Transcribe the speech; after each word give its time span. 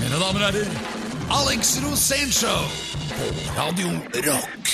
Mine 0.00 0.16
damer 0.20 0.40
og 0.40 0.52
herrer, 0.52 0.70
Alex 1.40 1.76
Rosénshow 1.84 2.62
på 3.16 3.26
Radio 3.60 3.88
Rock. 4.26 4.70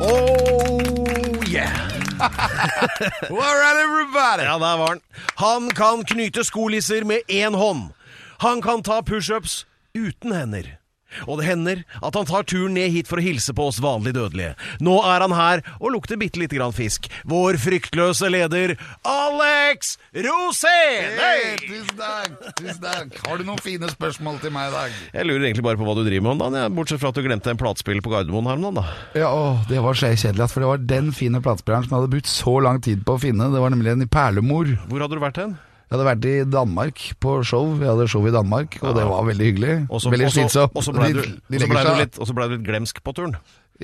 Oh 0.00 1.44
yeah! 1.46 1.88
Alright, 3.30 3.78
everybody! 3.86 4.42
Ja, 4.42 4.58
der 4.58 4.76
var 4.78 4.88
han. 4.88 5.00
Han 5.36 5.70
kan 5.70 6.04
knyte 6.04 6.44
skolisser 6.44 7.04
med 7.04 7.20
én 7.28 7.54
hånd. 7.54 7.90
Han 8.38 8.62
kan 8.62 8.82
ta 8.82 9.02
pushups 9.02 9.66
uten 9.94 10.32
hender. 10.32 10.81
Og 11.26 11.40
det 11.40 11.48
hender 11.48 11.82
at 12.00 12.18
han 12.18 12.28
tar 12.28 12.46
turen 12.48 12.76
ned 12.76 12.92
hit 12.94 13.10
for 13.10 13.20
å 13.20 13.24
hilse 13.24 13.54
på 13.56 13.68
oss 13.70 13.80
vanlig 13.82 14.14
dødelige. 14.16 14.54
Nå 14.84 14.98
er 15.06 15.24
han 15.24 15.34
her 15.36 15.62
og 15.78 15.94
lukter 15.96 16.20
bitte 16.20 16.40
lite 16.40 16.58
grann 16.58 16.74
fisk. 16.76 17.08
Vår 17.28 17.58
fryktløse 17.62 18.30
leder 18.32 18.74
Alex 19.08 19.96
Rosén! 20.14 21.16
Hey, 21.18 21.56
tusen 21.62 21.96
takk! 21.98 22.36
tusen 22.58 22.82
takk 22.82 23.18
Har 23.26 23.40
du 23.40 23.46
noen 23.48 23.60
fine 23.62 23.88
spørsmål 23.92 24.40
til 24.42 24.54
meg 24.54 24.70
i 24.70 24.74
dag? 24.74 25.00
Jeg 25.14 25.28
lurer 25.28 25.48
egentlig 25.48 25.66
bare 25.66 25.80
på 25.80 25.86
hva 25.88 25.96
du 25.98 26.04
driver 26.04 26.26
med 26.28 26.34
om 26.36 26.42
dagen, 26.44 26.58
jeg, 26.60 26.74
bortsett 26.76 27.02
fra 27.02 27.12
at 27.12 27.18
du 27.18 27.24
glemte 27.26 27.52
en 27.52 27.60
platespiller 27.60 28.04
på 28.04 28.12
Gardermoen 28.12 28.50
her 28.50 28.60
om 28.60 28.68
dagen, 28.68 28.80
da. 28.82 29.18
Ja, 29.24 29.32
å, 29.32 29.58
Det 29.68 29.82
var 29.84 29.98
kjedelig, 29.98 30.48
for 30.52 30.64
det 30.64 30.70
var 30.70 30.86
den 30.94 31.12
fine 31.16 31.42
platespilleren 31.44 31.86
som 31.86 31.94
jeg 31.94 32.02
hadde 32.02 32.14
brukt 32.16 32.30
så 32.30 32.56
lang 32.64 32.80
tid 32.84 33.04
på 33.06 33.16
å 33.16 33.22
finne. 33.22 33.50
Det 33.52 33.62
var 33.62 33.74
nemlig 33.74 33.94
en 33.94 34.06
i 34.06 34.10
Perlemor. 34.10 34.74
Hvor 34.88 35.04
hadde 35.04 35.18
du 35.18 35.22
vært 35.22 35.42
hen? 35.42 35.54
Jeg 35.92 35.98
hadde 35.98 36.04
vært 36.08 36.24
i 36.24 36.36
Danmark 36.48 37.00
på 37.20 37.32
show. 37.44 37.66
Vi 37.76 37.84
hadde 37.84 38.06
show 38.08 38.24
i 38.24 38.30
Danmark, 38.32 38.78
og 38.80 38.94
det 38.96 39.02
var 39.04 39.26
veldig 39.28 39.48
hyggelig. 39.50 39.72
Også, 39.92 40.08
veldig 40.08 40.30
slitsomt. 40.32 40.72
Og 40.72 40.86
så 40.86 40.94
ble 40.96 41.10
du, 41.12 41.18
ble 41.52 41.58
du 41.60 41.90
litt, 41.98 42.16
ble 42.16 42.46
du 42.48 42.54
litt 42.54 42.62
glemsk 42.64 43.02
på 43.04 43.12
turen. 43.12 43.34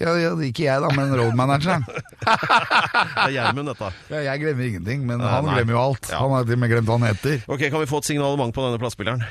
ja, 0.01 0.15
ja, 0.17 0.31
Ikke 0.47 0.65
jeg, 0.65 0.81
da, 0.81 0.89
men 0.97 1.13
roadmanageren. 1.13 1.85
Det 2.25 3.27
er 3.27 3.35
Gjermund, 3.35 3.69
dette. 3.75 3.91
Ja, 4.09 4.23
jeg 4.31 4.41
glemmer 4.41 4.71
ingenting, 4.71 5.03
men 5.05 5.21
han 5.21 5.45
nei. 5.45 5.59
glemmer 5.59 5.77
jo 5.77 5.83
alt. 5.83 6.09
Han 6.17 6.33
har 6.33 6.49
til 6.49 6.57
og 6.57 6.63
med 6.63 6.73
glemt 6.73 6.89
hva 6.89 6.97
han 6.97 7.07
heter. 7.11 7.43
Ok, 7.45 7.67
Kan 7.69 7.83
vi 7.85 7.91
få 7.91 8.01
et 8.01 8.09
signalement 8.09 8.57
på 8.57 8.65
denne 8.65 8.81
plassspilleren? 8.81 9.27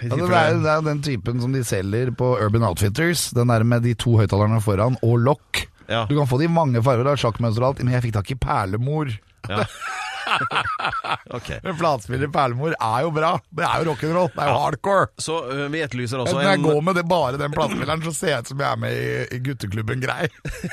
Ja, 0.00 0.16
det, 0.16 0.30
er, 0.32 0.56
det 0.64 0.72
er 0.72 0.86
den 0.88 1.02
typen 1.04 1.44
som 1.44 1.52
de 1.52 1.60
selger 1.68 2.14
på 2.16 2.32
Urban 2.40 2.64
Outfitters. 2.70 3.28
Den 3.36 3.52
der 3.52 3.66
med 3.68 3.84
de 3.84 3.92
to 3.92 4.16
høyttalerne 4.22 4.62
foran 4.64 4.96
og 5.04 5.20
lokk. 5.28 5.66
Du 6.08 6.16
kan 6.16 6.24
få 6.30 6.40
det 6.40 6.48
i 6.48 6.54
mange 6.56 6.80
farger, 6.80 7.12
er 7.12 7.20
sjakkmønster 7.20 7.60
og 7.60 7.74
alt, 7.74 7.84
men 7.84 7.92
jeg 7.98 8.06
fikk 8.08 8.16
tak 8.16 8.32
i 8.32 8.38
perlemor. 8.40 9.12
Ja. 9.50 9.66
ok. 11.36 11.48
Men 11.62 11.76
platespiller 11.78 12.30
perlemor 12.32 12.74
er 12.76 13.04
jo 13.06 13.12
bra. 13.14 13.32
Det 13.50 13.64
er 13.66 13.82
jo 13.82 13.88
rock'n'roll. 13.90 14.30
Det 14.34 14.44
er 14.44 14.50
jo 14.50 14.58
hardcore. 14.62 15.08
Så 15.20 15.38
uh, 15.48 15.64
vi 15.72 15.82
etterlyser 15.84 16.22
også 16.22 16.36
Når 16.36 16.46
jeg 16.46 16.60
en 16.60 16.66
går 16.66 16.80
med 16.88 16.98
det, 16.98 17.06
bare 17.10 17.40
den 17.40 17.54
platespilleren, 17.56 18.04
så 18.06 18.14
ser 18.16 18.34
jeg 18.34 18.46
ut 18.46 18.52
som 18.52 18.64
jeg 18.64 18.68
er 18.70 18.82
med 18.84 18.98
i, 18.98 19.08
i 19.36 19.40
gutteklubben 19.46 20.04
Grei. 20.04 20.28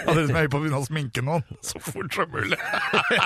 Og 0.05 0.13
det 0.17 0.27
som 0.27 0.35
jeg 0.35 0.49
er 0.49 0.51
på 0.51 0.59
å 0.59 0.63
begynne 0.63 0.81
å 0.81 0.87
sminke 0.87 1.25
noen 1.25 1.45
så 1.65 1.81
fort 1.83 2.15
som 2.15 2.29
mulig. 2.33 2.59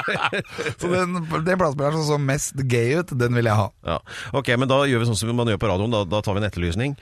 så 0.79 0.93
den, 0.93 1.19
den 1.21 1.59
platespilleren 1.59 1.99
som 1.99 2.07
så 2.13 2.21
mest 2.21 2.65
gay 2.69 2.97
ut, 2.99 3.13
den 3.19 3.37
vil 3.37 3.51
jeg 3.51 3.59
ha. 3.59 3.69
ja. 3.87 3.99
Ok, 4.33 4.53
men 4.59 4.71
da 4.71 4.83
gjør 4.89 5.03
vi 5.03 5.11
sånn 5.11 5.19
som 5.19 5.35
man 5.37 5.51
gjør 5.51 5.61
på 5.61 5.69
radioen. 5.71 5.93
Da, 5.93 6.03
da 6.09 6.23
tar 6.25 6.37
vi 6.37 6.43
en 6.43 6.49
etterlysning. 6.49 6.97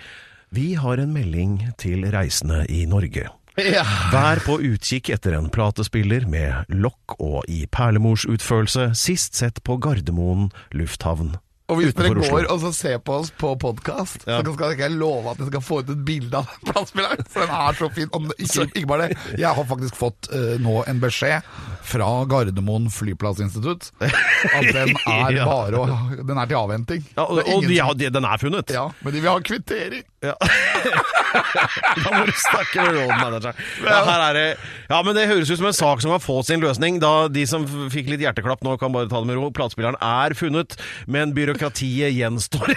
Vi 0.51 0.73
har 0.75 0.99
en 0.99 1.13
melding 1.15 1.61
til 1.79 2.03
reisende 2.11 2.65
i 2.67 2.83
Norge. 2.89 3.29
Vær 4.15 4.41
på 4.45 4.57
utkikk 4.71 5.11
etter 5.13 5.35
en 5.37 5.49
platespiller 5.53 6.25
med 6.29 6.69
lokk 6.73 7.17
og 7.19 7.45
i 7.51 7.63
perlemorsutførelse, 7.71 8.91
sist 8.97 9.37
sett 9.39 9.61
på 9.67 9.77
Gardermoen 9.81 10.49
lufthavn. 10.75 11.35
Og 11.71 11.77
hvis 11.79 11.93
dere 11.95 12.11
går 12.19 12.49
og 12.51 12.57
så 12.59 12.69
ser 12.75 12.97
på 12.99 13.13
oss 13.21 13.29
på 13.31 13.53
podkast, 13.55 14.25
Ja. 14.27 14.41
så 14.43 14.53
skal 14.57 14.73
ikke 14.73 14.89
jeg 14.89 14.97
love 14.99 15.31
at 15.31 15.39
jeg 15.39 15.47
skal 15.53 15.61
få 15.63 15.77
ut 15.79 15.89
et 15.93 16.01
bilde 16.03 16.35
av 16.41 16.49
den 16.51 16.67
platespilleren. 16.67 17.21
For 17.31 17.45
den 17.45 17.53
er 17.55 17.77
så 17.79 17.87
fin. 17.95 18.09
Ikke, 18.35 18.65
ikke 18.75 18.87
bare 18.89 19.07
det. 19.07 19.17
Jeg 19.39 19.55
har 19.55 19.69
faktisk 19.69 19.95
fått 19.95 20.27
uh, 20.33 20.57
nå 20.59 20.81
en 20.91 20.99
beskjed 20.99 21.47
fra 21.81 22.07
Gardermoen 22.29 22.89
flyplassinstitutt 22.93 23.91
at 24.01 24.67
den 24.73 24.91
er 25.07 25.31
Ja. 25.35 25.45
bare 25.47 25.79
å, 25.81 25.85
Den 26.27 26.37
er 26.37 26.45
til 26.51 26.57
avhenting. 26.59 27.01
Ja, 27.17 27.23
og 27.25 27.41
og 27.41 27.65
de, 27.67 27.79
de, 27.99 28.09
den 28.13 28.25
er 28.27 28.37
funnet. 28.41 28.69
ja, 28.73 28.87
men 29.01 29.13
de 29.15 29.19
vil 29.23 29.31
ha 29.31 29.39
kvittering. 29.41 30.03
Ja. 30.21 30.35
da 32.03 32.09
må 32.13 32.25
du 32.27 32.31
snakke 32.37 32.83
med 32.85 32.93
rådmanageren. 32.99 33.55
Ja, 33.85 34.01
her 34.05 34.23
er 34.27 34.33
det 34.37 34.45
Ja, 34.91 34.99
men 35.07 35.15
det 35.17 35.23
høres 35.29 35.49
ut 35.49 35.57
som 35.61 35.69
en 35.71 35.73
sak 35.77 36.01
som 36.03 36.11
kan 36.13 36.21
få 36.21 36.37
sin 36.45 36.61
løsning. 36.61 36.99
Da 37.01 37.27
de 37.31 37.45
som 37.49 37.65
fikk 37.93 38.11
litt 38.11 38.21
hjerteklapp 38.25 38.61
nå, 38.67 38.75
kan 38.81 38.93
bare 38.93 39.09
ta 39.09 39.21
det 39.23 39.31
med 39.31 39.39
ro. 39.39 39.49
Platespilleren 39.55 39.97
er 40.03 40.35
funnet, 40.37 40.77
men 41.07 41.33
byråkratiet 41.37 42.13
gjenstår. 42.17 42.69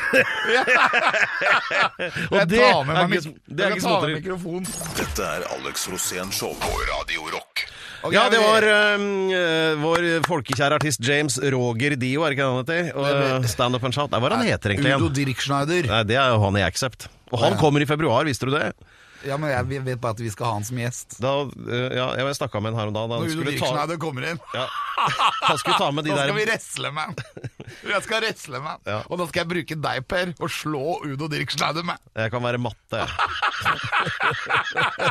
Og 2.31 2.39
Jeg 2.41 2.49
det 2.55 2.61
tar 2.63 2.85
med 2.89 2.97
er 2.97 3.09
meg, 3.09 3.19
ikke, 3.21 3.35
er 3.69 3.79
småtteri. 3.81 4.17
mikrofonen. 4.21 4.69
Dette 4.99 5.29
er 5.37 5.47
Alex 5.59 5.89
Rosén 5.93 6.33
Show 6.35 6.55
på 6.63 6.73
Radio 6.91 7.29
Rock. 7.35 7.67
Ok, 8.05 8.13
Ja, 8.13 8.27
det 8.29 8.41
var 8.43 8.67
øhm, 8.69 9.31
øh, 9.33 9.79
vår 9.81 10.03
folkekjære 10.27 10.77
artist 10.77 11.01
James 11.01 11.39
Roger 11.41 11.95
Dio, 11.97 12.23
er 12.23 12.33
det 12.35 12.37
ikke 12.37 12.49
han 12.51 12.59
heter? 12.61 12.91
Og 13.01 13.47
Stand 13.49 13.79
Up 13.79 13.87
and 13.89 13.97
Shout. 13.97 14.13
Nei, 14.13 14.21
hva 14.21 14.29
er 14.29 14.37
han 14.37 14.49
heter 14.51 14.75
egentlig 14.75 14.93
Udo 14.99 15.09
Dirk 15.09 15.31
Dirkschneider. 15.33 15.89
Nei, 15.89 16.03
det 16.11 16.19
er 16.21 16.35
jo 16.35 16.43
han 16.45 16.59
i 16.61 16.65
Accept. 16.67 17.09
Og 17.33 17.41
han 17.41 17.57
kommer 17.57 17.81
i 17.81 17.89
februar, 17.89 18.29
visste 18.29 18.47
du 18.51 18.53
det? 18.55 18.75
Ja, 19.25 19.37
men 19.41 19.51
jeg 19.51 19.85
vet 19.87 20.01
bare 20.03 20.15
at 20.17 20.21
vi 20.21 20.31
skal 20.33 20.47
ha 20.47 20.53
han 20.59 20.65
som 20.69 20.77
gjest. 20.81 21.17
Da, 21.23 21.33
øh, 21.49 21.89
ja, 21.97 22.07
jeg 22.21 22.37
snakka 22.39 22.61
med 22.63 22.75
han 22.75 22.81
her 22.81 22.91
om 22.93 22.97
dagen. 22.97 23.11
da 23.11 23.19
Han 23.19 23.25
Når 23.25 23.35
Udo 23.41 23.51
Dirksneider 23.51 23.97
ta, 23.97 24.01
kommer 24.05 24.27
inn. 24.31 24.41
ja, 24.55 24.67
han 25.49 25.59
skulle 25.59 25.79
ta 25.81 25.91
med 25.91 26.05
de 26.05 26.11
der 26.15 26.29
skal 26.29 26.39
vi 26.39 26.45
wrestle 26.49 26.91
med 26.95 27.03
han. 27.03 27.15
Jeg 27.95 28.03
skal 28.07 28.21
wrestle 28.25 28.61
med 28.61 28.71
han. 28.71 28.81
Ja. 28.87 28.99
Og 29.09 29.19
da 29.23 29.27
skal 29.31 29.45
jeg 29.45 29.51
bruke 29.55 29.79
deg, 29.89 30.07
Per, 30.09 30.35
og 30.39 30.51
slå 30.53 30.85
Udo 31.09 31.29
Dirkschneider 31.33 31.85
med. 31.89 32.01
Jeg 32.17 32.31
kan 32.35 32.43
være 32.45 32.61
matte. 32.63 33.01
jeg. 33.01 33.09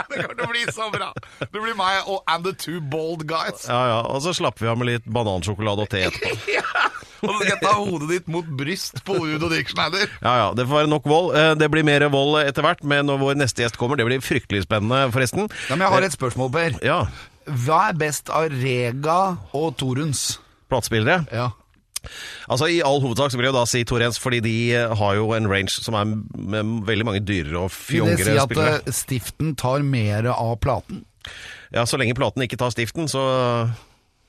Det 0.09 0.21
kommer 0.21 0.35
til 0.37 0.45
å 0.45 0.51
bli 0.51 0.63
så 0.73 0.89
bra. 0.93 1.09
Det 1.43 1.59
blir 1.61 1.75
meg 1.77 2.09
og 2.09 2.23
And 2.29 2.45
the 2.47 2.53
Two 2.57 2.81
Bold 2.81 3.25
Guys. 3.29 3.65
Ja, 3.69 3.81
ja, 3.91 3.99
Og 4.09 4.21
så 4.25 4.33
slapper 4.35 4.65
vi 4.67 4.71
av 4.73 4.77
med 4.81 4.89
litt 4.91 5.05
banansjokolade 5.09 5.85
og 5.87 5.91
te 5.93 6.05
etterpå. 6.09 6.37
Og 7.23 7.29
så 7.29 7.35
skal 7.39 7.51
jeg 7.53 7.59
ta 7.63 7.69
hodet 7.79 8.07
ditt 8.09 8.25
mot 8.27 8.47
bryst 8.59 8.97
på 9.07 9.15
Udo 9.15 9.47
Dirkschneider. 9.47 10.09
Ja, 10.19 10.31
ja, 10.41 10.47
Det 10.59 10.65
får 10.67 10.81
være 10.81 10.89
nok 10.91 11.05
vold. 11.07 11.29
Eh, 11.39 11.53
Det 11.55 11.69
blir 11.71 11.85
mer 11.87 12.03
vold 12.11 12.35
etter 12.41 12.65
hvert, 12.65 12.81
men 12.83 13.07
når 13.07 13.21
vår 13.21 13.37
neste 13.39 13.63
gjest 13.63 13.77
kommer, 13.79 13.95
det 13.95 14.02
blir 14.09 14.21
fryktelig 14.23 14.63
spennende, 14.67 15.11
forresten. 15.13 15.49
Ja, 15.69 15.75
men 15.75 15.85
jeg 15.87 15.93
har 15.95 16.07
et 16.07 16.15
spørsmål, 16.17 16.51
Per. 16.51 16.79
Ja, 16.85 17.01
Hva 17.45 17.89
er 17.89 17.97
best 17.99 18.29
av 18.31 18.47
Rega 18.53 19.37
og 19.53 19.75
Toruns? 19.77 20.39
Platespillere. 20.71 21.25
Ja. 21.31 21.49
Altså 22.51 22.67
I 22.67 22.81
all 22.83 22.99
hovedsak 22.99 23.31
så 23.31 23.37
vil 23.39 23.45
jeg 23.47 23.53
jo 23.53 23.59
da 23.61 23.65
si 23.69 23.83
Torens, 23.87 24.17
fordi 24.19 24.41
de 24.43 24.53
eh, 24.75 24.91
har 24.99 25.15
jo 25.15 25.29
en 25.37 25.47
range 25.47 25.71
som 25.71 25.95
er 25.95 26.09
med 26.35 26.73
veldig 26.87 27.05
mange 27.07 27.21
dyrere 27.23 27.61
og 27.63 27.71
Vil 27.87 28.03
det 28.11 28.25
si 28.25 28.33
at 28.35 28.49
spillere. 28.49 28.81
eh, 28.85 28.91
stiften 28.91 29.53
tar 29.55 29.83
mer 29.87 30.27
av 30.33 30.57
platen? 30.59 31.05
Ja, 31.71 31.85
Så 31.87 31.95
lenge 31.97 32.15
platen 32.15 32.43
ikke 32.43 32.59
tar 32.59 32.71
stiften, 32.75 33.07
så 33.07 33.23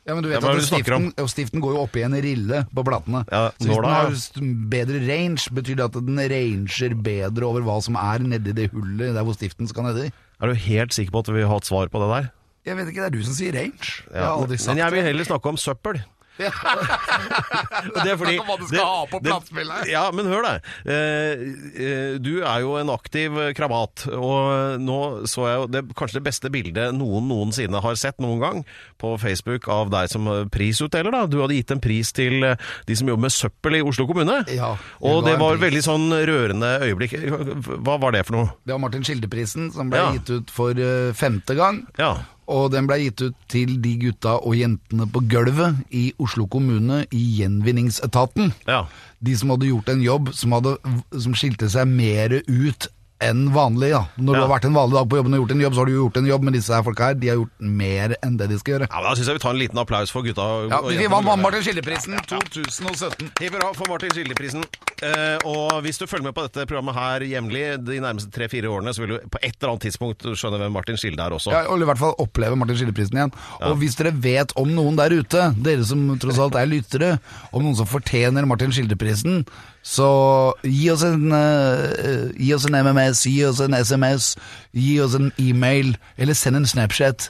Ja, 0.04 0.12
men 0.12 0.20
du 0.25 0.28
vet 0.28 0.44
at 0.44 0.66
stiften, 0.66 1.06
og 1.16 1.28
stiften 1.32 1.62
går 1.65 1.76
jo 1.76 1.82
opp 1.87 1.94
i 1.97 2.03
en 2.04 2.16
rille 2.20 2.60
på 2.76 2.84
platene. 2.84 3.22
Ja, 3.32 3.47
så 3.56 3.69
hvis 3.70 4.26
den 4.37 4.50
har 4.53 4.69
bedre 4.75 5.00
range, 5.09 5.48
betyr 5.56 5.78
det 5.81 5.87
at 5.87 5.97
den 5.97 6.20
ranger 6.20 6.97
bedre 7.06 7.48
over 7.48 7.65
hva 7.65 7.78
som 7.84 7.97
er 7.97 8.26
nedi 8.26 8.53
det 8.56 8.69
hullet 8.75 9.15
der 9.16 9.25
hvor 9.25 9.37
stiften 9.37 9.70
skal 9.70 9.88
nedi? 9.88 10.10
er 10.44 10.50
du 10.50 10.60
helt 10.60 10.92
sikker 10.92 11.15
på 11.15 11.22
at 11.25 11.31
vi 11.32 11.47
har 11.48 11.62
et 11.62 11.69
svar 11.69 11.88
på 11.88 12.03
det 12.03 12.10
der? 12.10 12.32
Jeg 12.65 12.76
vet 12.76 12.91
ikke, 12.91 13.00
det 13.04 13.09
er 13.10 13.16
du 13.16 13.25
som 13.25 13.37
sier 13.37 13.56
range. 13.56 13.88
Jeg 14.09 14.20
Ja, 14.20 14.56
sagt 14.56 14.69
men 14.69 14.81
jeg 14.81 14.92
vil 14.92 15.03
heller 15.04 15.25
snakke 15.28 15.53
om 15.53 15.56
søppel. 15.60 16.00
Ja. 16.39 16.50
Det 17.95 18.11
er 18.11 18.17
fordi- 18.19 18.39
hva 18.43 18.56
du 18.59 18.65
skal 18.67 18.78
det- 18.78 18.84
ha 18.84 19.06
på 19.06 19.21
platespillet. 19.22 19.87
Ja, 19.91 20.11
men 20.11 20.27
hør 20.27 20.43
da. 20.43 20.55
Eh, 20.84 21.45
eh, 21.78 22.19
du 22.19 22.43
er 22.43 22.61
jo 22.65 22.75
en 22.81 22.91
aktiv 22.91 23.31
krabat, 23.55 24.06
og 24.12 24.81
nå 24.83 24.99
så 25.31 25.47
jeg 25.47 25.61
jo 25.61 25.67
det, 25.71 25.83
kanskje 25.95 26.19
det 26.19 26.25
beste 26.27 26.50
bildet 26.50 26.95
noen 26.97 27.28
noensinne 27.31 27.81
har 27.81 27.95
sett 27.95 28.19
noen 28.19 28.41
gang 28.43 28.65
på 28.99 29.15
Facebook 29.21 29.69
av 29.69 29.91
deg 29.95 30.09
som 30.11 30.27
eh, 30.27 30.45
prisutdeler. 30.50 31.11
da. 31.15 31.27
Du 31.27 31.39
hadde 31.41 31.55
gitt 31.55 31.71
en 31.71 31.81
pris 31.81 32.11
til 32.12 32.43
eh, 32.45 32.56
de 32.87 32.97
som 32.99 33.06
jobber 33.09 33.28
med 33.28 33.31
søppel 33.37 33.78
i 33.78 33.83
Oslo 33.87 34.06
kommune. 34.11 34.43
Ja, 34.51 34.75
og 35.03 35.25
det 35.25 35.39
var 35.39 35.56
veldig 35.62 35.83
sånn 35.87 36.11
rørende 36.27 36.75
øyeblikk. 36.83 37.15
Hva 37.84 37.99
var 38.01 38.11
det 38.12 38.27
for 38.27 38.41
noe? 38.41 38.51
Det 38.66 38.75
var 38.75 38.83
Martin 38.83 39.05
Skildeprisen 39.06 39.71
som 39.72 39.91
ble 39.91 39.99
Ja. 40.03 40.12
gitt 40.19 40.31
ut 40.31 40.51
for 40.51 40.71
eh, 40.75 41.12
femte 41.15 41.55
gang. 41.56 41.87
Ja. 41.99 42.16
Og 42.49 42.71
den 42.75 42.87
ble 42.87 42.99
gitt 43.00 43.22
ut 43.25 43.34
til 43.49 43.77
de 43.81 43.94
gutta 44.03 44.34
og 44.44 44.55
jentene 44.59 45.06
på 45.10 45.22
gulvet 45.32 45.78
i 45.94 46.12
Oslo 46.21 46.47
kommune 46.47 47.04
i 47.10 47.22
Gjenvinningsetaten. 47.41 48.53
Ja. 48.69 48.84
De 49.24 49.36
som 49.36 49.51
hadde 49.54 49.71
gjort 49.71 49.89
en 49.89 50.03
jobb 50.04 50.34
som, 50.36 50.53
hadde, 50.53 50.77
som 51.16 51.33
skilte 51.39 51.71
seg 51.72 51.89
mer 51.89 52.41
ut 52.47 52.89
enn 53.24 53.47
vanlig. 53.54 53.89
Ja. 53.95 54.03
Når 54.19 54.34
Ja. 54.34 54.41
du 54.41 54.47
har 54.47 54.51
vært 54.59 54.65
en 54.69 54.74
vanlig 54.74 54.98
dag 54.98 55.09
på 55.09 55.16
jobben 55.16 55.34
og 55.34 55.41
gjort 55.45 55.53
en 55.54 55.60
jobb, 55.63 55.72
så 55.74 55.78
har 55.80 55.86
du 55.86 55.92
gjort 55.95 56.16
en 56.21 56.27
jobb, 56.27 56.42
men 56.45 56.53
disse 56.53 56.74
her 56.74 56.83
folka 56.83 57.04
her, 57.07 57.15
de 57.15 57.28
har 57.30 57.36
gjort 57.39 57.54
mer 57.60 58.15
enn 58.22 58.36
det 58.36 58.48
de 58.51 58.59
skal 58.59 58.74
gjøre. 58.74 58.89
ja, 58.91 59.01
Da 59.01 59.15
syns 59.15 59.27
jeg 59.30 59.34
vi 59.39 59.45
tar 59.47 59.51
en 59.54 59.59
liten 59.63 59.78
applaus 59.78 60.10
for 60.10 60.22
gutta. 60.22 60.69
Ja, 60.69 60.80
vi 60.83 61.07
vant. 61.07 61.41
Martin 61.41 61.63
Skildeprisen 61.63 62.19
2017. 62.28 63.30
Hipp 63.41 63.54
hurra 63.54 63.72
for 63.72 63.89
Martin 63.89 64.10
Skildeprisen. 64.10 64.65
Eh, 65.04 65.39
og 65.45 65.83
hvis 65.84 65.98
du 66.01 66.06
følger 66.09 66.24
med 66.30 66.34
på 66.36 66.45
dette 66.47 66.65
programmet 66.71 66.97
her 66.97 67.24
jevnlig 67.28 67.65
de 67.84 67.98
nærmeste 68.01 68.30
tre-fire 68.33 68.71
årene, 68.72 68.95
så 68.97 69.03
vil 69.03 69.10
du 69.15 69.27
på 69.34 69.41
et 69.42 69.53
eller 69.59 69.74
annet 69.74 69.84
tidspunkt 69.84 70.24
skjønne 70.33 70.60
hvem 70.62 70.72
Martin 70.72 70.97
Skilde 71.01 71.21
er 71.21 71.34
også. 71.36 71.53
Ja, 71.53 71.65
og 71.68 71.83
i 71.83 71.89
hvert 71.91 72.01
fall 72.01 72.15
oppleve 72.24 72.56
Martin 72.56 72.78
Skildeprisen 72.80 73.18
igjen. 73.21 73.34
Og 73.68 73.77
hvis 73.83 73.98
dere 74.01 74.15
vet 74.24 74.54
om 74.60 74.72
noen 74.72 74.97
der 74.97 75.12
ute, 75.12 75.51
dere 75.66 75.84
som 75.84 76.06
tross 76.22 76.41
alt 76.41 76.56
er 76.60 76.71
lyttere, 76.71 77.10
om 77.53 77.66
noen 77.66 77.77
som 77.77 77.91
fortjener 77.91 78.48
Martin 78.48 78.72
Skildeprisen, 78.72 79.45
så 79.84 80.09
gi 80.65 80.89
oss 80.95 81.04
en, 81.04 81.28
uh, 81.34 82.30
gi 82.41 82.54
oss 82.57 82.65
en 82.71 82.78
MMS, 82.80 83.27
gi 83.28 83.42
oss 83.45 83.60
en 83.60 83.77
SMS, 83.77 84.30
gi 84.72 84.95
oss 85.04 85.18
en 85.18 85.28
e-mail, 85.42 85.92
eller 86.16 86.39
send 86.39 86.62
en 86.62 86.71
Snapchat. 86.71 87.28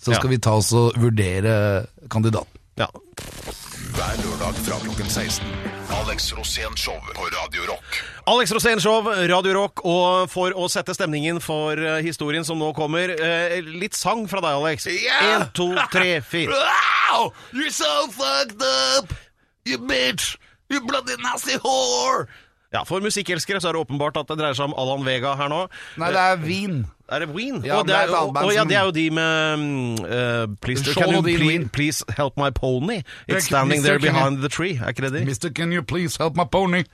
Så 0.00 0.14
skal 0.14 0.30
Ja. 0.30 0.36
vi 0.36 0.38
ta 0.38 0.54
oss 0.56 0.70
og 0.72 0.94
vurdere 0.96 1.86
kandidaten. 2.08 2.59
Ja. 2.80 2.88
Hver 3.92 4.20
lørdag 4.24 4.56
fra 4.64 4.76
klokken 4.80 5.08
16. 5.10 5.44
Alex 5.92 6.30
Rosén 6.32 6.76
Show 6.80 6.96
på 7.14 7.26
Radio 7.34 7.66
Rock. 7.68 7.98
Alex 8.26 8.52
Rosén 8.56 8.80
Show, 8.80 9.04
Radio 9.04 9.52
Rock, 9.52 9.82
og 9.84 10.30
for 10.32 10.56
å 10.56 10.68
sette 10.72 10.94
stemningen 10.96 11.42
for 11.44 11.76
eh, 11.76 11.98
historien 12.06 12.46
som 12.46 12.56
nå 12.56 12.70
kommer, 12.72 13.12
eh, 13.12 13.58
litt 13.60 13.98
sang 13.98 14.24
fra 14.30 14.40
deg, 14.40 14.56
Alex. 14.62 14.88
En, 15.20 15.44
to, 15.52 15.74
tre, 15.92 16.22
fire. 16.24 16.56
Wow! 16.56 17.34
You're 17.52 17.74
so 17.74 18.06
fucked 18.16 18.64
up! 18.64 19.12
You 19.68 19.76
bitch! 19.76 20.38
You 20.70 20.80
bloody 20.80 21.20
nasty 21.20 21.58
whore! 21.60 22.30
Ja, 22.70 22.84
For 22.86 23.02
musikkelskere 23.02 23.58
så 23.60 23.68
er 23.68 23.74
det 23.74 23.80
åpenbart 23.82 24.16
at 24.20 24.28
det 24.30 24.38
dreier 24.38 24.54
seg 24.54 24.70
om 24.70 24.74
Alan 24.78 25.02
Vega 25.06 25.34
her 25.38 25.50
nå. 25.50 25.64
Nei, 25.98 26.10
det 26.14 26.20
er 26.22 26.36
Wien. 26.44 26.76
Er 27.10 27.24
det 27.24 27.28
Ween? 27.34 27.64
Ja, 27.66 27.80
og 27.80 27.88
det, 27.88 27.96
er 27.96 28.12
og, 28.14 28.36
å, 28.38 28.50
ja, 28.54 28.62
det 28.62 28.76
er 28.78 28.84
jo 28.86 28.92
de 28.94 29.08
med 29.10 29.64
eh, 30.06 30.44
please, 30.62 30.84
Show 30.86 31.02
can 31.02 31.16
you 31.16 31.22
please, 31.26 31.68
please 31.74 32.04
help 32.14 32.38
my 32.38 32.50
pony? 32.54 33.00
It's 33.26 33.50
standing 33.50 33.82
there 33.82 33.98
behind 33.98 34.38
the 34.44 34.48
tree. 34.48 34.78
Er 34.78 34.94
ikke 34.94 35.08
det 35.08 35.12
de? 35.18 35.24
Mister, 35.26 35.50
can 35.50 35.72
you 35.74 35.82
please 35.82 36.16
help 36.22 36.38
my 36.38 36.46
pony? 36.46 36.84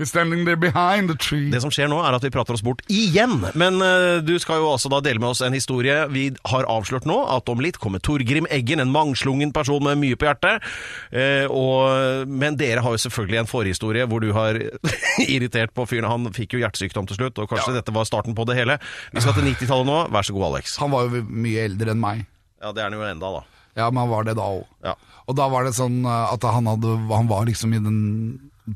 He's 0.00 0.08
standing 0.08 0.46
there 0.46 0.56
behind 0.56 1.10
the 1.10 1.14
tree. 1.20 1.50
Det 1.52 1.60
som 1.60 1.68
skjer 1.68 1.90
nå, 1.92 1.98
er 2.00 2.14
at 2.16 2.22
vi 2.24 2.30
prater 2.32 2.56
oss 2.56 2.62
bort 2.64 2.80
igjen. 2.88 3.42
Men 3.52 3.82
uh, 3.84 4.22
du 4.24 4.32
skal 4.40 4.62
jo 4.62 4.70
også 4.70 4.88
da 4.88 5.02
dele 5.04 5.20
med 5.20 5.34
oss 5.34 5.42
en 5.44 5.52
historie. 5.52 6.06
Vi 6.08 6.30
har 6.48 6.68
avslørt 6.72 7.04
nå 7.04 7.18
at 7.28 7.52
om 7.52 7.60
litt 7.60 7.76
kommer 7.82 8.00
Torgrim 8.00 8.48
Eggen, 8.48 8.80
en 8.80 8.94
mangslungen 8.94 9.52
person 9.52 9.84
med 9.84 10.00
mye 10.00 10.16
på 10.16 10.24
hjertet. 10.24 10.64
Uh, 11.12 11.44
og, 11.52 12.32
men 12.32 12.56
dere 12.56 12.80
har 12.80 12.96
jo 12.96 13.02
selvfølgelig 13.04 13.42
en 13.42 13.52
forhistorie 13.52 14.08
hvor 14.08 14.24
du 14.24 14.32
har 14.32 14.56
irritert 15.36 15.76
på 15.76 15.84
fyren. 15.92 16.08
Han 16.08 16.32
fikk 16.32 16.56
jo 16.56 16.64
hjertesykdom 16.64 17.10
til 17.10 17.20
slutt, 17.20 17.44
og 17.44 17.52
kanskje 17.52 17.76
dette 17.76 17.92
var 17.92 18.08
starten 18.08 18.32
på 18.38 18.48
det 18.48 18.56
hele. 18.56 18.80
Vi 19.12 19.20
skal 19.20 19.36
til 19.36 19.50
90-tallet 19.52 19.92
nå. 19.92 20.02
Vær 20.16 20.24
så 20.24 20.40
god, 20.40 20.48
Alex. 20.54 20.80
Han 20.80 20.96
var 20.96 21.12
jo 21.12 21.26
mye 21.28 21.68
eldre 21.68 21.92
enn 21.92 22.00
meg. 22.00 22.24
Ja, 22.64 22.72
det 22.72 22.80
er 22.80 22.88
han 22.88 22.96
jo 22.96 23.04
enda, 23.04 23.36
da. 23.36 23.44
Ja, 23.76 23.92
men 23.92 24.00
han 24.06 24.16
var 24.16 24.24
det 24.24 24.40
da 24.40 24.48
òg. 24.48 24.64
Ja. 24.80 24.96
Og 25.28 25.36
da 25.36 25.52
var 25.52 25.68
det 25.68 25.76
sånn 25.76 26.06
uh, 26.08 26.32
at 26.32 26.48
han, 26.48 26.72
hadde, 26.72 27.02
han 27.12 27.28
var 27.28 27.44
liksom 27.52 27.76
i 27.76 27.84
den 27.84 28.00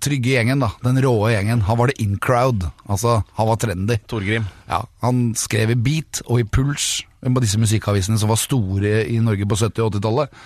trygge 0.02 0.34
gjengen, 0.34 0.62
da. 0.64 0.70
Den 0.84 0.98
råe 1.04 1.32
gjengen. 1.34 1.64
Han 1.69 1.78
var 1.78 1.90
det 1.90 2.00
in 2.02 2.19
crowd. 2.22 2.66
Altså, 2.88 3.20
han 3.38 3.48
var 3.50 3.60
trendy. 3.62 3.98
Torgrim. 4.10 4.48
Ja, 4.70 4.84
han 5.04 5.34
skrev 5.38 5.75
i 5.75 5.78
Beat 5.78 6.22
og 6.26 6.40
i 6.42 6.48
Puls, 6.48 7.04
på 7.25 7.42
disse 7.44 7.60
musikkavisene 7.60 8.19
som 8.20 8.32
var 8.32 8.40
store 8.40 9.04
i 9.08 9.20
Norge 9.25 9.46
på 9.48 9.58
70- 9.60 9.84
og 9.86 9.94
80-tallet. 9.94 10.44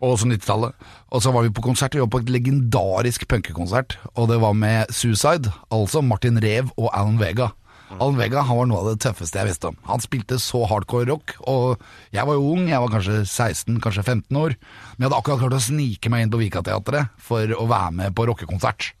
Og 0.00 0.14
også 0.14 0.30
90-tallet. 0.30 0.90
Og 1.12 1.22
så 1.22 1.32
var 1.32 1.44
vi 1.44 1.52
på 1.52 1.64
konsert. 1.64 1.94
Vi 1.94 2.00
var 2.00 2.08
på 2.12 2.22
et 2.22 2.32
legendarisk 2.32 3.26
punkekonsert. 3.28 3.98
Og 4.14 4.30
det 4.30 4.40
var 4.40 4.56
med 4.56 4.92
Suicide, 4.96 5.52
altså 5.70 6.00
Martin 6.00 6.40
Rev 6.40 6.72
og 6.76 6.88
Alan 6.96 7.20
Vega. 7.20 7.50
Alan 7.98 8.18
Vega 8.20 8.44
han 8.46 8.58
var 8.60 8.68
noe 8.70 8.80
av 8.84 8.88
det 8.92 9.00
tøffeste 9.02 9.40
jeg 9.40 9.50
visste 9.50 9.70
om. 9.72 9.76
Han 9.88 10.02
spilte 10.02 10.38
så 10.42 10.62
hardcore 10.70 11.08
rock, 11.10 11.34
og 11.50 11.80
jeg 12.14 12.22
var 12.28 12.38
jo 12.38 12.52
ung, 12.52 12.68
jeg 12.70 12.82
var 12.84 12.92
kanskje 12.92 13.18
16, 13.24 13.80
kanskje 13.82 14.04
15 14.06 14.38
år. 14.38 14.54
Men 14.94 15.04
jeg 15.04 15.08
hadde 15.10 15.18
akkurat 15.18 15.42
klart 15.42 15.58
å 15.58 15.62
snike 15.64 16.12
meg 16.12 16.24
inn 16.24 16.32
på 16.32 16.40
Vikateatret 16.44 17.16
for 17.20 17.56
å 17.56 17.66
være 17.70 17.96
med 17.98 18.14
på 18.14 18.28
rockekonsert. 18.30 18.92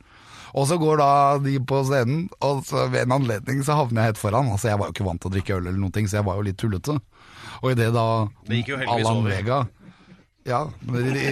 Og 0.58 0.66
så 0.66 0.80
går 0.82 0.98
da 0.98 1.10
de 1.44 1.54
på 1.62 1.84
scenen, 1.86 2.24
og 2.42 2.64
så 2.66 2.88
ved 2.90 3.04
en 3.06 3.14
anledning 3.20 3.60
så 3.62 3.76
havner 3.78 4.02
jeg 4.02 4.12
helt 4.14 4.22
foran. 4.24 4.50
Altså 4.50 4.72
Jeg 4.72 4.80
var 4.80 4.90
jo 4.90 4.96
ikke 4.96 5.06
vant 5.06 5.22
til 5.22 5.30
å 5.30 5.34
drikke 5.36 5.54
øl 5.60 5.68
eller 5.68 5.78
noen 5.78 5.94
ting, 5.94 6.08
så 6.10 6.18
jeg 6.18 6.26
var 6.26 6.40
jo 6.40 6.46
litt 6.48 6.58
tullete. 6.58 6.96
Og 7.60 7.70
idet 7.70 7.92
da 7.94 8.06
Det 8.48 8.58
gikk 8.58 8.72
jo 8.72 8.80
heldigvis 8.80 9.12
over. 9.12 9.30
Vega 9.30 9.60
Ja, 10.48 10.60
de, 10.82 11.04
de, 11.14 11.24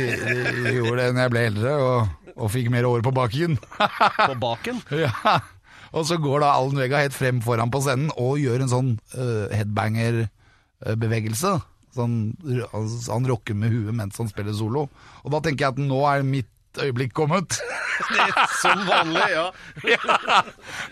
de 0.68 0.72
gjorde 0.76 1.00
det 1.00 1.10
når 1.16 1.22
jeg 1.24 1.32
ble 1.34 1.44
eldre 1.50 1.74
og, 1.82 2.32
og 2.36 2.50
fikk 2.54 2.70
mer 2.70 2.86
år 2.86 3.02
på 3.02 3.14
baken. 3.16 3.58
På 3.58 4.34
baken. 4.38 4.82
ja. 5.02 5.38
Og 5.94 6.06
så 6.08 6.18
går 6.20 6.44
da 6.44 6.52
Allen 6.56 6.80
Vega 6.80 7.02
helt 7.02 7.16
frem 7.16 7.40
foran 7.44 7.72
på 7.72 7.82
scenen 7.84 8.12
og 8.20 8.38
gjør 8.42 8.64
en 8.64 8.72
sånn 8.72 8.92
uh, 9.16 9.46
headbanger-bevegelse. 9.54 11.56
Sånn, 11.96 12.20
altså, 12.68 13.14
han 13.14 13.28
rocker 13.28 13.56
med 13.58 13.74
huet 13.74 13.96
mens 13.96 14.20
han 14.20 14.30
spiller 14.30 14.56
solo. 14.56 14.88
Og 15.24 15.34
da 15.34 15.42
tenker 15.44 15.66
jeg 15.66 15.76
at 15.76 15.82
nå 15.82 16.04
er 16.10 16.26
mitt 16.26 16.52
øyeblikk 16.78 17.14
kommet. 17.16 17.58
Som 18.62 18.84
vanlig, 18.86 19.24
ja. 19.38 19.46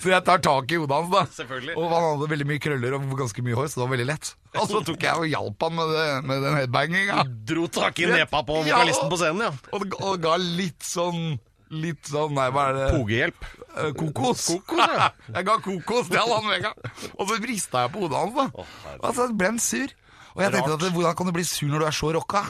Så 0.02 0.10
jeg 0.10 0.22
tar 0.26 0.40
tak 0.42 0.72
i 0.72 0.78
hodet 0.80 0.96
hans, 0.96 1.12
da. 1.12 1.22
Selvfølgelig. 1.38 1.76
Og 1.78 1.92
han 1.92 2.06
hadde 2.08 2.30
veldig 2.32 2.48
mye 2.50 2.62
krøller 2.62 2.96
og 2.98 3.18
ganske 3.20 3.44
mye 3.46 3.58
hår, 3.58 3.68
så 3.70 3.80
det 3.80 3.84
var 3.84 3.92
veldig 3.94 4.08
lett. 4.10 4.32
Og 4.56 4.70
så 4.70 4.80
tok 4.88 5.02
jeg 5.04 5.20
og 5.20 5.26
hjalp 5.28 5.66
han 5.66 5.74
med, 5.76 5.90
det, 5.92 6.04
med 6.30 6.46
den 6.46 6.56
headbanginga. 6.56 7.26
Dro 7.50 7.66
tak 7.72 8.00
i 8.00 8.08
nepa 8.08 8.40
på 8.46 8.62
vokalisten 8.62 9.10
på 9.12 9.18
scenen, 9.20 9.50
ja. 9.50 9.74
Og, 9.76 9.98
og 10.00 10.16
ga 10.24 10.38
litt 10.40 10.86
sånn 10.86 11.36
Litt 11.74 12.06
sånn, 12.06 12.36
nei, 12.36 12.46
hva 12.54 12.68
er 12.70 12.76
det? 12.76 12.84
Pogehjelp. 12.94 13.46
Eh, 13.76 13.92
kokos. 13.96 14.46
Kokos, 14.52 14.80
ja. 14.80 15.10
jeg 15.36 15.48
ga 15.48 15.56
kokos 15.64 16.10
til 16.10 16.20
Allan 16.22 16.50
Vega. 16.50 16.72
Og 17.16 17.28
så 17.28 17.38
rista 17.44 17.84
jeg 17.84 17.94
på 17.94 18.04
hodet 18.04 18.20
hans, 18.22 18.36
da. 18.36 18.66
Og 19.00 19.16
så 19.16 19.28
ble 19.32 19.52
han 19.52 19.62
sur. 19.62 19.96
Og 20.36 20.44
jeg 20.44 20.52
tenkte 20.52 20.76
at 20.76 20.92
hvordan 20.92 21.16
kan 21.16 21.28
du 21.28 21.34
bli 21.36 21.46
sur 21.48 21.68
når 21.72 21.84
du 21.84 21.88
er 21.88 21.96
så 21.96 22.12
rocka? 22.16 22.44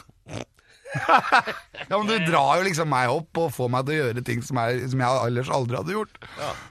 ja, 1.90 1.92
men 1.92 2.06
Du 2.08 2.14
drar 2.30 2.60
jo 2.60 2.66
liksom 2.66 2.88
meg 2.88 3.10
opp 3.12 3.40
og 3.42 3.52
får 3.52 3.70
meg 3.74 3.86
til 3.86 3.96
å 3.96 4.02
gjøre 4.04 4.22
ting 4.26 4.42
som, 4.46 4.58
er, 4.62 4.78
som 4.88 5.02
jeg 5.02 5.22
ellers 5.28 5.50
aldri 5.52 5.78
hadde 5.80 5.96
gjort. 5.96 6.20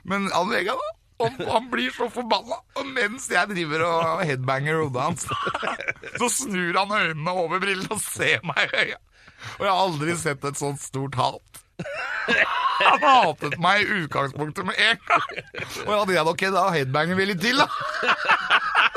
Men 0.08 0.30
Allan 0.32 0.54
Vega, 0.56 0.76
da? 0.76 0.92
Og 1.24 1.38
han 1.48 1.68
blir 1.72 1.92
så 1.96 2.10
forbanna. 2.12 2.58
Og 2.76 2.88
mens 2.92 3.28
jeg 3.32 3.48
driver 3.48 3.86
og 3.86 4.24
headbanger 4.28 4.82
hodet 4.82 5.04
hans, 5.04 5.28
så 6.20 6.28
snur 6.32 6.76
han 6.76 6.92
øynene 6.92 7.36
over 7.44 7.62
brillene 7.62 7.96
og 7.96 8.02
ser 8.04 8.44
meg 8.44 8.66
i 8.66 8.82
øya. 8.82 8.98
Og 9.56 9.64
jeg 9.64 9.70
har 9.70 9.80
aldri 9.86 10.16
sett 10.20 10.44
et 10.48 10.60
sånt 10.60 10.82
stort 10.82 11.16
hat. 11.20 11.62
Han 12.76 13.00
hatet 13.00 13.56
meg 13.62 13.82
i 13.82 14.02
utgangspunktet 14.02 14.66
med 14.68 14.76
en 14.76 14.98
gang. 15.08 15.28
Og 15.86 15.90
jeg 15.90 15.98
hadde 16.00 16.16
jeg 16.16 16.32
ok, 16.32 16.42
da 16.52 16.64
headbanger 16.74 17.18
vi 17.18 17.28
litt 17.30 17.42
til, 17.44 17.56
da. 17.62 17.68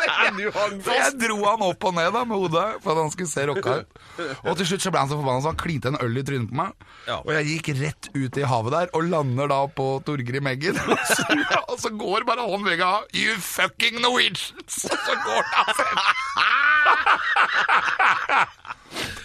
Så 0.09 0.93
jeg 0.95 1.13
dro 1.19 1.37
han 1.43 1.63
opp 1.63 1.85
og 1.89 1.93
ned 1.95 2.09
da 2.15 2.21
med 2.27 2.39
hodet 2.39 2.65
for 2.83 2.93
at 2.93 2.99
han 3.01 3.11
skulle 3.13 3.31
se 3.31 3.45
rocka 3.49 3.71
ut. 3.81 3.99
Og 4.47 4.57
til 4.59 4.67
slutt 4.71 4.83
så 4.85 4.91
ble 4.93 5.01
han 5.03 5.11
så 5.11 5.17
forbanna 5.19 5.43
så 5.43 5.51
han 5.51 5.59
klinte 5.59 5.91
en 5.91 5.99
øl 6.03 6.19
i 6.19 6.23
trynet 6.25 6.51
på 6.51 6.59
meg. 6.59 6.71
Og 7.19 7.31
jeg 7.35 7.47
gikk 7.49 7.67
rett 7.79 8.09
ut 8.15 8.39
i 8.39 8.47
havet 8.51 8.75
der 8.75 8.87
og 8.95 9.09
lander 9.11 9.47
da 9.51 9.59
på 9.79 9.87
Torgrim 10.07 10.49
Eggen. 10.51 10.79
og 11.69 11.75
så 11.81 11.89
går 11.99 12.27
bare 12.29 12.47
han 12.47 12.65
vegga 12.67 12.91
You 13.15 13.31
fucking 13.43 13.99
Norwegians! 14.03 14.75
Og 14.89 14.97
så 15.07 15.13
går 15.25 15.41
det 15.43 15.55
av 15.63 15.69
scenen. 15.79 16.07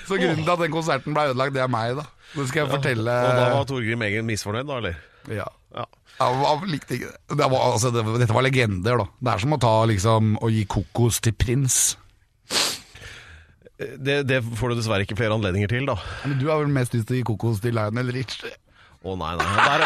Så 0.04 0.18
grunnen 0.20 0.44
til 0.44 0.52
at 0.52 0.60
den 0.60 0.74
konserten 0.74 1.16
ble 1.16 1.30
ødelagt, 1.30 1.54
det 1.56 1.62
er 1.64 1.70
meg, 1.72 1.96
da. 1.98 2.04
Det 2.34 2.46
skal 2.50 2.64
jeg 2.64 2.72
fortelle. 2.72 3.18
Og 3.24 3.36
da 3.38 3.50
var 3.54 3.68
Torgrim 3.68 4.02
Eggen 4.06 4.26
misfornøyd, 4.28 4.66
da, 4.68 4.78
eller? 4.82 5.02
Ja. 5.32 5.46
Ja. 5.74 5.84
Han 6.20 6.66
likte 6.70 6.96
ikke 6.98 7.10
det. 7.10 7.36
det, 7.40 7.46
var, 7.50 7.60
altså, 7.72 7.90
det 7.94 8.04
dette 8.22 8.34
var 8.36 8.46
legender, 8.46 9.00
da. 9.02 9.06
Det 9.18 9.32
er 9.34 9.44
som 9.44 9.56
å 9.56 9.60
ta 9.62 9.74
liksom 9.90 10.34
og 10.38 10.52
gi 10.54 10.64
kokos 10.70 11.20
til 11.24 11.34
prins. 11.34 11.78
Det, 13.74 14.20
det 14.28 14.38
får 14.54 14.70
du 14.70 14.78
dessverre 14.78 15.02
ikke 15.06 15.16
flere 15.18 15.34
anledninger 15.34 15.72
til, 15.72 15.88
da. 15.90 15.96
Men 16.24 16.38
du 16.38 16.46
har 16.50 16.62
vel 16.62 16.70
mest 16.74 16.94
lyst 16.94 17.08
til 17.10 17.18
å 17.18 17.22
gi 17.22 17.26
kokos 17.32 17.62
til 17.64 17.74
Lionel 17.74 18.12
Richie? 18.14 18.54
Å 19.04 19.14
nei, 19.20 19.34
nei. 19.36 19.46
Der, 19.68 19.82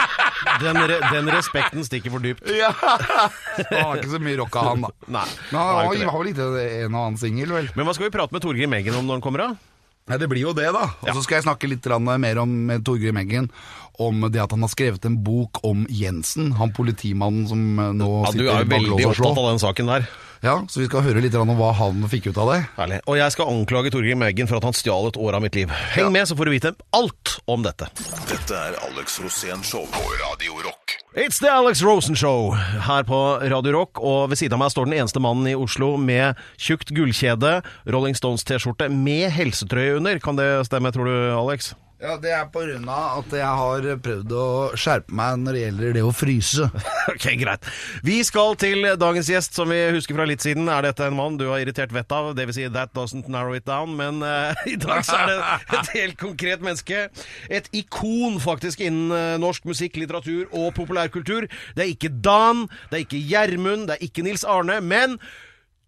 den, 0.63 0.77
re, 0.87 0.99
den 1.11 1.31
respekten 1.33 1.83
stikker 1.87 2.13
for 2.15 2.23
dypt. 2.23 2.45
Ja! 2.55 2.69
Han 2.77 3.73
har 3.73 3.99
ikke 3.99 4.13
så 4.13 4.21
mye 4.23 4.39
rock 4.39 4.59
av 4.61 4.69
han, 4.69 4.85
da. 4.85 4.93
Nei. 5.09 5.25
Men 5.49 5.59
han 5.59 5.73
har, 5.73 6.05
har 6.13 6.21
vel 6.21 6.31
ikke 6.31 6.47
en 6.85 6.93
og 6.93 7.01
annen 7.01 7.19
singel, 7.19 7.51
vel? 7.57 7.73
Men 7.75 7.89
hva 7.89 7.97
skal 7.97 8.07
vi 8.07 8.13
prate 8.15 8.37
med 8.37 8.45
Torgrim 8.45 8.77
Eggen 8.79 9.01
om 9.01 9.09
når 9.09 9.19
han 9.19 9.25
kommer, 9.25 9.43
da? 9.49 9.78
Nei, 10.09 10.19
Det 10.19 10.29
blir 10.31 10.43
jo 10.47 10.55
det, 10.57 10.71
da. 10.73 10.87
Og 11.05 11.11
så 11.15 11.23
skal 11.25 11.39
jeg 11.39 11.47
snakke 11.49 11.69
litt 11.69 11.85
mer 12.19 12.39
om 12.43 12.71
Torgrim 12.85 13.17
Eggen. 13.21 13.51
Om 13.99 14.29
det 14.31 14.41
at 14.41 14.53
han 14.55 14.63
har 14.63 14.71
skrevet 14.71 15.05
en 15.05 15.19
bok 15.27 15.59
om 15.67 15.85
Jensen, 15.91 16.53
han 16.55 16.71
politimannen 16.73 17.49
som 17.51 17.79
eh, 17.79 17.93
nå 17.99 18.11
Ja, 18.25 18.31
Du 18.31 18.39
sitter 18.39 18.45
er 18.55 18.63
jo 18.63 18.71
bak 18.71 18.75
veldig 18.77 18.91
lås 18.95 19.07
og 19.11 19.17
slå. 19.19 19.31
opptatt 19.33 19.43
av 19.45 19.51
den 19.51 19.63
saken 19.65 19.87
der. 19.93 20.09
Ja, 20.43 20.61
Så 20.71 20.81
vi 20.81 20.87
skal 20.87 21.03
høre 21.03 21.23
litt 21.25 21.35
om 21.35 21.51
hva 21.59 21.73
han 21.75 22.05
fikk 22.11 22.31
ut 22.31 22.39
av 22.39 22.53
det. 22.53 22.59
Herlig. 22.77 23.01
Og 23.11 23.19
jeg 23.19 23.35
skal 23.35 23.51
anklage 23.51 23.91
Torgrim 23.95 24.23
Eggen 24.23 24.47
for 24.51 24.61
at 24.61 24.67
han 24.69 24.77
stjal 24.77 25.09
et 25.11 25.19
år 25.19 25.39
av 25.39 25.43
mitt 25.43 25.57
liv. 25.59 25.73
Heng 25.97 26.13
med, 26.15 26.29
så 26.31 26.37
får 26.39 26.47
du 26.49 26.55
vite 26.55 26.75
alt 26.95 27.35
om 27.51 27.65
dette. 27.67 27.91
Dette 28.31 28.55
er 28.55 28.79
Alex 28.87 29.19
Rosén 29.25 29.65
Show 29.67 29.89
på 29.91 30.05
Radio 30.23 30.61
Rock. 30.63 30.99
It's 31.19 31.41
the 31.43 31.51
Alex 31.51 31.83
Rosen 31.83 32.15
Show 32.15 32.53
her 32.55 33.03
på 33.09 33.19
Radio 33.51 33.73
Rock, 33.75 33.99
og 33.99 34.29
ved 34.31 34.39
siden 34.39 34.55
av 34.55 34.63
meg 34.63 34.71
står 34.75 34.87
den 34.87 34.99
eneste 35.01 35.23
mannen 35.25 35.49
i 35.51 35.57
Oslo 35.59 35.97
med 35.99 36.39
tjukt 36.61 36.93
gullkjede, 36.95 37.57
Rolling 37.91 38.15
Stones-T-skjorte 38.15 38.87
med 38.93 39.33
helsetrøye 39.35 39.97
under. 39.99 40.21
Kan 40.23 40.39
det 40.39 40.51
stemme, 40.69 40.93
tror 40.95 41.09
du, 41.11 41.17
Alex? 41.35 41.73
Ja, 41.99 42.15
Det 42.17 42.31
er 42.31 42.45
på 42.55 42.61
grunn 42.63 42.85
av 42.87 43.25
at 43.25 43.33
jeg 43.35 43.55
har 43.61 43.87
prøvd 44.05 44.33
å 44.39 44.43
skjerpe 44.79 45.15
meg 45.19 45.41
når 45.43 45.57
det 45.57 45.63
gjelder 45.65 45.97
det 45.97 46.05
å 46.07 46.13
fryse. 46.15 46.69
Ok, 47.09 47.25
greit. 47.41 47.65
Vi 48.05 48.19
skal 48.23 48.53
til 48.61 48.85
dagens 49.01 49.31
gjest, 49.33 49.57
som 49.57 49.71
vi 49.73 49.79
husker 49.97 50.15
fra 50.15 50.27
litt 50.29 50.45
siden. 50.45 50.69
Er 50.71 50.85
dette 50.85 51.07
en 51.09 51.17
mann 51.17 51.39
du 51.41 51.47
har 51.49 51.63
irritert 51.63 51.91
vettet 51.97 52.13
av? 52.15 52.29
Det 52.37 52.45
vil 52.47 52.55
si, 52.55 52.67
that 52.71 52.93
doesn't 52.95 53.31
narrow 53.33 53.57
it 53.57 53.65
down. 53.67 53.97
Men 53.99 54.21
uh, 54.23 54.53
i 54.69 54.77
dag 54.79 55.03
så 55.09 55.17
er 55.23 55.33
det 55.33 55.39
et 55.81 55.91
helt 55.97 56.19
konkret 56.21 56.63
menneske. 56.63 57.07
Et 57.49 57.73
ikon 57.81 58.37
faktisk 58.45 58.85
innen 58.85 59.11
eh, 59.17 59.41
norsk 59.41 59.67
musikk, 59.67 59.97
litteratur 59.99 60.53
og 60.53 60.71
populærkultur. 60.77 61.49
Det 61.75 61.87
er 61.87 61.95
ikke 61.97 62.13
Dan, 62.23 62.67
det 62.93 63.01
er 63.01 63.07
ikke 63.09 63.25
Gjermund, 63.33 63.89
det 63.89 63.97
er 63.97 64.07
ikke 64.11 64.29
Nils 64.29 64.45
Arne, 64.47 64.79
men 64.85 65.17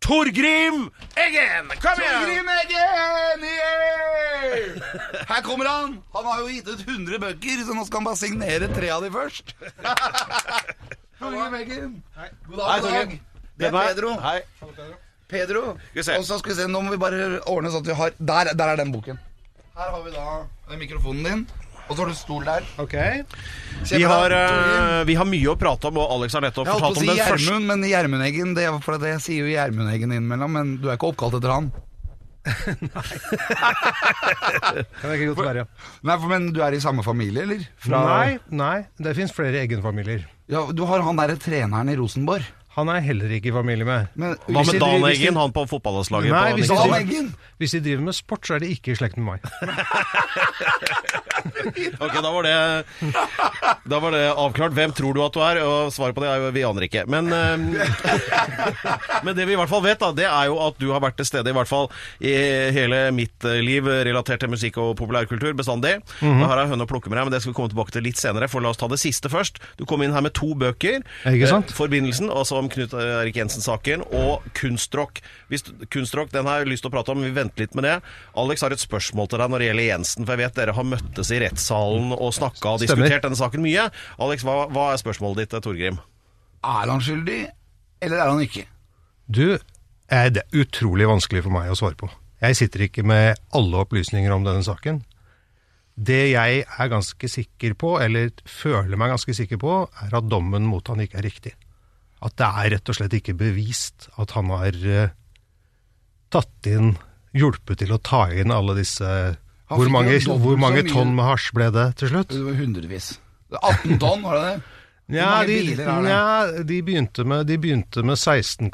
Torgrim 0.01 0.89
Eggen! 1.15 1.69
Kom 1.83 2.01
igjen! 2.01 2.15
Torgrim 2.17 2.49
Eggen! 2.55 3.45
Yeah! 3.45 5.27
Her 5.29 5.43
kommer 5.45 5.69
han! 5.69 5.99
Han 6.15 6.29
har 6.31 6.41
jo 6.41 6.49
gitt 6.49 6.69
ut 6.71 6.85
100 6.87 7.21
bøker, 7.21 7.65
så 7.67 7.77
nå 7.77 7.85
skal 7.87 8.01
han 8.01 8.09
bare 8.09 8.21
signere 8.21 8.71
tre 8.73 8.89
av 8.95 9.05
de 9.05 9.11
først. 9.15 9.53
Torgrim 11.21 11.59
Eggen. 11.61 11.99
God 12.49 12.57
dag, 12.63 12.81
god 12.81 12.91
dag. 12.97 13.17
Det 13.61 13.69
er 13.69 13.77
Pedro. 13.77 14.15
Hei. 14.25 14.39
Pedro. 15.31 15.65
Og 15.77 16.25
så 16.27 16.41
skal 16.41 16.55
vi 16.55 16.59
se, 16.63 16.69
nå 16.71 16.81
må 16.83 16.95
vi 16.97 17.01
bare 17.01 17.27
ordne 17.51 17.71
sånn 17.71 17.85
at 17.85 17.91
vi 17.93 17.99
har 18.01 18.17
Der, 18.19 18.55
der 18.57 18.73
er 18.73 18.81
den 18.81 18.95
boken. 18.95 19.21
Her 19.77 19.93
har 19.95 20.01
vi 20.05 20.15
da 20.17 20.79
mikrofonen 20.81 21.27
din, 21.29 21.45
og 21.91 21.97
så 21.97 22.05
har 22.05 22.11
du 22.13 22.15
stol 22.15 22.45
der. 22.47 22.67
Ok. 22.79 22.95
Vi 23.91 24.03
har, 24.07 24.31
eh, 24.31 25.05
vi 25.09 25.17
har 25.19 25.27
mye 25.27 25.51
å 25.51 25.57
prate 25.59 25.91
om, 25.91 25.99
og 25.99 26.13
Alex 26.15 26.37
har 26.39 26.45
nettopp 26.47 26.69
Jeg 26.69 26.77
holdt 26.77 26.85
på 26.85 26.89
fortalt 26.89 26.97
å 26.97 27.01
om 27.01 27.03
si 27.03 27.11
den 27.11 27.27
første 27.27 27.51
Gjermund, 27.51 27.67
men 27.67 27.87
Gjermundeggen 27.91 28.55
det, 28.55 28.65
er 28.69 28.81
for 28.85 28.99
det 29.03 29.15
Jeg 29.17 29.23
sier 29.27 29.41
jo 29.43 29.51
Gjermundeggen 29.51 30.15
innimellom, 30.15 30.53
men 30.55 30.77
du 30.79 30.87
er 30.89 30.95
ikke 30.97 31.11
oppkalt 31.11 31.35
etter 31.41 31.51
han. 31.51 31.73
Kan 35.01 35.11
jeg 35.11 35.19
ikke 35.19 35.35
godt 35.35 35.45
være. 35.45 35.67
Nei, 36.07 36.15
for, 36.15 36.29
Men 36.31 36.49
du 36.55 36.63
er 36.65 36.77
i 36.77 36.81
samme 36.83 37.03
familie, 37.05 37.43
eller? 37.45 37.67
Nei, 37.91 38.39
nei, 38.55 38.79
det 39.03 39.17
fins 39.19 39.35
flere 39.35 39.61
egenfamilier. 39.65 40.25
Ja, 40.51 40.65
du 40.73 40.87
har 40.89 41.03
han 41.07 41.19
derre 41.19 41.37
treneren 41.43 41.91
i 41.91 41.99
Rosenborg. 41.99 42.47
Han 42.77 42.89
er 42.89 43.01
heller 43.03 43.33
ikke 43.35 43.51
i 43.51 43.53
familie 43.55 43.85
med. 43.85 44.09
Men 44.15 44.37
Hva 44.47 44.63
med 44.63 44.79
Dan 44.79 44.81
driver- 44.81 45.09
hvis 45.09 45.19
de- 45.19 45.25
Eggen, 45.25 45.37
han 45.41 45.53
på 45.53 45.65
fotballandslaget? 45.69 46.31
Nei, 46.31 46.51
på 46.53 46.57
hvis 46.61 46.69
de 46.69 46.77
driver- 46.77 47.33
Hvis 47.59 47.71
de 47.75 47.81
driver 47.81 48.03
med 48.07 48.15
sport, 48.15 48.47
så 48.47 48.55
er 48.55 48.59
de 48.63 48.69
ikke 48.77 48.93
i 48.93 48.95
slekt 49.01 49.17
med 49.19 49.27
meg. 49.27 49.41
Ok, 52.01 52.13
da 52.23 52.31
var, 52.33 52.43
det, 52.45 52.85
da 53.89 53.99
var 54.01 54.13
det 54.15 54.21
avklart. 54.33 54.75
Hvem 54.77 54.93
tror 54.97 55.15
du 55.17 55.21
at 55.25 55.33
du 55.35 55.41
er? 55.45 55.59
Og 55.65 55.91
svaret 55.93 56.15
på 56.17 56.23
det 56.23 56.29
er 56.31 56.43
jo 56.43 56.51
vi 56.55 56.63
aner 56.69 56.85
ikke. 56.87 57.03
Men, 57.11 57.29
eh, 57.33 57.57
men 59.27 59.37
det 59.37 59.47
vi 59.49 59.55
i 59.55 59.59
hvert 59.59 59.71
fall 59.71 59.83
vet, 59.85 60.01
da, 60.03 60.11
det 60.17 60.27
er 60.29 60.51
jo 60.51 60.59
at 60.67 60.79
du 60.81 60.91
har 60.93 61.01
vært 61.05 61.17
til 61.21 61.29
stede 61.29 61.53
i 61.53 61.57
hvert 61.57 61.69
fall 61.71 61.89
i 62.25 62.33
hele 62.77 63.01
mitt 63.17 63.45
eh, 63.49 63.59
liv 63.65 63.89
relatert 63.89 64.43
til 64.45 64.53
musikk 64.53 64.79
og 64.83 64.93
populærkultur 65.01 65.57
bestandig. 65.59 65.97
Mm 66.21 66.41
Da 66.45 66.49
har 66.53 66.63
jeg 66.63 66.73
høne 66.75 66.87
å 66.87 66.91
plukke 66.91 67.11
med 67.13 67.19
deg, 67.21 67.29
men 67.29 67.35
det 67.37 67.43
skal 67.45 67.53
vi 67.55 67.59
komme 67.61 67.73
tilbake 67.73 67.95
til 67.97 68.05
litt 68.09 68.21
senere. 68.21 68.49
For 68.53 68.65
la 68.65 68.73
oss 68.73 68.81
ta 68.81 68.89
det 68.93 69.01
siste 69.03 69.33
først. 69.33 69.61
Du 69.81 69.85
kom 69.89 70.05
inn 70.05 70.15
her 70.17 70.25
med 70.25 70.35
to 70.37 70.53
bøker. 70.61 71.05
Ikke 71.29 71.51
sant? 71.51 71.73
Eh, 71.73 71.77
Forbindelsen, 71.81 72.31
altså 72.33 72.61
om 72.61 72.70
Knut 72.75 72.95
Erik 72.97 73.37
Jensen-saken, 73.41 74.05
og 74.17 74.47
Kunstrock. 74.59 75.21
Hvis, 75.51 75.65
Kunstrock, 75.93 76.31
den 76.35 76.49
har 76.49 76.63
jeg 76.63 76.71
lyst 76.73 76.85
til 76.87 76.91
å 76.93 76.95
prate 76.95 77.13
om, 77.15 77.23
vi 77.25 77.33
venter 77.37 77.65
litt 77.65 77.75
med 77.79 77.87
det. 77.89 77.97
Alex 78.41 78.65
har 78.67 78.75
et 78.75 78.83
spørsmål 78.83 79.31
til 79.33 79.43
deg 79.43 79.53
når 79.53 79.63
det 79.65 79.69
gjelder 79.71 79.89
Jensen, 79.91 80.27
for 80.29 80.35
jeg 80.37 80.43
vet 80.45 80.61
dere 80.61 80.77
har 80.79 80.89
møttes 80.93 81.33
i 81.35 81.41
rettssalen 81.43 82.15
og 82.17 82.33
snakka 82.37 82.77
og 82.77 82.83
Stemmer. 82.85 83.05
diskutert 83.05 83.27
denne 83.29 83.41
saken 83.41 83.65
mye. 83.67 83.89
Alex, 84.23 84.47
hva, 84.47 84.57
hva 84.71 84.89
er 84.95 85.03
spørsmålet 85.03 85.45
ditt, 85.45 85.59
Torgrim? 85.67 86.01
Er 86.61 86.91
han 86.93 87.05
skyldig, 87.05 87.43
eller 88.05 88.21
er 88.21 88.33
han 88.33 88.43
ikke? 88.45 88.67
Du, 89.31 89.47
eh, 89.55 90.27
det 90.35 90.43
er 90.47 90.65
utrolig 90.65 91.07
vanskelig 91.09 91.45
for 91.47 91.55
meg 91.55 91.71
å 91.73 91.79
svare 91.79 91.97
på. 92.01 92.11
Jeg 92.41 92.57
sitter 92.57 92.87
ikke 92.87 93.05
med 93.05 93.37
alle 93.57 93.83
opplysninger 93.85 94.33
om 94.33 94.47
denne 94.47 94.65
saken. 94.65 95.03
Det 96.01 96.31
jeg 96.31 96.63
er 96.65 96.89
ganske 96.89 97.29
sikker 97.29 97.75
på, 97.77 97.97
eller 98.01 98.31
føler 98.49 98.97
meg 98.97 99.13
ganske 99.13 99.35
sikker 99.37 99.59
på, 99.61 99.75
er 100.07 100.15
at 100.17 100.29
dommen 100.33 100.65
mot 100.65 100.87
han 100.89 101.03
ikke 101.05 101.19
er 101.21 101.27
riktig. 101.29 101.53
At 102.21 102.37
det 102.37 102.49
er 102.49 102.75
rett 102.77 102.91
og 102.93 102.99
slett 102.99 103.15
ikke 103.17 103.37
bevist 103.39 104.11
at 104.21 104.35
han 104.37 104.51
har 104.53 104.77
eh, 104.85 105.15
tatt 106.33 106.69
inn 106.69 106.95
Hjulpet 107.31 107.79
til 107.79 107.93
å 107.95 108.01
ta 108.03 108.25
inn 108.35 108.51
alle 108.51 108.75
disse 108.81 109.07
Hvor 109.71 109.91
mange, 109.93 110.17
hvor 110.27 110.59
mange 110.59 110.83
tonn 110.89 111.13
med 111.15 111.29
hasj 111.29 111.53
ble 111.55 111.69
det 111.75 111.87
til 112.01 112.11
slutt? 112.11 112.35
Hundrevis. 112.35 113.13
Er 113.55 113.61
18 113.63 114.01
tonn, 114.03 114.25
var 114.25 114.39
det 114.39 114.49
det? 114.49 114.77
Ja, 115.11 115.31
de, 115.47 115.57
ja, 116.07 116.63
de, 116.63 116.77
begynte 116.87 117.25
med, 117.27 117.49
de 117.49 117.57
begynte 117.59 118.03
med 118.07 118.15
16,7, 118.15 118.71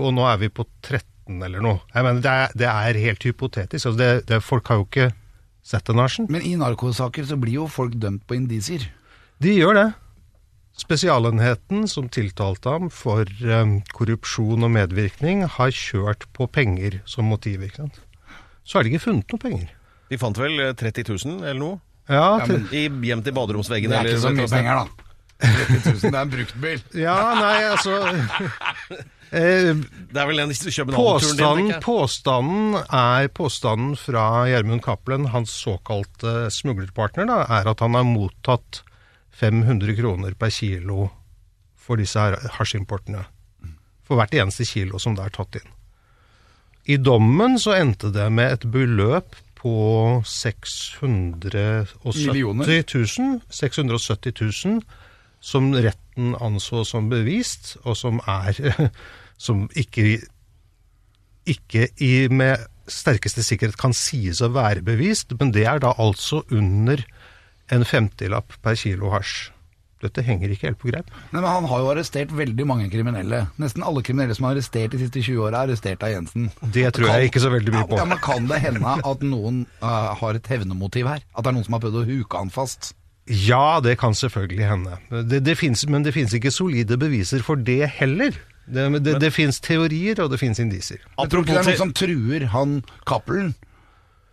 og 0.00 0.14
nå 0.16 0.24
er 0.24 0.38
vi 0.40 0.48
på 0.48 0.64
13 0.80 1.42
eller 1.44 1.60
noe. 1.60 1.82
Jeg 1.92 2.06
mener, 2.06 2.22
det, 2.24 2.32
er, 2.32 2.54
det 2.56 2.68
er 2.70 3.00
helt 3.02 3.26
hypotetisk. 3.28 3.80
Altså 3.82 3.96
det, 4.00 4.10
det, 4.30 4.40
folk 4.44 4.70
har 4.72 4.80
jo 4.80 4.86
ikke 4.88 5.10
sett 5.66 5.88
den 5.90 6.00
hasjen. 6.00 6.30
Men 6.32 6.44
i 6.48 6.54
narkosaker 6.56 7.28
så 7.28 7.36
blir 7.40 7.58
jo 7.58 7.68
folk 7.68 7.96
dømt 8.00 8.24
på 8.28 8.38
indisier. 8.38 8.88
De 9.42 9.52
gjør 9.52 9.76
det. 9.76 9.86
Spesialenheten 10.76 11.86
som 11.88 12.08
tiltalte 12.12 12.68
ham 12.74 12.90
for 12.92 13.24
eh, 13.24 13.70
korrupsjon 13.96 14.66
og 14.66 14.74
medvirkning, 14.74 15.46
har 15.56 15.72
kjørt 15.72 16.26
på 16.36 16.46
penger 16.52 17.00
som 17.08 17.28
motiv. 17.32 17.62
ikke 17.64 17.86
sant? 17.86 18.00
Så 18.66 18.78
har 18.78 18.84
de 18.84 18.92
ikke 18.92 19.06
funnet 19.06 19.32
noe 19.32 19.40
penger. 19.40 19.70
De 20.12 20.18
fant 20.20 20.36
vel 20.38 20.60
eh, 20.60 20.74
30 20.76 21.08
000 21.16 21.40
eller 21.42 21.60
noe? 21.62 21.80
Ja, 22.08 22.38
Ja, 22.38 22.46
men- 22.46 22.68
I, 22.70 22.86
hjem 23.08 23.22
til 23.26 23.34
baderomsveggen? 23.34 23.90
Det 23.90 23.98
er 23.98 24.12
ikke 24.12 24.24
så 24.28 24.34
mye 24.36 24.50
penger, 24.52 24.84
da. 24.84 25.02
30 25.42 25.80
000, 25.84 25.98
det 26.00 26.14
er 26.14 26.22
en 26.22 26.30
bruktbil. 26.32 26.78
ja 26.96 27.14
nei, 27.36 27.56
altså 27.68 27.96
eh, 29.36 29.72
Det 29.76 30.20
er 30.22 30.28
vel 30.30 30.40
en 30.40 30.54
København-turen 30.54 31.58
din, 31.60 31.74
påstanden 31.84 32.78
er 32.88 33.28
påstanden 33.36 33.96
fra 34.00 34.46
Gjermund 34.48 34.80
Cappelen, 34.86 35.26
hans 35.34 35.52
såkalte 35.52 36.46
smuglerpartner, 36.54 37.28
da, 37.28 37.42
er 37.58 37.68
at 37.68 37.84
han 37.84 37.98
har 37.98 38.06
mottatt 38.08 38.80
500 39.36 39.96
kroner 39.98 40.36
per 40.38 40.50
kilo 40.54 41.10
for 41.76 42.00
disse 42.00 42.20
hasjimportene. 42.58 43.24
For 44.06 44.18
hvert 44.18 44.34
eneste 44.34 44.66
kilo 44.68 44.98
som 45.02 45.16
det 45.16 45.24
er 45.26 45.34
tatt 45.34 45.58
inn. 45.60 45.70
I 46.86 46.96
dommen 47.02 47.58
så 47.58 47.74
endte 47.74 48.12
det 48.14 48.28
med 48.32 48.52
et 48.54 48.64
beløp 48.70 49.34
på 49.58 49.74
670 50.22 51.90
000, 52.06 53.40
670 53.50 54.32
000 54.40 54.80
som 55.42 55.72
retten 55.74 56.34
anså 56.42 56.84
som 56.86 57.10
bevist, 57.10 57.76
og 57.84 57.96
som 57.98 58.20
er 58.26 58.54
Som 59.36 59.66
ikke, 59.76 60.22
ikke 61.44 61.88
i, 62.00 62.24
med 62.32 62.56
sterkeste 62.88 63.42
sikkerhet 63.44 63.76
kan 63.76 63.92
sies 63.92 64.40
å 64.40 64.48
være 64.54 64.80
bevist, 64.80 65.34
men 65.36 65.50
det 65.52 65.66
er 65.68 65.82
da 65.84 65.90
altså 66.00 66.40
under 66.48 67.02
en 67.72 67.84
femtilapp 67.86 68.58
per 68.62 68.78
kilo 68.78 69.12
hasj. 69.14 69.50
Dette 70.04 70.20
henger 70.20 70.52
ikke 70.52 70.68
helt 70.68 70.78
på 70.82 70.90
greip. 70.90 71.08
Nei, 71.32 71.40
men 71.40 71.48
Han 71.48 71.68
har 71.70 71.80
jo 71.80 71.88
arrestert 71.94 72.32
veldig 72.36 72.66
mange 72.68 72.88
kriminelle. 72.92 73.46
Nesten 73.62 73.84
alle 73.86 74.02
kriminelle 74.04 74.36
som 74.36 74.44
er 74.44 74.56
arrestert 74.56 74.92
de 74.92 75.00
siste 75.00 75.22
20 75.24 75.40
åra, 75.46 75.62
er 75.62 75.70
arrestert 75.70 76.04
av 76.04 76.12
Jensen. 76.12 76.50
Det 76.60 76.90
tror 76.94 77.08
jeg 77.14 77.30
ikke 77.30 77.42
så 77.42 77.52
veldig 77.54 77.74
mye 77.74 77.86
på. 77.88 77.98
Ja, 78.00 78.04
men 78.04 78.20
Kan 78.22 78.50
det 78.50 78.60
hende 78.60 78.98
at 79.00 79.24
noen 79.24 79.64
uh, 79.80 80.12
har 80.20 80.36
et 80.36 80.52
hevnemotiv 80.52 81.08
her? 81.08 81.24
At 81.32 81.46
det 81.46 81.52
er 81.52 81.56
noen 81.56 81.66
som 81.66 81.78
har 81.78 81.84
prøvd 81.86 82.00
å 82.02 82.06
huke 82.10 82.42
han 82.44 82.52
fast? 82.52 82.92
Ja, 83.26 83.80
det 83.82 83.96
kan 83.98 84.14
selvfølgelig 84.14 84.68
hende. 84.68 85.00
Det, 85.10 85.40
det 85.42 85.56
finnes, 85.58 85.82
men 85.90 86.04
det 86.06 86.12
finnes 86.14 86.34
ikke 86.36 86.52
solide 86.54 87.00
beviser 87.00 87.42
for 87.42 87.58
det 87.58 87.88
heller. 87.96 88.36
Det, 88.66 88.86
det, 89.00 89.16
det 89.22 89.30
finnes 89.34 89.58
teorier, 89.62 90.20
og 90.22 90.30
det 90.30 90.38
finnes 90.42 90.60
indisier. 90.62 91.00
Jeg 91.00 91.30
tror 91.32 91.42
ikke 91.42 91.54
det 91.54 91.62
er 91.62 91.70
noen 91.70 91.82
som 91.86 91.94
truer 91.96 92.46
han 92.52 92.80
Cappelen. 93.08 93.54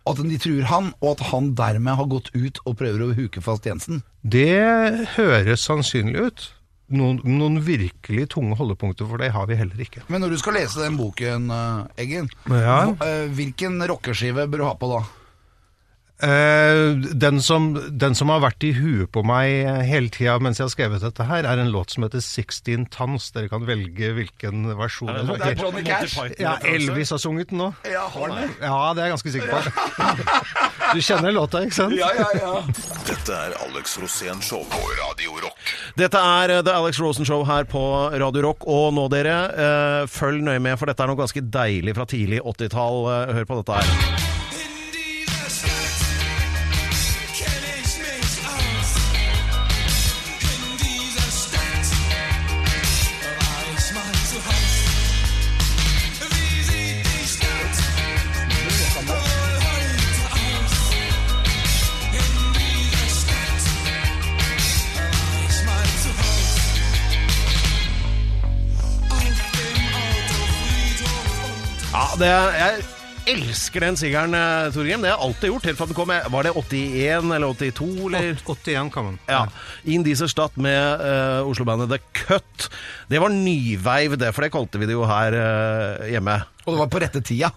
At 0.06 0.18
de 0.20 0.36
truer 0.38 0.66
han, 0.68 0.90
og 1.00 1.14
at 1.14 1.22
han 1.30 1.54
dermed 1.56 1.96
har 1.96 2.04
gått 2.10 2.28
ut 2.36 2.58
og 2.68 2.76
prøver 2.76 3.06
å 3.06 3.14
huke 3.16 3.40
fast 3.40 3.64
Jensen. 3.64 4.02
Det 4.20 5.08
høres 5.16 5.64
sannsynlig 5.64 6.26
ut. 6.28 6.44
Noen, 6.94 7.22
noen 7.24 7.56
virkelig 7.64 8.26
tunge 8.34 8.58
holdepunkter 8.58 9.08
for 9.08 9.16
det 9.16 9.30
har 9.32 9.46
vi 9.48 9.56
heller 9.56 9.80
ikke. 9.80 10.02
Men 10.12 10.20
når 10.20 10.34
du 10.34 10.38
skal 10.42 10.58
lese 10.58 10.82
den 10.84 10.98
boken, 11.00 11.46
eh, 11.50 12.02
Eggen, 12.04 12.28
Ja. 12.52 12.92
eh, 13.00 13.24
hvilken 13.32 13.80
rockeskive 13.88 14.44
bør 14.46 14.58
du 14.60 14.64
ha 14.68 14.74
på 14.76 14.90
da? 14.92 15.00
Eh, 16.24 16.94
den, 17.20 17.40
som, 17.44 17.66
den 18.00 18.14
som 18.16 18.30
har 18.32 18.40
vært 18.44 18.64
i 18.64 18.70
huet 18.76 19.10
på 19.12 19.20
meg 19.26 19.66
hele 19.84 20.08
tida 20.14 20.38
mens 20.42 20.60
jeg 20.60 20.64
har 20.68 20.72
skrevet 20.72 21.02
dette 21.04 21.26
her, 21.28 21.44
er 21.44 21.60
en 21.60 21.72
låt 21.74 21.92
som 21.92 22.06
heter 22.06 22.22
16 22.24 22.86
Tons. 22.94 23.26
Dere 23.34 23.50
kan 23.52 23.66
velge 23.68 24.12
hvilken 24.16 24.64
versjon. 24.78 25.10
Er 25.12 25.20
det- 25.20 25.26
det 25.26 25.40
er 25.40 25.50
heter. 25.50 25.64
Johnny 25.64 25.82
Cash. 25.84 26.16
Ja, 26.40 26.56
Elvis 26.64 27.10
har 27.12 27.18
sunget 27.20 27.50
den 27.50 27.58
nå. 27.60 27.68
Ja, 27.90 28.06
har 28.08 28.28
den 28.28 28.36
det? 28.40 28.50
Ja, 28.62 28.94
det 28.94 29.02
er 29.02 29.06
jeg 29.08 29.14
ganske 29.16 29.32
sikker 29.34 29.50
på. 29.52 29.60
Du 30.94 31.00
kjenner 31.02 31.32
låta, 31.34 31.62
ikke 31.66 31.74
sant? 31.74 31.96
Ja, 31.98 32.08
ja, 32.16 32.28
ja. 32.38 32.54
Dette 33.08 33.32
er 33.34 33.56
Alex 33.66 33.96
Rosén 34.00 34.40
Show 34.44 34.64
på 34.70 34.80
Radio 35.00 35.36
Rock. 35.42 35.58
Dette 35.98 36.18
er 36.18 36.50
eh, 36.58 36.62
The 36.62 36.72
Alex 36.78 37.00
Rosen 37.00 37.24
Show 37.28 37.44
her 37.44 37.64
på 37.68 37.82
Radio 38.20 38.42
Rock. 38.48 38.64
Og 38.66 38.92
nå, 38.96 39.08
dere, 39.12 39.36
eh, 39.52 40.06
følg 40.06 40.40
nøye 40.46 40.60
med, 40.62 40.78
for 40.78 40.86
dette 40.86 41.02
er 41.04 41.10
noe 41.12 41.20
ganske 41.20 41.42
deilig 41.50 41.94
fra 41.98 42.06
tidlig 42.06 42.40
80-tall. 42.44 43.04
Eh, 43.28 43.34
hør 43.38 43.44
på 43.50 43.60
dette 43.62 43.82
her. 43.82 44.33
Det 72.24 72.32
jeg 72.32 72.84
elsker 73.34 73.84
den 73.84 73.96
sigeren, 73.96 74.34
eh, 74.36 74.70
Torgrim. 74.72 75.02
Det 75.02 75.10
har 75.10 75.16
jeg 75.16 75.26
alltid 75.26 75.50
gjort. 75.50 75.66
helt 75.68 75.78
fra 75.78 75.86
den 75.88 75.96
kom. 75.96 76.12
Var 76.34 76.42
det 76.46 76.52
81 76.56 77.32
eller 77.32 77.48
82? 77.54 77.88
Eller? 78.08 78.36
81 78.44 78.92
kan 78.92 79.04
man. 79.04 79.18
Ja. 79.28 79.46
In 79.84 80.04
Dieser 80.04 80.28
Stadt 80.28 80.56
med 80.56 81.00
uh, 81.00 81.48
Oslo-bandet 81.48 81.88
The 81.90 82.00
Cut. 82.12 82.68
Det 83.08 83.20
var 83.20 83.32
nyveiv, 83.32 84.16
det, 84.20 84.34
for 84.34 84.44
det 84.44 84.52
kalte 84.52 84.80
vi 84.80 84.88
det 84.88 84.96
jo 84.96 85.04
her 85.08 85.36
uh, 85.36 86.08
hjemme. 86.08 86.42
Og 86.64 86.74
det 86.74 86.80
var 86.80 86.92
på 86.92 87.00
rette 87.04 87.24
tida. 87.24 87.50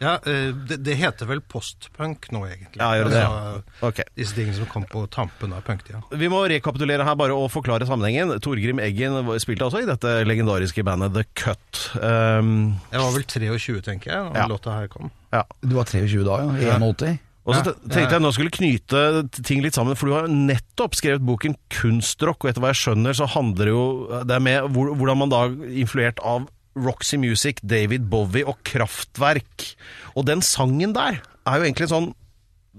Ja, 0.00 0.14
eh, 0.24 0.50
det, 0.68 0.78
det 0.86 0.94
heter 0.96 1.28
vel 1.28 1.42
postpunk 1.44 2.30
nå, 2.32 2.40
egentlig. 2.48 2.80
Ja, 2.80 2.88
gjør 2.96 3.10
det 3.12 3.20
altså, 3.20 3.60
ja. 3.60 3.88
Okay. 3.90 4.04
Disse 4.16 4.36
tingene 4.38 4.56
som 4.56 4.68
kom 4.72 4.86
på 4.88 5.02
tampen 5.12 5.52
av 5.52 5.60
punktida. 5.66 6.00
Vi 6.16 6.30
må 6.32 6.40
rekapitulere 6.48 7.04
her 7.04 7.18
bare 7.20 7.36
og 7.36 7.50
forklare 7.52 7.84
sammenhengen. 7.88 8.32
Torgrim 8.40 8.80
Eggen 8.80 9.18
spilte 9.44 9.66
altså 9.68 9.82
i 9.84 9.88
dette 9.90 10.14
legendariske 10.24 10.84
bandet 10.88 11.12
The 11.18 11.26
Cut. 11.36 11.82
Um, 12.00 12.78
Jeg 12.90 13.02
var 13.04 13.10
vel 13.12 13.26
23, 13.28 13.80
tenker 13.90 14.14
jeg, 14.14 14.30
da 14.32 14.44
Ja. 14.44 14.46
låta 14.48 14.78
her 14.78 14.88
kom. 14.88 15.10
ja. 15.36 15.44
Du 15.60 15.74
var 15.76 15.84
23 15.84 16.24
da, 16.24 16.38
ja. 16.46 16.78
I 16.78 16.78
81. 16.80 17.18
Og 17.50 17.54
så 17.56 17.72
tenkte 17.88 18.12
jeg 18.14 18.22
nå 18.22 18.30
skulle 18.36 18.52
knyte 18.52 19.00
ting 19.42 19.62
litt 19.64 19.74
sammen, 19.74 19.96
for 19.96 20.06
du 20.06 20.12
har 20.14 20.28
nettopp 20.28 20.94
skrevet 20.94 21.24
boken 21.24 21.56
'Kunstrock', 21.72 22.44
og 22.44 22.50
etter 22.50 22.60
hva 22.62 22.70
jeg 22.72 22.80
skjønner 22.84 23.16
så 23.16 23.26
handler 23.26 23.64
det 23.64 23.72
jo 23.72 24.22
Det 24.28 24.36
er 24.36 24.40
med 24.44 24.68
hvordan 24.70 25.18
man 25.18 25.28
da 25.32 25.40
influert 25.72 26.20
av 26.22 26.46
Roxy 26.78 27.18
Music, 27.20 27.60
David 27.66 28.06
Bowie 28.10 28.46
og 28.46 28.60
Kraftverk. 28.66 29.66
Og 30.14 30.26
den 30.28 30.44
sangen 30.44 30.94
der 30.96 31.20
er 31.20 31.58
jo 31.58 31.66
egentlig 31.66 31.88
en 31.88 31.94
sånn 31.94 32.08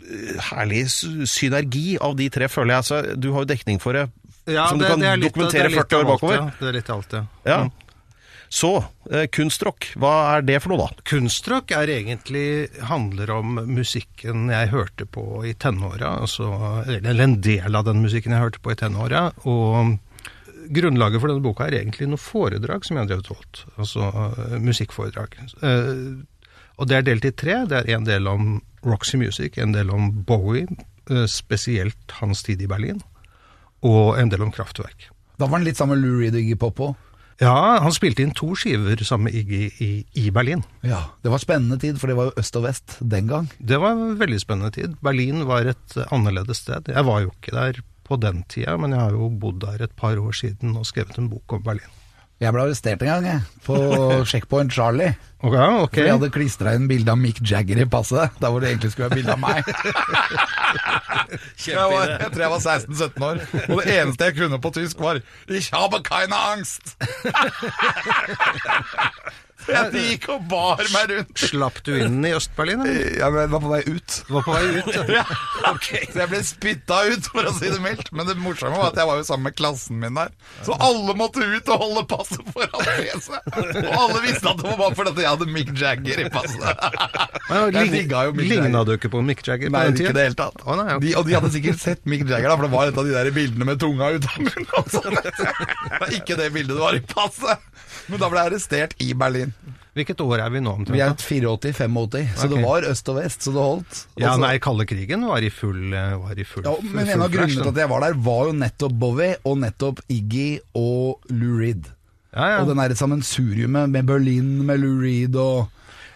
eh, 0.01 0.39
herlig 0.51 0.85
synergi 0.91 1.97
av 2.01 2.15
de 2.19 2.29
tre, 2.33 2.49
føler 2.51 2.77
jeg. 2.79 2.89
Så 2.89 3.03
du 3.19 3.31
har 3.35 3.45
jo 3.45 3.51
dekning 3.51 3.81
for 3.83 3.97
det, 3.97 4.07
som 4.47 4.79
du 4.81 4.87
kan 4.87 5.05
dokumentere 5.21 5.71
40 5.73 6.01
år 6.01 6.11
bakover. 6.15 6.39
Ja. 6.39 6.49
Det 6.59 6.71
er 6.71 6.77
litt 6.79 6.91
alt, 6.93 7.17
ja. 7.17 7.25
Ja. 7.47 7.61
Så, 8.51 8.83
eh, 9.09 9.29
kunstrock, 9.31 9.93
hva 9.95 10.35
er 10.35 10.41
det 10.43 10.57
for 10.59 10.73
noe, 10.73 10.89
da? 10.89 11.03
Kunstrock 11.07 11.71
er 11.71 11.87
egentlig 11.93 12.67
handler 12.83 13.31
om 13.37 13.61
musikken 13.63 14.49
jeg 14.51 14.73
hørte 14.73 15.07
på 15.07 15.45
i 15.47 15.53
tenåra, 15.55 16.17
altså, 16.25 16.49
eller 16.83 17.23
en 17.23 17.37
del 17.39 17.79
av 17.79 17.87
den 17.87 18.01
musikken 18.03 18.35
jeg 18.35 18.43
hørte 18.43 18.59
på 18.59 18.73
i 18.73 18.79
tenåra. 18.81 19.29
Og 19.47 19.95
grunnlaget 20.69 21.21
for 21.21 21.31
denne 21.31 21.43
boka 21.45 21.67
er 21.67 21.79
egentlig 21.79 22.09
noen 22.11 22.21
foredrag 22.21 22.85
som 22.85 22.97
jeg 22.97 23.05
har 23.05 23.11
drevet 23.11 23.31
holdt. 23.31 23.63
Altså 23.81 24.09
uh, 24.11 24.57
musikkforedrag. 24.61 25.37
Uh, 25.63 26.21
og 26.81 26.89
det 26.89 26.97
er 26.97 27.07
delt 27.07 27.27
i 27.27 27.33
tre. 27.35 27.61
Det 27.69 27.81
er 27.81 27.95
en 27.95 28.07
del 28.07 28.29
om 28.29 28.55
Roxy 28.87 29.19
Music, 29.21 29.57
en 29.61 29.75
del 29.75 29.91
om 29.93 30.09
Bowie, 30.25 30.65
eh, 31.09 31.27
spesielt 31.29 32.17
hans 32.17 32.41
tid 32.43 32.61
i 32.61 32.69
Berlin, 32.69 33.01
og 33.85 34.17
en 34.17 34.31
del 34.31 34.41
om 34.41 34.51
kraftverk. 34.53 35.11
Da 35.37 35.45
var 35.45 35.59
han 35.59 35.67
litt 35.67 35.77
sammen 35.77 35.99
med 35.99 36.07
Lou 36.07 36.19
Reed 36.21 36.37
og 36.37 36.41
Iggy 36.41 36.57
Pop 36.57 36.81
òg. 36.81 36.95
Ja, 37.41 37.81
han 37.81 37.93
spilte 37.93 38.21
inn 38.21 38.33
to 38.37 38.51
skiver 38.57 38.99
sammen 39.05 39.29
med 39.29 39.37
Iggy 39.39 39.61
i, 39.81 39.91
i 40.21 40.29
Berlin. 40.33 40.61
Ja, 40.85 41.07
det 41.25 41.31
var 41.33 41.41
spennende 41.41 41.79
tid, 41.81 41.97
for 41.97 42.11
det 42.11 42.17
var 42.17 42.29
jo 42.29 42.35
øst 42.37 42.57
og 42.59 42.67
vest 42.67 42.97
den 43.01 43.29
gang. 43.31 43.47
Det 43.57 43.79
var 43.81 43.95
en 43.95 44.19
veldig 44.19 44.41
spennende 44.43 44.69
tid. 44.75 44.93
Berlin 45.01 45.47
var 45.49 45.65
et 45.71 45.95
annerledes 46.11 46.61
sted. 46.61 46.91
Jeg 46.93 47.07
var 47.07 47.23
jo 47.25 47.31
ikke 47.33 47.55
der 47.55 47.81
på 48.11 48.17
den 48.19 48.37
tida, 48.51 48.75
men 48.81 48.91
jeg 48.95 49.01
har 49.05 49.13
jo 49.17 49.23
bodd 49.41 49.57
der 49.63 49.77
et 49.87 49.95
par 49.97 50.15
år 50.19 50.33
siden 50.35 50.75
og 50.77 50.85
skrevet 50.89 51.17
en 51.21 51.29
bok 51.31 51.47
om 51.57 51.63
Berlin. 51.65 51.91
Jeg 52.41 52.49
ble 52.55 52.61
arrestert 52.65 53.03
en 53.05 53.09
gang, 53.11 53.25
jeg, 53.27 53.41
på 53.67 53.75
Checkpoint 54.25 54.71
Charlie. 54.73 55.11
Ok, 55.45 55.53
ok. 55.53 55.93
For 55.93 56.01
jeg 56.07 56.15
hadde 56.15 56.29
klistra 56.33 56.71
inn 56.73 56.87
bilde 56.89 57.13
av 57.13 57.19
Mick 57.21 57.37
Jagger 57.45 57.77
i 57.83 57.85
passet, 57.85 58.33
der 58.41 58.49
hvor 58.49 58.59
det 58.63 58.71
egentlig 58.71 58.89
skulle 58.95 59.11
være 59.11 59.19
bilde 59.19 59.35
av 59.35 59.41
meg. 59.43 59.59
Jeg, 61.61 61.77
var, 61.77 62.09
jeg 62.09 62.31
tror 62.33 62.41
jeg 62.41 62.51
var 62.51 62.59
16-17 62.59 63.23
år, 63.23 63.37
og 63.71 63.77
det 63.79 63.93
eneste 64.01 64.25
jeg 64.27 64.35
kunne 64.35 64.59
på 64.59 64.69
tysk 64.75 64.99
var 64.99 65.21
Ich 65.47 65.71
habe 65.71 66.03
keine 66.03 66.35
Angst! 66.35 66.91
Jeg 69.71 70.05
gikk 70.11 70.27
og 70.35 70.45
bar 70.51 70.81
meg 70.93 71.11
rundt. 71.11 71.43
Slapp 71.51 71.79
du 71.87 71.93
inn 71.97 72.19
i 72.27 72.33
Øst-Berlin, 72.35 72.83
eller? 72.85 73.11
Jeg 73.21 73.35
var 73.53 73.63
på 73.63 73.71
vei 73.71 73.81
ut. 73.87 74.17
Du 74.27 74.33
var 74.37 74.45
på 74.47 74.55
vei 74.55 74.81
ut, 74.81 74.91
ja. 75.11 75.25
Så 76.11 76.19
jeg 76.19 76.29
ble 76.31 76.41
spytta 76.45 76.97
ut, 77.11 77.29
for 77.31 77.47
å 77.47 77.53
si 77.55 77.69
det 77.71 77.79
mildt. 77.83 78.11
Men 78.15 78.27
det 78.29 78.35
morsomme 78.41 78.77
var 78.77 78.91
at 78.91 78.99
jeg 78.99 79.09
var 79.09 79.19
jo 79.21 79.25
sammen 79.27 79.49
med 79.49 79.57
klassen 79.57 80.01
min 80.01 80.17
der. 80.17 80.33
Så 80.65 80.75
alle 80.83 81.15
måtte 81.17 81.43
ut 81.43 81.71
og 81.71 81.85
holde 81.85 82.03
passet 82.11 82.51
foran 82.55 82.85
fjeset. 82.87 83.51
Og 83.81 83.91
alle 83.95 84.21
visste 84.25 84.51
at 84.51 84.61
det 84.61 84.67
var 84.67 84.79
bare 84.81 84.97
fordi 84.99 85.25
jeg 85.25 85.31
hadde 85.31 85.49
Mick 85.55 85.73
Jagger 85.81 86.23
i 86.23 86.27
passet. 86.33 86.61
Ligna 88.41 88.83
du 88.87 88.93
ikke 88.95 89.11
på 89.13 89.23
Mick 89.25 89.43
Jagger 89.47 89.71
Nei, 89.73 89.87
ikke 89.91 90.11
i 90.11 90.15
det 90.15 90.27
hele 90.29 90.39
tatt. 90.39 90.61
Oh, 90.65 90.75
nei, 90.77 90.87
okay. 90.95 91.05
de, 91.07 91.15
og 91.19 91.27
de 91.27 91.37
hadde 91.37 91.51
sikkert 91.53 91.81
sett 91.81 92.05
Mick 92.09 92.25
Jagger, 92.27 92.51
da, 92.51 92.57
for 92.57 92.67
det 92.67 92.73
var 92.75 92.91
et 92.91 93.01
av 93.01 93.07
de 93.07 93.15
der 93.15 93.31
bildene 93.35 93.67
med 93.71 93.81
tunga 93.81 94.11
ut 94.15 94.27
av 94.27 94.37
munnen. 94.45 94.91
sånn. 94.91 95.19
Det 95.21 95.99
var 96.01 96.15
ikke 96.17 96.39
det 96.39 96.51
bildet 96.55 96.75
det 96.75 96.81
var 96.83 96.97
i 96.97 97.03
passet. 97.13 97.67
Men 98.11 98.21
da 98.21 98.29
ble 98.31 98.41
jeg 98.41 98.51
arrestert 98.51 98.95
i 99.03 99.11
Berlin. 99.17 99.53
Hvilket 99.91 100.21
år 100.23 100.39
er 100.39 100.51
vi 100.53 100.61
nå 100.63 100.71
Vi 100.87 101.01
er 101.01 101.09
omtrent? 101.11 101.23
84-85, 101.27 102.29
så 102.37 102.45
okay. 102.45 102.51
det 102.53 102.61
var 102.63 102.85
øst 102.87 103.09
og 103.11 103.17
vest, 103.17 103.43
så 103.43 103.51
det 103.51 103.63
holdt. 103.65 103.97
Ja, 104.21 104.29
Og 104.31 104.39
nei, 104.39 104.53
kalde 104.63 104.85
krigen 104.87 105.25
var 105.27 105.43
i 105.43 105.49
full, 105.51 105.91
eh, 105.91 106.13
var 106.21 106.39
i 106.39 106.45
full 106.47 106.63
Ja, 106.63 106.77
men 106.79 107.03
full 107.03 107.15
en 107.17 107.25
av 107.25 107.33
grunnene 107.33 107.65
til 107.65 107.71
at 107.73 107.81
jeg 107.83 107.91
var 107.91 108.05
der, 108.05 108.15
var 108.29 108.45
jo 108.47 108.53
nettopp 108.55 108.95
Bowie 109.01 109.35
og 109.43 109.59
nettopp 109.65 109.99
Iggy 110.07 110.61
og 110.79 111.27
Lou 111.35 111.59
Reed. 111.59 111.91
ja, 112.31 112.47
ja. 112.53 112.61
Og 112.61 112.71
den 112.71 112.79
derre 112.79 112.95
sammensuriumet 112.95 113.91
med 113.91 114.07
Berlin 114.07 114.65
med 114.65 114.79
Lou 114.79 114.95
Reed 115.03 115.35
og 115.35 115.67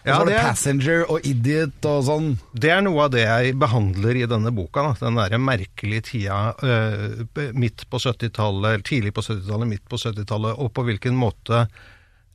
og 0.06 0.12
så 0.12 0.18
var 0.20 0.26
det 0.26 0.34
er- 0.36 0.44
Passenger 0.46 1.00
og 1.10 1.24
Idiot 1.26 1.86
og 1.90 2.04
sånn. 2.06 2.26
Det 2.54 2.70
er 2.70 2.80
noe 2.86 3.00
av 3.04 3.10
det 3.10 3.24
jeg 3.26 3.56
behandler 3.58 4.14
i 4.14 4.26
denne 4.30 4.52
boka. 4.54 4.84
Da. 4.86 4.92
Den 5.00 5.16
derre 5.18 5.40
merkelige 5.42 6.04
tida 6.12 6.54
øh, 6.62 7.26
midt 7.52 7.82
på 7.90 7.98
70-tallet, 7.98 8.84
tidlig 8.86 9.12
på 9.12 9.24
70-tallet, 9.26 9.66
midt 9.66 9.82
på 9.90 9.98
70-tallet, 9.98 10.54
og 10.62 10.72
på 10.72 10.84
hvilken 10.86 11.18
måte 11.18 11.66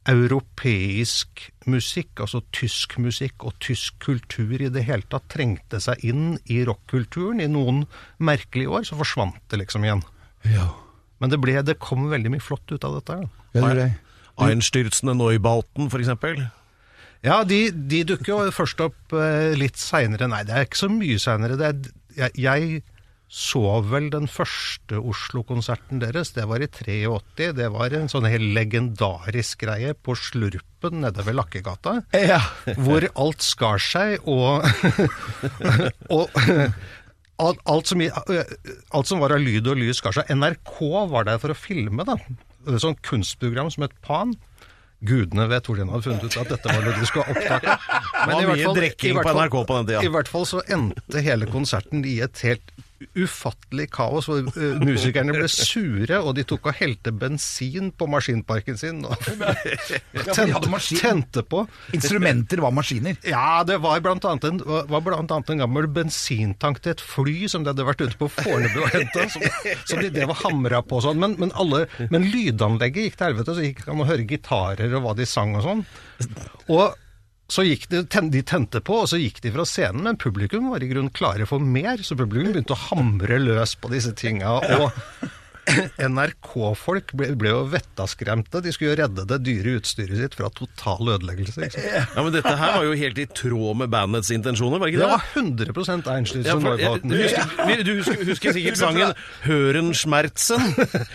europeisk 0.09 1.43
musikk, 1.69 2.23
altså 2.23 2.41
tysk 2.55 2.95
musikk 3.01 3.45
og 3.45 3.57
tysk 3.61 3.99
kultur 4.01 4.55
i 4.57 4.69
det 4.73 4.85
hele 4.87 5.05
tatt 5.09 5.27
trengte 5.29 5.81
seg 5.83 6.01
inn 6.07 6.39
i 6.49 6.63
rockkulturen. 6.65 7.41
I 7.43 7.49
noen 7.51 7.83
merkelige 8.17 8.71
år 8.71 8.87
så 8.89 8.97
forsvant 8.97 9.37
det 9.53 9.61
liksom 9.61 9.85
igjen. 9.85 10.01
Ja, 10.49 10.71
Men 11.21 11.29
det, 11.29 11.37
ble, 11.37 11.59
det 11.61 11.77
kom 11.77 12.07
veldig 12.09 12.31
mye 12.33 12.41
flott 12.41 12.65
ut 12.73 12.81
av 12.87 12.97
dette. 12.97 13.19
Da. 13.53 13.61
det 13.61 13.77
jeg. 13.77 13.99
Einstürzende 14.41 15.13
Neubauten, 15.13 15.91
for 15.93 16.01
eksempel. 16.01 16.39
Ja, 17.21 17.43
de, 17.45 17.67
de 17.69 17.99
dukker 18.09 18.31
jo 18.31 18.53
først 18.55 18.81
opp 18.81 19.13
eh, 19.13 19.53
litt 19.53 19.77
seinere. 19.77 20.25
Nei, 20.31 20.41
det 20.47 20.55
er 20.57 20.65
ikke 20.65 20.79
så 20.81 20.89
mye 20.89 21.19
seinere. 21.21 21.59
Jeg, 22.17 22.31
jeg 22.41 22.81
så 23.31 23.61
vel 23.87 24.09
den 24.11 24.25
første 24.27 24.97
Oslo-konserten 24.99 26.01
deres. 26.01 26.33
Det 26.35 26.43
var 26.49 26.59
i 26.59 26.67
83. 26.67 27.45
Det 27.55 27.69
var 27.71 27.93
en 27.95 28.09
sånn 28.11 28.27
helt 28.27 28.49
legendarisk 28.57 29.63
greie 29.63 29.93
på 29.95 30.17
Slurpen 30.19 30.99
nede 31.05 31.23
ved 31.23 31.37
Lakkegata. 31.39 31.93
Ja. 32.11 32.41
Hvor 32.75 33.07
alt 33.15 33.45
skar 33.45 33.79
seg, 33.79 34.27
og, 34.27 34.67
og 36.17 36.27
alt, 37.39 37.63
alt, 37.71 37.87
som, 37.87 38.03
alt 38.03 39.07
som 39.07 39.23
var 39.23 39.37
av 39.37 39.41
lyd 39.47 39.71
og 39.71 39.79
lys 39.79 40.03
skar 40.03 40.19
seg. 40.19 40.27
NRK 40.35 40.75
var 41.15 41.31
der 41.31 41.39
for 41.39 41.55
å 41.55 41.57
filme, 41.57 42.03
da. 42.07 42.19
Et 42.67 42.83
sånt 42.83 42.99
kunstprogram 43.07 43.71
som 43.71 43.87
het 43.87 43.95
Pan. 44.05 44.35
Gudene 45.01 45.47
vet 45.49 45.65
hvor 45.65 45.79
de 45.79 45.87
hadde 45.87 46.03
funnet 46.05 46.27
ut 46.27 46.35
at 46.43 46.51
dette 46.51 46.75
var 46.75 46.83
det 46.85 46.99
de 46.99 47.07
skulle 47.09 47.31
opptake. 47.31 47.79
var 48.27 48.35
i 48.43 48.45
hvert 48.45 48.59
fall- 48.67 48.75
i 49.07 49.15
hvert 49.15 49.25
fall-. 49.33 49.39
I 50.03 50.11
hvert 50.13 50.29
fall 50.35 50.45
så 50.45 50.61
endte 50.67 51.23
hele 51.25 51.47
konserten 51.49 52.03
i 52.05 52.19
et 52.27 52.43
helt 52.45 52.75
ufattelig 53.17 53.87
kaos. 53.93 54.27
hvor 54.29 54.41
eh, 54.41 54.79
Musikerne 54.81 55.35
ble 55.35 55.47
sure, 55.51 56.19
og 56.21 56.35
de 56.37 56.45
tok 56.47 56.69
og 56.71 56.77
helte 56.79 57.13
bensin 57.15 57.91
på 57.95 58.07
maskinparken 58.11 58.79
sin. 58.79 59.03
Og 59.05 59.15
maskin. 60.73 61.01
tente 61.01 61.43
på. 61.43 61.63
Instrumenter 61.95 62.63
var 62.63 62.73
maskiner. 62.75 63.17
Ja, 63.27 63.63
det 63.67 63.79
var 63.83 64.01
annet 64.01 64.47
en, 64.47 64.61
var 64.65 65.05
blant 65.05 65.31
annet 65.31 65.53
en 65.53 65.63
gammel 65.65 65.89
bensintank 65.91 66.81
til 66.83 66.95
et 66.95 67.03
fly 67.03 67.37
som 67.51 67.65
de 67.65 67.73
hadde 67.73 67.87
vært 67.87 68.03
ute 68.05 68.19
på 68.19 68.29
Fornebu 68.31 68.81
og 68.83 68.91
henta, 68.95 69.27
som, 69.31 69.45
som 69.85 70.01
de 70.01 70.11
drev 70.13 70.33
og 70.33 70.41
hamra 70.43 70.81
på 70.85 71.01
sånn. 71.03 71.21
Men, 71.21 71.37
men, 71.41 71.53
alle, 71.59 71.85
men 72.13 72.27
lydanlegget 72.31 73.09
gikk 73.09 73.19
til 73.19 73.31
helvete, 73.31 73.55
så 73.57 73.65
gikk 73.65 73.85
det 73.85 73.93
an 73.93 74.03
å 74.03 74.09
høre 74.09 74.27
gitarer 74.27 74.97
og 74.97 75.07
hva 75.07 75.15
de 75.17 75.29
sang 75.29 75.55
og 75.59 75.65
sånn. 75.65 75.85
Og 76.71 76.91
så 77.51 77.65
gikk 77.67 77.89
de, 77.91 78.05
de 78.31 78.41
tente 78.47 78.79
på, 78.79 79.01
og 79.03 79.09
så 79.11 79.19
gikk 79.19 79.41
de 79.43 79.51
fra 79.51 79.65
scenen, 79.67 80.05
men 80.07 80.19
publikum 80.19 80.69
var 80.71 80.83
i 80.83 80.87
grunnen 80.87 81.11
klare 81.11 81.47
for 81.49 81.59
mer, 81.59 81.99
så 82.05 82.15
publikum 82.15 82.53
begynte 82.53 82.77
å 82.77 82.83
hamre 82.87 83.41
løs 83.43 83.75
på 83.75 83.91
disse 83.91 84.13
tinga. 84.15 84.59
Og 84.77 85.01
NRK-folk 86.11 87.13
ble, 87.17 87.27
ble 87.39 87.51
jo 87.53 87.61
vettaskremte. 87.71 88.61
De 88.65 88.71
skulle 88.73 88.93
jo 88.93 88.97
redde 89.03 89.25
det 89.29 89.37
dyre 89.45 89.75
utstyret 89.79 90.17
sitt 90.19 90.35
fra 90.37 90.49
total 90.57 91.13
ødeleggelse. 91.15 91.69
Ja, 91.77 92.05
men 92.23 92.31
dette 92.33 92.53
her 92.57 92.75
var 92.79 92.87
jo 92.87 92.95
helt 92.97 93.19
i 93.21 93.27
tråd 93.29 93.77
med 93.83 93.91
bandets 93.93 94.31
intensjoner, 94.33 94.81
var 94.81 94.89
det 94.89 94.95
ikke 94.95 95.01
Det 95.01 95.07
det? 95.07 95.13
var 95.13 95.23
100 95.35 96.15
Einstein 96.15 96.45
som 96.47 96.63
var 96.65 96.77
på 96.81 96.93
du, 97.03 97.15
husker, 97.17 97.83
du 97.85 97.91
husker, 97.99 98.25
husker 98.27 98.55
sikkert 98.57 98.79
sangen 98.81 99.13
'Hørenschmerzen', 99.45 100.67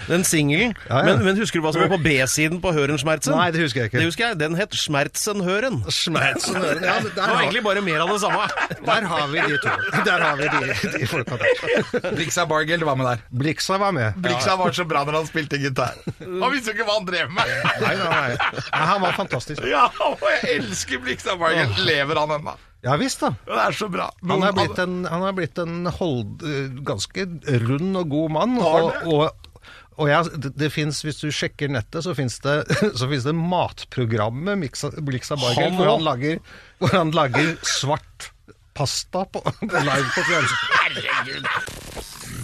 den 0.08 0.24
singelen. 0.24 0.74
Ja, 0.86 1.00
ja. 1.02 1.04
Men, 1.16 1.24
men 1.26 1.36
husker 1.40 1.58
du 1.60 1.64
hva 1.66 1.72
som 1.74 1.82
var 1.82 1.90
på 1.96 1.98
B-siden 2.04 2.60
på 2.62 2.70
'Hørenschmerzen'? 2.72 3.34
Nei, 3.36 3.50
det 3.54 3.60
husker 3.64 3.82
jeg 3.82 3.90
ikke. 3.90 3.98
Det 4.00 4.08
husker 4.10 4.24
jeg. 4.28 4.38
Den 4.40 4.54
het 4.58 4.72
'Schmerzenhøren'. 4.76 5.82
Schmerzenhøren. 5.92 6.82
Ja, 6.86 6.96
Det 7.02 7.16
var 7.16 7.40
egentlig 7.42 7.62
bare 7.66 7.82
mer 7.82 8.00
av 8.04 8.12
det 8.14 8.20
samme. 8.22 8.46
der 8.90 9.08
har 9.10 9.26
vi 9.32 9.42
de 9.50 9.58
to. 9.64 9.74
Der 10.06 10.20
har 10.22 10.36
vi 10.40 10.48
de, 10.54 10.98
de 10.98 11.06
folka 11.10 11.38
der. 11.42 12.10
Blixa 12.16 12.46
Bargeld 12.46 12.82
var 12.86 12.94
med 12.96 13.06
der. 13.10 13.24
Blixa 13.30 13.78
var 13.82 13.90
med. 13.96 14.14
Blixa 14.36 14.56
var 14.60 14.76
så 14.76 14.86
bra 14.88 15.02
når 15.08 15.18
han 15.20 15.26
spilte 15.28 15.58
gitar. 15.60 15.98
Han 16.20 16.52
visste 16.52 16.72
jo 16.72 16.76
ikke 16.76 16.86
hva 16.88 17.00
han 17.00 17.08
drev 17.08 17.32
med. 17.34 17.50
Nei, 17.66 17.74
nei, 17.82 17.96
nei. 18.04 18.52
Nei, 18.70 18.86
Han 18.92 19.02
var 19.02 19.18
fantastisk. 19.18 19.64
Ja, 19.66 19.88
og 20.06 20.22
jeg 20.30 20.60
elsker 20.60 21.02
Blixa 21.02 21.36
Bargeld. 21.40 21.82
Lever 21.88 22.22
han 22.22 22.36
ennå? 22.38 22.56
Ja 22.86 22.94
visst, 23.00 23.24
da. 23.24 23.32
Det 23.48 23.56
er 23.58 23.74
så 23.74 23.88
bra. 23.90 24.10
Han 24.30 24.44
er 24.46 24.54
blitt 24.54 24.78
en, 24.78 25.00
han 25.10 25.24
er 25.26 25.34
blitt 25.34 25.58
en 25.58 25.88
hold, 25.98 26.44
eh, 26.46 26.68
ganske 26.86 27.26
rund 27.64 27.98
og 27.98 28.12
god 28.12 28.34
mann. 28.36 28.54
Og, 28.62 29.00
og, 29.10 29.50
og 29.96 30.10
ja, 30.10 30.20
det, 30.28 30.52
det 30.60 30.70
finnes, 30.74 31.00
hvis 31.02 31.18
du 31.24 31.30
sjekker 31.34 31.72
nettet, 31.72 32.04
så 32.06 32.14
fins 32.14 32.38
det, 32.44 32.60
så 32.98 33.08
det 33.10 33.34
matprogrammet 33.34 34.60
Blixa 35.02 35.38
Bargeld, 35.40 35.80
hvor 35.80 35.94
han 35.96 36.06
lager, 36.06 36.40
hvor 36.78 36.94
han 36.94 37.14
lager 37.16 37.56
svart 37.66 38.30
pasta 38.76 39.24
på, 39.32 39.42
live 39.62 40.10
på 40.14 40.26
fjernsyn. 40.28 41.66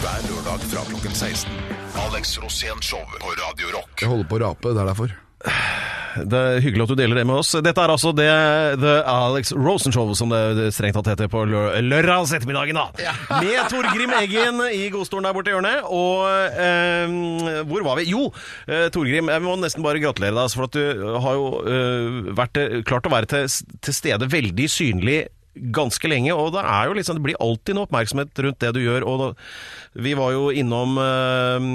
Hver 0.03 0.23
lørdag 0.29 0.65
fra 0.71 0.83
klokken 0.88 1.15
16. 1.15 1.51
Alex 2.07 2.37
Rosén 2.43 2.81
Show 2.83 3.03
på 3.21 3.35
Radio 3.38 3.71
Rock. 3.77 3.93
Jeg 4.03 4.11
holder 4.11 4.29
på 4.31 4.38
å 4.38 4.43
rape, 4.47 4.73
det 4.75 4.83
er 4.83 4.88
derfor. 4.91 5.12
Det 6.12 6.38
er 6.38 6.59
hyggelig 6.61 6.85
at 6.85 6.91
du 6.93 6.99
deler 6.99 7.19
det 7.21 7.25
med 7.29 7.38
oss. 7.41 7.51
Dette 7.65 7.81
er 7.81 7.93
altså 7.95 8.11
det 8.17 8.27
The 8.83 8.95
Alex 9.09 9.53
Rosen 9.57 9.95
Show, 9.95 10.11
som 10.19 10.33
det 10.33 10.69
strengt 10.77 10.99
tatt 10.99 11.09
heter 11.15 11.31
på 11.33 11.45
lø- 11.49 11.71
lørdags 11.87 12.35
ettermiddagen, 12.37 12.77
da. 12.79 13.12
Med 13.45 13.62
Torgrim 13.73 14.12
Eggen 14.19 14.61
i 14.69 14.83
godstolen 14.93 15.29
der 15.29 15.37
borte 15.38 15.53
i 15.53 15.55
hjørnet. 15.57 15.87
Og 15.88 16.27
eh, 16.67 17.62
hvor 17.71 17.87
var 17.87 18.01
vi? 18.03 18.09
Jo, 18.12 18.27
eh, 18.69 18.88
Torgrim, 18.93 19.31
jeg 19.33 19.45
må 19.47 19.57
nesten 19.62 19.87
bare 19.87 20.03
gratulere 20.03 20.35
deg, 20.37 20.43
altså, 20.45 20.61
for 20.61 20.69
at 20.69 20.77
du 20.77 21.15
har 21.27 21.38
jo 21.38 21.47
eh, 21.62 22.35
vært, 22.43 22.61
eh, 22.61 22.81
klart 22.88 23.09
å 23.09 23.15
være 23.15 23.31
til, 23.33 23.49
til 23.87 23.97
stede 24.03 24.29
veldig 24.35 24.69
synlig 24.73 25.21
ganske 25.53 26.09
lenge, 26.09 26.33
og 26.33 26.55
det 26.55 26.62
er 26.65 26.88
jo 26.88 26.95
liksom, 26.97 27.19
det 27.19 27.25
blir 27.27 27.41
alltid 27.45 27.77
noe 27.77 27.85
oppmerksomhet 27.88 28.41
rundt 28.47 28.61
det 28.62 28.71
du 28.73 28.81
gjør. 28.81 29.05
og 29.05 29.19
da, 29.21 29.27
Vi 30.01 30.15
var 30.17 30.33
jo 30.33 30.47
innom 30.49 30.97
eh, 31.03 31.67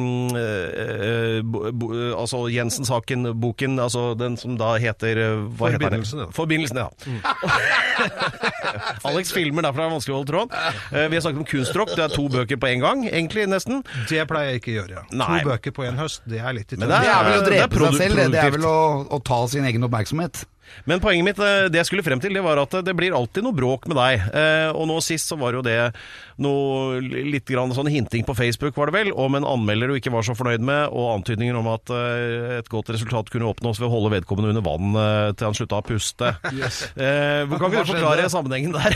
eh, 0.42 1.42
bo, 1.46 1.68
bo, 1.78 1.92
altså 2.18 2.48
Jensen-saken, 2.50 3.30
boken, 3.38 3.78
altså 3.84 4.16
den 4.18 4.38
som 4.42 4.58
da 4.58 4.74
heter 4.82 5.22
hva 5.46 5.72
Forbindelsen. 5.76 6.24
heter? 6.24 6.34
Forbindelsen, 6.34 6.82
ja. 6.82 6.90
Mm. 7.06 7.22
Alex 9.12 9.32
filmer, 9.36 9.62
derfor 9.68 9.84
er 9.84 9.90
det 9.90 9.96
vanskelig 9.98 10.16
å 10.16 10.20
holde 10.22 10.32
tråden. 10.34 10.58
Eh, 10.92 11.08
vi 11.12 11.20
har 11.20 11.26
snakket 11.28 11.44
om 11.44 11.50
kunstrock, 11.54 11.94
det 11.94 12.06
er 12.08 12.18
to 12.18 12.28
bøker 12.34 12.62
på 12.62 12.72
en 12.74 12.84
gang, 12.84 13.06
egentlig, 13.12 13.48
nesten. 13.52 13.86
Det 14.10 14.26
pleier 14.30 14.56
jeg 14.56 14.64
ikke 14.64 14.74
å 14.74 14.78
gjøre. 14.82 15.06
Nei. 15.14 15.32
To 15.44 15.52
bøker 15.54 15.78
på 15.78 15.88
en 15.88 16.02
høst, 16.02 16.26
det 16.30 16.42
er 16.42 16.58
litt 16.58 16.74
i 16.74 16.82
Men 16.82 16.94
Det 16.96 17.02
er 17.06 17.30
vel 17.30 17.40
å 17.40 17.48
drepe 17.48 17.86
seg 17.86 18.02
selv, 18.02 18.22
det. 18.24 18.30
Det 18.34 18.46
er 18.48 18.56
vel 18.58 18.70
å, 18.70 18.78
å 19.14 19.22
ta 19.22 19.44
sin 19.52 19.68
egen 19.70 19.86
oppmerksomhet. 19.86 20.48
Men 20.88 21.00
poenget 21.04 21.26
mitt, 21.26 21.40
eh, 21.44 21.68
det 21.72 21.82
jeg 21.82 21.90
skulle 21.92 22.04
frem 22.06 22.20
til, 22.24 22.34
det 22.38 22.44
var 22.46 22.60
at 22.62 22.76
det 22.86 22.96
blir 22.98 23.16
alltid 23.18 23.44
noe 23.46 23.56
bråk 23.58 23.88
med 23.92 23.98
deg. 24.00 24.28
Eh, 24.34 24.70
Og 24.78 24.88
nå 24.90 25.00
sist 25.04 25.28
så 25.32 25.38
var 25.40 25.54
jo 25.58 25.62
det 25.66 25.78
noe 26.38 27.00
litt 27.02 27.48
grann 27.50 27.72
sånn 27.74 27.90
hinting 27.90 28.24
på 28.28 28.36
Facebook, 28.38 28.76
var 28.78 28.92
det 28.92 28.98
vel, 29.00 29.12
om 29.18 29.34
en 29.40 29.46
anmelder 29.48 29.90
du 29.90 29.96
ikke 29.98 30.12
var 30.14 30.22
så 30.28 30.36
fornøyd 30.38 30.62
med, 30.62 30.90
og 30.94 31.16
antydninger 31.18 31.56
om 31.58 31.68
at 31.72 31.90
eh, 31.90 32.58
et 32.60 32.70
godt 32.70 32.92
resultat 32.94 33.32
kunne 33.34 33.48
oppnås 33.50 33.80
ved 33.82 33.88
å 33.90 33.94
holde 33.96 34.12
vedkommende 34.18 34.54
under 34.54 34.66
vann 34.68 34.94
eh, 35.02 35.32
til 35.34 35.48
han 35.50 35.58
slutta 35.58 35.80
å 35.82 35.86
puste. 35.88 36.34
Hvor 36.44 37.58
Kan 37.58 37.72
ikke 37.72 37.86
du 37.88 37.92
forklare 37.94 38.28
sammenhengen 38.30 38.76
der? 38.76 38.94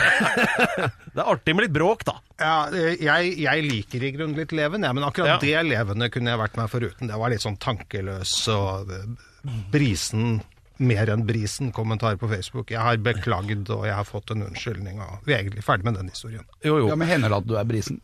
det 1.14 1.18
er 1.18 1.32
artig 1.34 1.56
med 1.56 1.66
litt 1.66 1.74
bråk, 1.74 2.04
da. 2.08 2.16
Ja, 2.42 2.54
eh, 2.70 2.94
jeg, 3.02 3.34
jeg 3.42 3.66
liker 3.66 4.06
i 4.06 4.12
grunnen 4.14 4.38
litt 4.38 4.54
leven, 4.54 4.86
ja, 4.86 4.92
men 4.94 5.04
akkurat 5.06 5.34
Ja. 5.34 5.38
det 5.42 5.66
levende 5.72 6.08
kunne 6.12 6.32
jeg 6.34 6.40
vært 6.42 6.56
meg 6.58 6.70
foruten. 6.72 7.10
Det 7.10 7.18
var 7.18 7.30
litt 7.34 7.42
sånn 7.44 7.58
tankeløs 7.62 8.32
og 8.54 8.90
eh, 8.94 9.52
brisen, 9.72 10.40
mer 10.84 11.10
enn 11.12 11.26
brisen, 11.28 11.72
kommentar 11.74 12.18
på 12.20 12.28
Facebook. 12.30 12.70
Jeg 12.74 12.82
har 12.82 12.98
beklagd, 13.02 13.70
og 13.72 13.86
jeg 13.88 13.94
har 13.96 14.08
fått 14.08 14.32
en 14.34 14.44
unnskyldning, 14.48 15.00
og 15.02 15.26
vi 15.28 15.34
er 15.34 15.42
egentlig 15.42 15.64
ferdig 15.66 15.86
med 15.88 15.98
den 16.00 16.10
historien. 16.12 16.46
Jo, 16.64 16.78
jo. 16.82 16.88
Ja, 16.92 16.98
men 16.98 17.10
Hender 17.10 17.32
det 17.32 17.40
at 17.42 17.50
du 17.50 17.54
er 17.60 17.68
brisen? 17.68 18.00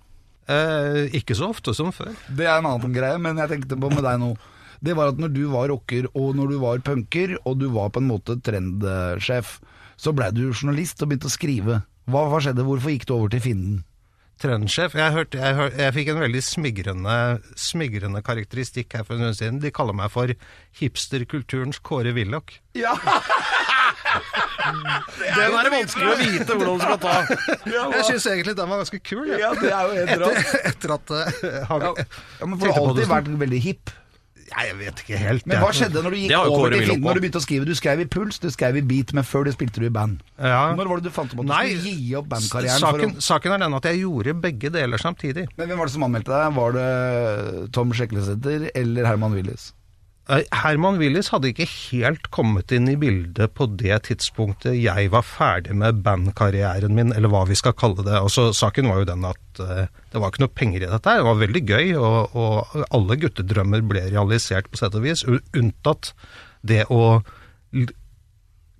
Eh, 0.48 1.08
ikke 1.18 1.36
så 1.36 1.50
ofte 1.52 1.74
som 1.76 1.90
før. 1.92 2.14
Det 2.32 2.46
er 2.46 2.56
en 2.56 2.70
annen 2.70 2.94
greie, 2.94 3.18
men 3.20 3.40
jeg 3.42 3.52
tenkte 3.52 3.76
på 3.80 3.90
med 3.92 4.04
deg 4.06 4.22
nå. 4.22 4.32
Det 4.84 4.94
var 4.94 5.10
at 5.10 5.18
når 5.20 5.32
du 5.34 5.42
var 5.50 5.68
rocker, 5.72 6.06
og 6.14 6.36
når 6.38 6.54
du 6.54 6.58
var 6.62 6.80
punker, 6.86 7.34
og 7.44 7.58
du 7.60 7.66
var 7.74 7.90
på 7.92 8.00
en 8.00 8.08
måte 8.08 8.38
trendsjef, 8.46 9.58
så 9.98 10.14
blei 10.14 10.30
du 10.32 10.46
journalist 10.52 11.02
og 11.02 11.10
begynte 11.10 11.28
å 11.28 11.34
skrive. 11.34 11.80
Hva, 12.08 12.24
hva 12.30 12.40
skjedde? 12.40 12.64
Hvorfor 12.64 12.94
gikk 12.94 13.08
du 13.08 13.14
over 13.16 13.32
til 13.34 13.42
Finden? 13.44 13.80
Trendsjef. 14.38 14.94
Jeg, 14.94 15.12
hørte, 15.14 15.38
jeg, 15.40 15.56
hørte, 15.58 15.80
jeg 15.82 15.94
fikk 15.96 16.12
en 16.12 16.20
veldig 16.22 16.42
smigrende, 16.46 17.16
smigrende 17.58 18.22
karakteristikk 18.26 18.94
her 18.94 19.06
for 19.06 19.18
en 19.18 19.28
stund 19.28 19.40
siden. 19.40 19.60
De 19.64 19.72
kaller 19.74 19.96
meg 19.98 20.12
for 20.14 20.30
hipsterkulturens 20.78 21.80
Kåre 21.82 22.14
Willoch. 22.16 22.58
Ja! 22.78 22.94
Den 24.68 25.54
er 25.54 25.66
det 25.66 25.72
vanskelig 25.72 26.08
å 26.08 26.16
vite 26.18 26.56
hvordan 26.56 26.78
du 26.78 26.84
skal 26.84 27.00
ta. 27.02 27.14
Jeg 27.96 28.04
syns 28.08 28.26
egentlig 28.30 28.54
den 28.58 28.70
var 28.70 28.82
ganske 28.82 29.00
kul. 29.04 29.30
Ja. 29.38 29.52
det 29.58 29.70
er 29.72 29.88
jo 29.88 30.02
etter. 30.02 30.26
Etter 30.72 30.94
at 30.96 31.14
uh, 31.14 31.48
har, 31.70 31.86
Ja, 31.86 31.92
ja, 32.40 32.48
men 32.48 32.58
for 32.58 32.64
du 32.66 32.72
har 32.72 32.82
alltid 32.82 33.10
vært 33.10 33.32
veldig 33.42 33.60
hipp. 33.64 33.94
Nei, 34.54 34.64
jeg 34.68 34.76
vet 34.78 35.02
ikke 35.04 35.20
helt. 35.20 35.46
Men 35.48 35.60
hva 35.62 35.70
skjedde 35.76 36.02
når 36.04 36.14
du 36.14 36.18
gikk 36.22 36.34
over 36.38 36.74
til 36.74 36.84
Finn? 36.88 37.02
Når 37.04 37.18
du 37.18 37.22
begynte 37.24 37.40
å 37.40 37.44
skrive? 37.44 37.68
Du 37.68 37.74
skrev 37.78 38.02
i 38.04 38.06
Puls, 38.08 38.40
du 38.42 38.48
skrev 38.54 38.78
i 38.80 38.84
Beat, 38.90 39.14
men 39.16 39.26
før 39.26 39.48
det 39.48 39.54
spilte 39.56 39.82
du 39.82 39.88
i 39.88 39.92
band. 39.92 40.22
Ja. 40.38 40.74
Når 40.78 40.92
var 40.92 41.02
det 41.02 41.10
du 41.10 41.14
fant 41.14 41.32
ut 41.32 41.38
at 41.38 41.44
du 41.44 41.50
Nei, 41.52 41.64
skulle 41.76 41.94
gi 41.96 42.14
opp 42.18 42.30
bandkarrieren? 42.32 42.82
Saken, 42.82 43.14
Saken, 43.16 43.26
saken 43.28 43.56
er 43.56 43.64
den 43.66 43.78
at 43.78 43.88
jeg 43.90 44.02
gjorde 44.04 44.36
begge 44.48 44.72
deler 44.74 45.02
samtidig. 45.02 45.48
Men 45.58 45.70
hvem 45.70 45.82
var 45.82 45.90
det 45.90 45.96
som 45.96 46.06
anmeldte 46.08 46.32
deg? 46.34 46.54
Var 46.58 46.78
det 46.78 46.88
Tom 47.76 47.92
Sjeklesæter 47.96 48.70
eller 48.74 49.10
Herman 49.10 49.36
Willis? 49.36 49.72
Eh, 50.28 50.44
Herman 50.52 50.98
Willis 51.00 51.30
hadde 51.32 51.48
ikke 51.48 51.66
helt 51.68 52.26
kommet 52.34 52.72
inn 52.76 52.88
i 52.90 52.98
bildet 53.00 53.54
på 53.56 53.64
det 53.80 54.02
tidspunktet 54.10 54.76
jeg 54.76 55.08
var 55.14 55.24
ferdig 55.24 55.76
med 55.80 56.02
bandkarrieren 56.04 56.92
min, 56.96 57.14
eller 57.16 57.32
hva 57.32 57.46
vi 57.48 57.56
skal 57.56 57.76
kalle 57.78 58.04
det. 58.04 58.16
Altså, 58.18 58.50
saken 58.56 58.90
var 58.90 59.00
jo 59.00 59.08
den 59.08 59.24
at 59.28 59.62
uh, 59.62 59.86
det 60.12 60.20
var 60.20 60.32
ikke 60.32 60.44
noe 60.44 60.58
penger 60.60 60.84
i 60.84 60.90
dette. 60.90 61.14
Det 61.16 61.24
var 61.24 61.40
veldig 61.40 61.62
gøy, 61.64 61.94
og, 61.96 62.36
og 62.36 62.84
alle 62.92 63.18
guttedrømmer 63.24 63.86
ble 63.88 64.04
realisert 64.10 64.68
på 64.68 64.80
sett 64.80 64.98
og 64.98 65.06
vis, 65.08 65.24
unntatt 65.56 66.12
det 66.68 66.84
å 66.92 67.22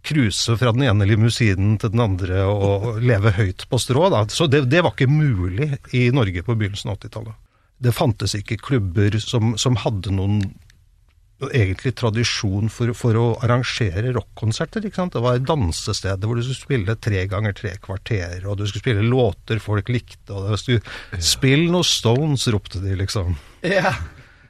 cruise 0.09 0.57
fra 0.57 0.73
den 0.73 0.85
ene 0.89 1.09
limousinen 1.09 1.77
til 1.81 1.93
den 1.93 2.05
andre 2.05 2.45
og 2.49 3.01
leve 3.01 3.33
høyt 3.41 3.65
på 3.71 3.81
strå. 3.81 4.09
Da. 4.13 4.27
Så 4.33 4.51
det, 4.53 4.67
det 4.69 4.85
var 4.85 4.93
ikke 4.93 5.11
mulig 5.11 5.73
i 5.97 6.09
Norge 6.13 6.45
på 6.45 6.57
begynnelsen 6.57 6.93
av 6.93 7.01
80-tallet. 7.01 7.45
Det 7.79 7.95
fantes 7.95 8.35
ikke 8.35 8.61
klubber 8.61 9.17
som, 9.23 9.55
som 9.61 9.79
hadde 9.81 10.13
noen 10.13 10.43
egentlig 11.53 11.95
tradisjon 11.99 12.71
for, 12.73 12.91
for 12.99 13.19
å 13.19 13.27
arrangere 13.47 14.11
rockkonserter. 14.17 14.85
ikke 14.89 14.99
sant? 14.99 15.15
Det 15.15 15.23
var 15.23 15.39
dansesteder 15.39 16.27
hvor 16.27 16.39
du 16.39 16.43
skulle 16.43 16.59
spille 16.59 16.99
tre 16.99 17.25
ganger 17.31 17.57
tre 17.57 17.75
kvarter, 17.83 18.43
og 18.45 18.59
du 18.59 18.67
skulle 18.67 18.85
spille 18.85 19.07
låter 19.07 19.63
folk 19.63 19.93
likte, 19.93 20.33
og 20.35 20.51
det 20.51 20.61
skulle 20.63 21.23
Spill 21.23 21.69
noe 21.73 21.87
Stones, 21.87 22.49
ropte 22.53 22.83
de, 22.83 22.97
liksom. 22.99 23.37
Ja, 23.67 23.95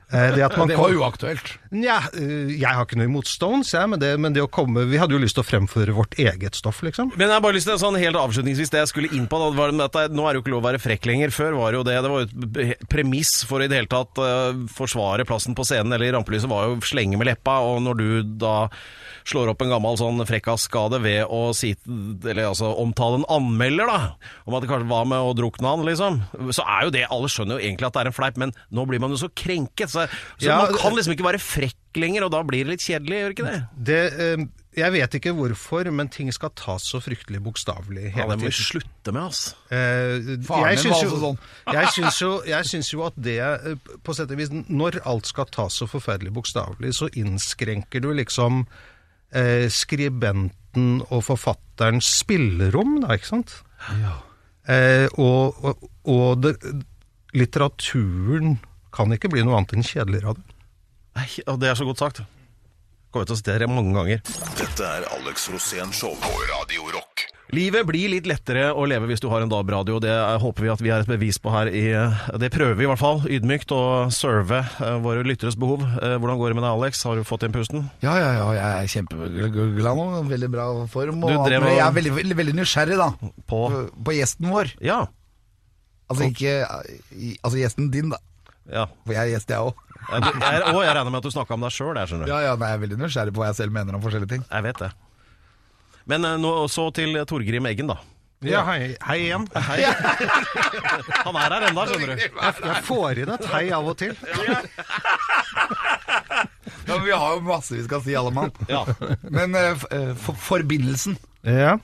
Eh, 0.08 0.34
det 0.34 0.44
at 0.44 0.56
man 0.56 0.68
Det 0.68 0.76
var 0.78 0.94
uaktuelt. 0.96 1.58
Nja, 1.74 1.98
eh, 2.16 2.52
jeg 2.56 2.68
har 2.68 2.86
ikke 2.86 2.98
noe 2.98 3.08
imot 3.10 3.28
Stones, 3.28 3.70
jeg, 3.74 3.88
men, 3.90 4.00
det, 4.00 4.12
men 4.20 4.34
det 4.34 4.42
å 4.44 4.50
komme 4.50 4.86
Vi 4.88 4.98
hadde 5.00 5.14
jo 5.16 5.20
lyst 5.22 5.36
til 5.36 5.44
å 5.44 5.48
fremføre 5.48 5.94
vårt 5.96 6.16
eget 6.20 6.56
stoff, 6.58 6.80
liksom. 6.86 7.12
Men 7.16 7.28
jeg 7.28 7.36
har 7.36 7.44
bare 7.44 7.58
lyst 7.58 7.68
til 7.68 7.80
sånn 7.80 7.98
helt 8.00 8.18
avslutningsvis 8.18 8.72
Det 8.72 8.82
jeg 8.82 8.92
skulle 8.92 9.12
inn 9.16 9.28
på, 9.30 9.40
da, 9.42 9.50
var 9.56 9.74
det 9.74 9.88
at 9.88 10.14
nå 10.14 10.24
er 10.24 10.34
det 10.34 10.40
jo 10.40 10.44
ikke 10.46 10.54
lov 10.54 10.62
å 10.64 10.68
være 10.68 10.82
frekk 10.82 11.08
lenger. 11.10 11.34
Før 11.34 11.58
var 11.58 11.76
jo 11.76 11.84
det. 11.86 11.98
Det 12.04 12.12
var 12.12 12.24
jo 12.24 12.62
et 12.64 12.86
premiss 12.90 13.34
for 13.48 13.60
å 13.60 13.68
i 13.68 13.70
det 13.70 13.82
hele 13.82 13.90
tatt 13.90 14.20
uh, 14.22 14.64
forsvare 14.72 15.26
plassen 15.28 15.56
på 15.58 15.66
scenen 15.66 15.92
eller 15.94 16.08
i 16.08 16.14
rampelyset, 16.16 16.48
var 16.50 16.70
jo 16.70 16.80
slenge 16.88 17.20
med 17.20 17.28
leppa. 17.28 17.58
Og 17.68 17.82
når 17.84 18.00
du 18.00 18.08
da 18.40 18.56
slår 19.28 19.52
opp 19.52 19.62
en 19.64 19.72
gammel 19.74 19.98
sånn 20.00 20.22
frekkaskade 20.28 21.00
ved 21.04 21.26
å 21.28 21.50
si 21.56 21.74
Eller 21.84 22.46
altså 22.48 22.70
omtale 22.80 23.20
en 23.20 23.28
anmelder, 23.28 23.90
da, 23.90 24.30
om 24.48 24.56
at 24.56 24.64
det 24.64 24.70
kanskje 24.70 24.88
var 24.90 25.08
med 25.10 25.20
å 25.20 25.34
drukne 25.36 25.68
han, 25.68 25.84
liksom, 25.84 26.20
så 26.54 26.64
er 26.64 26.86
jo 26.86 26.94
det 26.94 27.04
Alle 27.12 27.28
skjønner 27.32 27.58
jo 27.58 27.66
egentlig 27.66 27.88
at 27.88 27.96
det 27.96 28.04
er 28.04 28.10
en 28.12 28.16
fleip, 28.16 28.40
men 28.40 28.54
nå 28.74 28.86
blir 28.88 29.02
man 29.02 29.12
jo 29.12 29.20
så 29.20 29.28
krenket. 29.28 29.92
Så, 29.92 30.06
så 30.38 30.48
Ja, 30.48 30.60
man 30.62 30.76
kan 30.78 30.96
liksom 30.96 31.14
ikke 31.14 31.26
være 31.28 31.42
frekk 31.42 31.57
lenger, 31.98 32.26
og 32.26 32.32
da 32.34 32.40
blir 32.46 32.66
det 32.66 32.76
litt 32.76 32.84
kjedelig, 32.84 33.20
gjør 33.22 33.34
ikke 33.34 33.46
det? 33.48 33.58
Det, 33.88 34.00
eh, 34.24 34.42
jeg 34.78 34.94
vet 34.94 35.16
ikke 35.18 35.32
hvorfor, 35.34 35.88
men 35.94 36.10
ting 36.12 36.28
skal 36.34 36.52
tas 36.58 36.84
så 36.90 37.00
fryktelig 37.02 37.40
bokstavelig 37.42 38.12
Ja, 38.12 38.26
det 38.30 38.36
må 38.38 38.50
vi 38.50 38.52
slutte 38.54 39.14
med, 39.14 39.22
altså. 39.24 39.56
Eh, 39.74 40.28
Faren 40.46 40.68
jeg 40.74 40.82
syns 40.84 41.02
jo, 41.02 41.20
sånn. 41.22 41.40
jeg 41.74 41.94
syns 41.96 42.20
jo, 42.22 42.30
jeg 42.48 42.68
syns 42.70 42.92
jo 42.92 43.02
at 43.08 43.18
det, 43.28 43.38
eh, 43.42 43.96
på 44.04 44.16
sett 44.16 44.34
og 44.34 44.40
vis, 44.40 44.52
når 44.52 45.00
alt 45.08 45.30
skal 45.30 45.50
tas 45.54 45.80
så 45.80 45.88
forferdelig 45.90 46.34
bokstavelig, 46.36 46.94
så 47.00 47.10
innskrenker 47.18 48.04
du 48.04 48.12
liksom 48.20 48.66
eh, 49.32 49.66
skribenten 49.72 51.00
og 51.08 51.24
forfatterens 51.26 52.12
spillerom, 52.20 53.00
da, 53.06 53.16
ikke 53.18 53.32
sant? 53.32 53.58
Eh, 54.68 55.08
og 55.16 55.58
og, 55.64 55.88
og 56.08 56.44
det, 56.44 56.54
litteraturen 57.36 58.58
kan 58.94 59.12
ikke 59.12 59.30
bli 59.32 59.42
noe 59.44 59.58
annet 59.58 59.76
enn 59.76 59.86
kjedeligere 59.86 60.32
av 60.32 60.38
det. 60.38 60.57
Nei, 61.18 61.28
og 61.50 61.58
det 61.62 61.72
er 61.72 61.78
så 61.78 61.86
godt 61.88 62.02
sagt. 62.02 62.22
Kommer 63.10 63.26
til 63.26 63.34
å 63.34 63.40
sitere 63.40 63.66
mange 63.70 63.94
ganger. 63.96 64.20
Dette 64.58 64.84
er 64.84 65.06
Alex 65.16 65.48
Rosén 65.50 65.90
Show 65.96 66.12
på 66.20 66.32
Radio 66.50 66.84
Rock. 66.94 67.24
Livet 67.56 67.86
blir 67.88 68.10
litt 68.12 68.26
lettere 68.28 68.66
å 68.76 68.82
leve 68.84 69.06
hvis 69.08 69.22
du 69.24 69.30
har 69.32 69.40
en 69.40 69.48
DAB-radio. 69.48 69.96
Det 70.04 70.12
håper 70.42 70.66
vi 70.66 70.68
at 70.74 70.82
vi 70.84 70.90
er 70.92 71.00
et 71.00 71.08
bevis 71.08 71.38
på 71.40 71.48
her. 71.54 71.70
i 71.72 71.80
Det 72.42 72.50
prøver 72.52 72.76
vi 72.76 72.84
i 72.84 72.90
hvert 72.90 73.00
fall, 73.00 73.22
ydmykt, 73.24 73.72
å 73.72 73.80
serve 74.12 74.58
eh, 74.60 74.98
våre 75.00 75.24
lytteres 75.24 75.56
behov. 75.56 75.80
Eh, 75.96 76.18
Hvordan 76.20 76.36
går 76.42 76.52
det 76.52 76.58
med 76.58 76.66
deg, 76.66 76.74
Alex? 76.76 77.00
Har 77.08 77.16
du 77.16 77.24
fått 77.24 77.46
inn 77.48 77.56
pusten? 77.56 77.88
Ja, 78.04 78.18
ja, 78.20 78.28
ja, 78.36 78.50
jeg 78.58 78.68
er 78.84 78.92
kjempeglad 78.92 79.96
nå. 80.02 80.06
Veldig 80.28 80.52
bra 80.52 80.68
form. 80.92 81.24
Og 81.24 81.48
drev 81.48 81.64
Jeg 81.72 81.80
er 81.86 81.96
veldig, 81.96 82.14
veldig, 82.20 82.38
veldig 82.44 82.56
nysgjerrig, 82.60 83.00
da. 83.00 83.08
På 83.48 83.64
På 83.96 84.18
gjesten 84.18 84.52
vår. 84.52 84.74
Ja. 84.84 85.00
Altså 86.12 86.28
ikke 86.28 86.58
Altså 86.68 87.56
gjesten 87.64 87.88
din, 87.96 88.12
da. 88.12 88.20
ja. 88.68 88.84
For 89.08 89.16
jeg 89.16 89.24
er 89.24 89.38
gjest, 89.38 89.56
jeg 89.56 89.72
òg. 89.72 89.87
Jeg, 90.08 90.22
jeg, 90.24 90.60
og 90.72 90.78
jeg 90.84 90.94
regner 90.96 91.10
med 91.12 91.18
at 91.20 91.26
du 91.26 91.34
snakka 91.34 91.56
om 91.56 91.64
deg 91.66 91.74
sjøl, 91.74 91.96
jeg 91.98 92.10
skjønner. 92.12 92.30
Ja, 92.30 92.38
ja, 92.46 92.52
nei, 92.56 92.70
jeg 92.70 92.78
er 92.78 92.84
veldig 92.84 93.00
nysgjerrig 93.02 93.34
på 93.34 93.42
hva 93.42 93.50
jeg 93.50 93.58
selv 93.58 93.74
mener 93.76 93.98
om 93.98 94.04
forskjellige 94.04 94.32
ting. 94.36 94.46
Jeg 94.48 94.64
vet 94.68 94.84
det. 94.84 94.92
Men 96.08 96.24
eh, 96.24 96.38
nå 96.40 96.52
så 96.72 96.88
til 96.96 97.18
Torgrim 97.28 97.68
Eggen, 97.68 97.92
da. 97.92 97.98
Ja, 98.46 98.62
hei, 98.68 98.94
hei 99.02 99.16
igjen. 99.24 99.48
Hei. 99.68 99.80
Han 101.26 101.34
er 101.34 101.54
her 101.56 101.64
ennå, 101.72 101.84
skjønner 101.90 102.12
du. 102.12 102.20
Jeg, 102.22 102.30
jeg 102.38 102.82
får 102.86 103.20
inn 103.24 103.32
et 103.34 103.46
hei 103.50 103.64
av 103.74 103.88
og 103.90 103.96
til. 103.98 104.14
Ja, 106.86 106.94
men 106.94 107.02
Vi 107.04 107.12
har 107.12 107.34
jo 107.34 107.42
masse 107.48 107.74
vi 107.74 107.82
skal 107.84 108.02
si, 108.04 108.14
alle 108.16 108.30
mann. 108.34 108.52
Ja. 108.70 108.84
Men 109.26 109.58
uh, 109.58 109.74
eh, 109.90 110.12
for, 110.22 110.38
forbindelsen 110.38 111.18
Ja. 111.42 111.76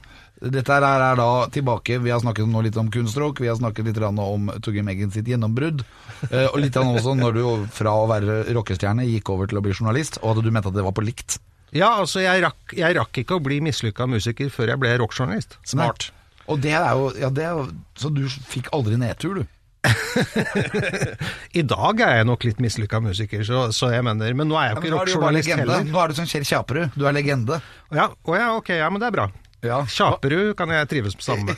Dette 0.44 0.74
her 0.76 0.85
er 0.85 1.16
da 1.16 1.28
tilbake 1.48 1.96
Vi 2.02 2.11
har 2.12 2.20
snakket 2.20 2.48
nå 2.50 2.61
litt 2.66 2.76
om 2.76 2.90
kunstråk, 2.92 3.40
vi 3.40 3.48
har 3.48 3.57
snakket 3.57 3.87
litt 3.88 4.00
om 4.04 4.50
Torgeir 4.61 4.85
Meggen 4.85 5.11
sitt 5.14 5.26
gjennombrudd. 5.30 5.85
eh, 6.30 6.46
Og 6.52 6.59
litt 6.61 6.74
grann 6.74 6.92
også 6.96 7.14
når 7.16 7.33
du 7.38 7.42
fra 7.72 7.94
å 7.96 8.07
være 8.11 8.42
rockestjerne 8.52 9.07
gikk 9.09 9.30
over 9.33 9.46
til 9.48 9.59
å 9.59 9.64
bli 9.64 9.72
journalist, 9.72 10.18
og 10.22 10.37
at 10.37 10.44
du 10.44 10.50
mente 10.50 10.68
at 10.68 10.76
det 10.76 10.85
var 10.85 10.92
på 10.92 11.04
likt. 11.07 11.38
Ja, 11.74 11.94
altså, 11.98 12.20
jeg 12.22 12.42
rakk, 12.44 12.76
jeg 12.76 12.94
rakk 12.96 13.18
ikke 13.24 13.38
å 13.38 13.42
bli 13.42 13.61
mislykka 13.64 14.07
musiker 14.07 14.52
før 14.52 14.74
jeg 14.74 14.78
ble 14.83 14.92
rockjournalist. 15.00 15.57
Smart. 15.66 16.11
Og 16.46 16.61
det 16.61 16.74
er 16.76 16.90
jo, 16.92 17.09
ja, 17.18 17.30
det 17.33 17.44
er 17.48 17.57
jo 17.57 17.68
Så 17.96 18.11
du 18.12 18.26
fikk 18.28 18.68
aldri 18.76 18.98
nedtur, 19.00 19.40
du? 19.40 19.46
I 21.61 21.62
dag 21.68 22.00
er 22.04 22.18
jeg 22.20 22.26
nok 22.28 22.44
litt 22.46 22.61
mislykka 22.62 23.00
musiker, 23.04 23.42
så, 23.44 23.66
så 23.74 23.90
jeg 23.92 24.04
mener 24.07 24.37
Men 24.37 24.48
nå 24.48 24.57
er 24.61 24.70
jeg 24.70 24.76
jo 24.76 24.83
ikke 24.83 24.92
rockjournalist 24.98 25.50
heller. 25.54 25.85
Nå 25.88 26.00
er 26.02 26.12
du 26.12 26.18
som 26.20 26.28
Kjell 26.28 26.46
Kjaperud. 26.48 26.94
Du 26.96 27.07
er 27.09 27.16
legende. 27.16 27.61
Ja, 27.94 28.09
å 28.12 28.37
ja, 28.38 28.52
ok, 28.59 28.70
ja, 28.78 28.90
men 28.92 29.02
det 29.02 29.09
er 29.11 29.16
bra. 29.18 29.26
Ja. 29.64 29.79
Kjaperud 29.88 30.50
kan 30.59 30.68
jeg 30.74 30.88
trives 30.90 31.14
sammen 31.24 31.46
med. 31.50 31.57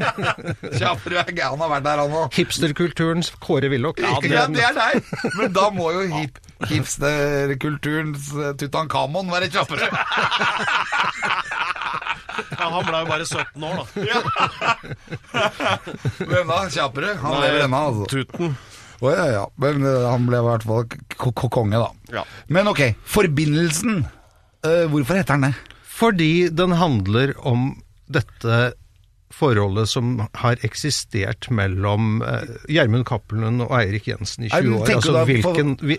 Kjaperud 0.78 1.18
er 1.22 1.30
gæren, 1.32 1.54
han 1.54 1.62
har 1.64 1.70
vært 1.72 1.86
der, 1.86 1.98
han 2.02 2.12
òg. 2.22 2.26
Hipsterkulturens 2.36 3.28
Kåre 3.42 3.68
Willoch. 3.72 3.98
Ja, 4.02 4.08
det 4.52 4.62
er 4.66 4.74
deg! 4.76 4.94
Men 5.38 5.48
da 5.56 5.64
må 5.72 5.86
jo 5.96 6.02
hip, 6.12 6.34
hipsterkulturens 6.68 8.22
eh, 8.36 8.52
Tutankhamon 8.60 9.26
være 9.32 9.46
Kjaperud. 9.52 9.92
Ja, 12.32 12.64
han 12.70 12.84
ble 12.86 12.98
jo 13.02 13.06
bare 13.08 13.24
17 13.26 13.64
år, 13.66 13.74
da. 13.80 13.84
Hvem 16.30 16.46
da? 16.48 16.58
Kjaperud? 16.72 17.16
Han 17.20 17.34
lever 17.42 17.60
ennå, 17.66 17.80
altså. 17.90 18.04
Tuten. 18.12 18.48
Å 19.02 19.04
ja, 19.12 19.24
ja. 19.34 19.44
Men 19.62 19.74
eh, 19.88 20.04
han 20.06 20.26
ble 20.28 20.36
i 20.38 20.46
hvert 20.46 20.64
fall 20.68 20.84
k 20.88 20.92
k 21.28 21.40
konge, 21.52 21.78
da. 21.82 21.90
Ja. 22.20 22.24
Men 22.52 22.64
ok, 22.70 22.82
forbindelsen. 23.08 23.94
Uh, 24.62 24.84
hvorfor 24.92 25.14
heter 25.18 25.32
han 25.34 25.44
det? 25.48 25.54
Fordi 25.92 26.48
den 26.52 26.76
handler 26.80 27.34
om 27.38 27.74
dette 28.12 28.72
forholdet 29.32 29.88
som 29.88 30.18
har 30.42 30.60
eksistert 30.66 31.48
mellom 31.52 32.20
eh, 32.26 32.50
Gjermund 32.72 33.06
Cappelen 33.08 33.62
og 33.64 33.72
Eirik 33.78 34.10
Jensen 34.10 34.46
i 34.46 34.52
Er 34.52 34.66
20 34.66 34.82
år. 34.82 34.92
Altså 34.98 35.24
hvilken 35.28 35.74
vi, 35.80 35.98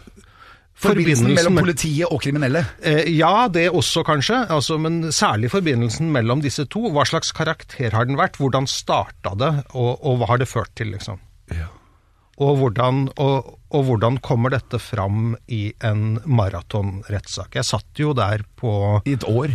Forbindelsen 0.83 1.29
mellom 1.35 1.59
politiet 1.61 2.09
og 2.09 2.19
kriminelle. 2.23 2.63
Eh, 2.81 3.05
ja, 3.13 3.47
det 3.51 3.67
også 3.69 4.01
kanskje, 4.07 4.39
altså, 4.51 4.79
men 4.81 5.11
særlig 5.13 5.51
forbindelsen 5.53 6.09
mellom 6.11 6.41
disse 6.43 6.65
to. 6.65 6.87
Hva 6.93 7.05
slags 7.07 7.31
karakter 7.35 7.93
har 7.93 8.09
den 8.09 8.17
vært? 8.19 8.39
Hvordan 8.41 8.67
starta 8.69 9.35
det, 9.39 9.51
og, 9.77 10.01
og 10.01 10.19
hva 10.19 10.33
har 10.33 10.41
det 10.41 10.49
ført 10.49 10.73
til, 10.79 10.91
liksom? 10.95 11.21
Og, 12.41 12.57
hvordan, 12.57 13.05
og, 13.21 13.53
og 13.69 13.85
hvordan 13.85 14.17
kommer 14.25 14.55
dette 14.55 14.79
fram 14.81 15.35
i 15.45 15.67
en 15.85 16.17
maratonrettssak? 16.25 17.53
Jeg 17.59 17.69
satt 17.69 18.01
jo 18.01 18.15
der 18.17 18.41
på 18.57 18.73
I 19.05 19.13
et 19.13 19.27
år. 19.29 19.53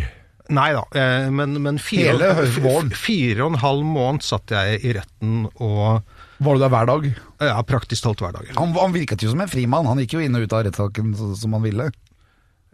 Nei 0.49 0.71
da, 0.73 0.83
eh, 0.97 1.27
men, 1.35 1.59
men 1.61 1.77
fire, 1.83 2.15
Hele 2.17 2.89
fire 2.97 3.45
og 3.45 3.53
en 3.53 3.61
halv 3.61 3.85
måned 3.85 4.25
satt 4.25 4.55
jeg 4.55 4.79
i 4.81 4.95
retten 4.97 5.43
og 5.61 6.01
Var 6.41 6.57
du 6.57 6.63
der 6.63 6.73
hver 6.73 6.89
dag? 6.89 7.09
ja, 7.45 7.59
praktisk 7.69 8.07
talt 8.07 8.23
hver 8.25 8.33
dag. 8.33 8.49
Han, 8.57 8.73
han 8.79 8.95
virket 8.95 9.23
jo 9.23 9.31
som 9.35 9.43
en 9.45 9.51
frimann. 9.51 9.87
Han 9.87 10.01
gikk 10.03 10.17
jo 10.17 10.23
inn 10.25 10.35
og 10.39 10.47
ut 10.47 10.55
av 10.57 10.65
rettssaken 10.67 11.13
som 11.39 11.57
han 11.59 11.63
ville. 11.67 11.91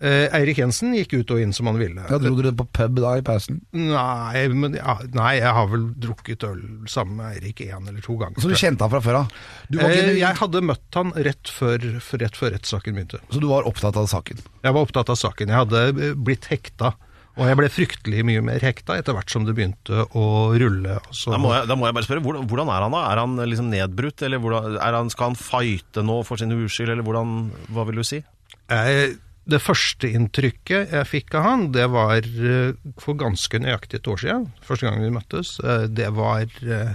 Eh, 0.04 0.26
Eirik 0.34 0.58
Jensen 0.58 0.90
gikk 0.96 1.12
ut 1.14 1.30
og 1.32 1.40
inn 1.40 1.52
som 1.54 1.68
han 1.70 1.78
ville. 1.78 2.02
Ja, 2.10 2.18
Dro 2.18 2.34
dere 2.36 2.50
på 2.58 2.66
pub 2.76 2.98
da 2.98 3.12
i 3.16 3.22
pausen? 3.24 3.60
Nei, 3.72 4.42
men, 4.52 4.74
ja, 4.76 4.96
nei, 5.14 5.36
jeg 5.38 5.52
har 5.54 5.68
vel 5.70 5.86
drukket 6.02 6.44
øl 6.48 6.60
sammen 6.90 7.20
med 7.20 7.36
Eirik 7.38 7.62
én 7.64 7.86
eller 7.88 8.02
to 8.04 8.16
ganger. 8.20 8.42
Så 8.42 8.50
du 8.50 8.56
kjente 8.58 8.84
han 8.84 8.92
fra 8.92 9.00
før 9.04 9.20
av? 9.22 9.32
Eh, 9.70 10.10
jeg 10.18 10.40
hadde 10.40 10.64
møtt 10.66 10.98
han 10.98 11.14
rett 11.14 11.52
før, 11.52 11.78
rett 12.20 12.36
før 12.40 12.56
rettssaken 12.56 12.98
begynte. 12.98 13.22
Så 13.30 13.40
du 13.40 13.48
var 13.52 13.68
opptatt 13.70 13.96
av 14.00 14.10
saken? 14.10 14.42
Jeg 14.66 14.76
var 14.76 14.82
opptatt 14.82 15.14
av 15.14 15.20
saken. 15.20 15.54
Jeg 15.54 15.62
hadde 15.62 15.84
eh, 15.94 16.16
blitt 16.18 16.50
hekta. 16.50 16.92
Og 17.34 17.48
jeg 17.48 17.56
ble 17.58 17.68
fryktelig 17.72 18.20
mye 18.28 18.42
mer 18.46 18.62
hekta 18.62 18.94
etter 19.00 19.16
hvert 19.16 19.32
som 19.32 19.42
det 19.46 19.56
begynte 19.56 20.04
å 20.14 20.26
rulle. 20.60 21.00
så- 21.10 21.32
Da 21.34 21.38
må, 21.42 21.50
jeg, 21.54 21.66
da 21.66 21.74
må 21.74 21.86
jeg 21.88 21.94
bare 21.96 22.06
spørre, 22.06 22.22
hvordan, 22.22 22.46
hvordan 22.46 22.68
er 22.70 22.82
han 22.86 22.92
da? 22.94 23.00
Er 23.10 23.16
han 23.24 23.36
liksom 23.36 23.70
nedbrutt, 23.72 24.22
eller 24.22 24.38
hvordan, 24.38 24.76
er 24.78 24.92
han, 24.92 25.10
skal 25.10 25.32
han 25.32 25.34
fighte 25.40 26.04
nå 26.06 26.20
for 26.24 26.36
sin 26.38 26.52
uskyld, 26.54 26.90
eller 26.94 27.02
hvordan, 27.02 27.50
hva 27.74 27.86
vil 27.86 27.96
du 27.96 28.04
si? 28.04 28.22
Jeg, 28.70 29.16
Det 29.46 29.60
første 29.60 30.08
inntrykket 30.08 30.90
jeg 30.94 31.04
fikk 31.10 31.34
av 31.36 31.42
han, 31.44 31.64
det 31.74 31.84
var 31.92 32.16
eh, 32.24 32.72
for 32.98 33.12
ganske 33.14 33.58
nøyaktig 33.60 33.98
et 34.00 34.08
år 34.08 34.16
siden, 34.22 34.46
første 34.64 34.86
gang 34.88 35.02
vi 35.02 35.10
møttes. 35.12 35.58
Eh, 35.60 35.86
Det 35.88 36.08
var 36.14 36.46
eh, 36.64 36.94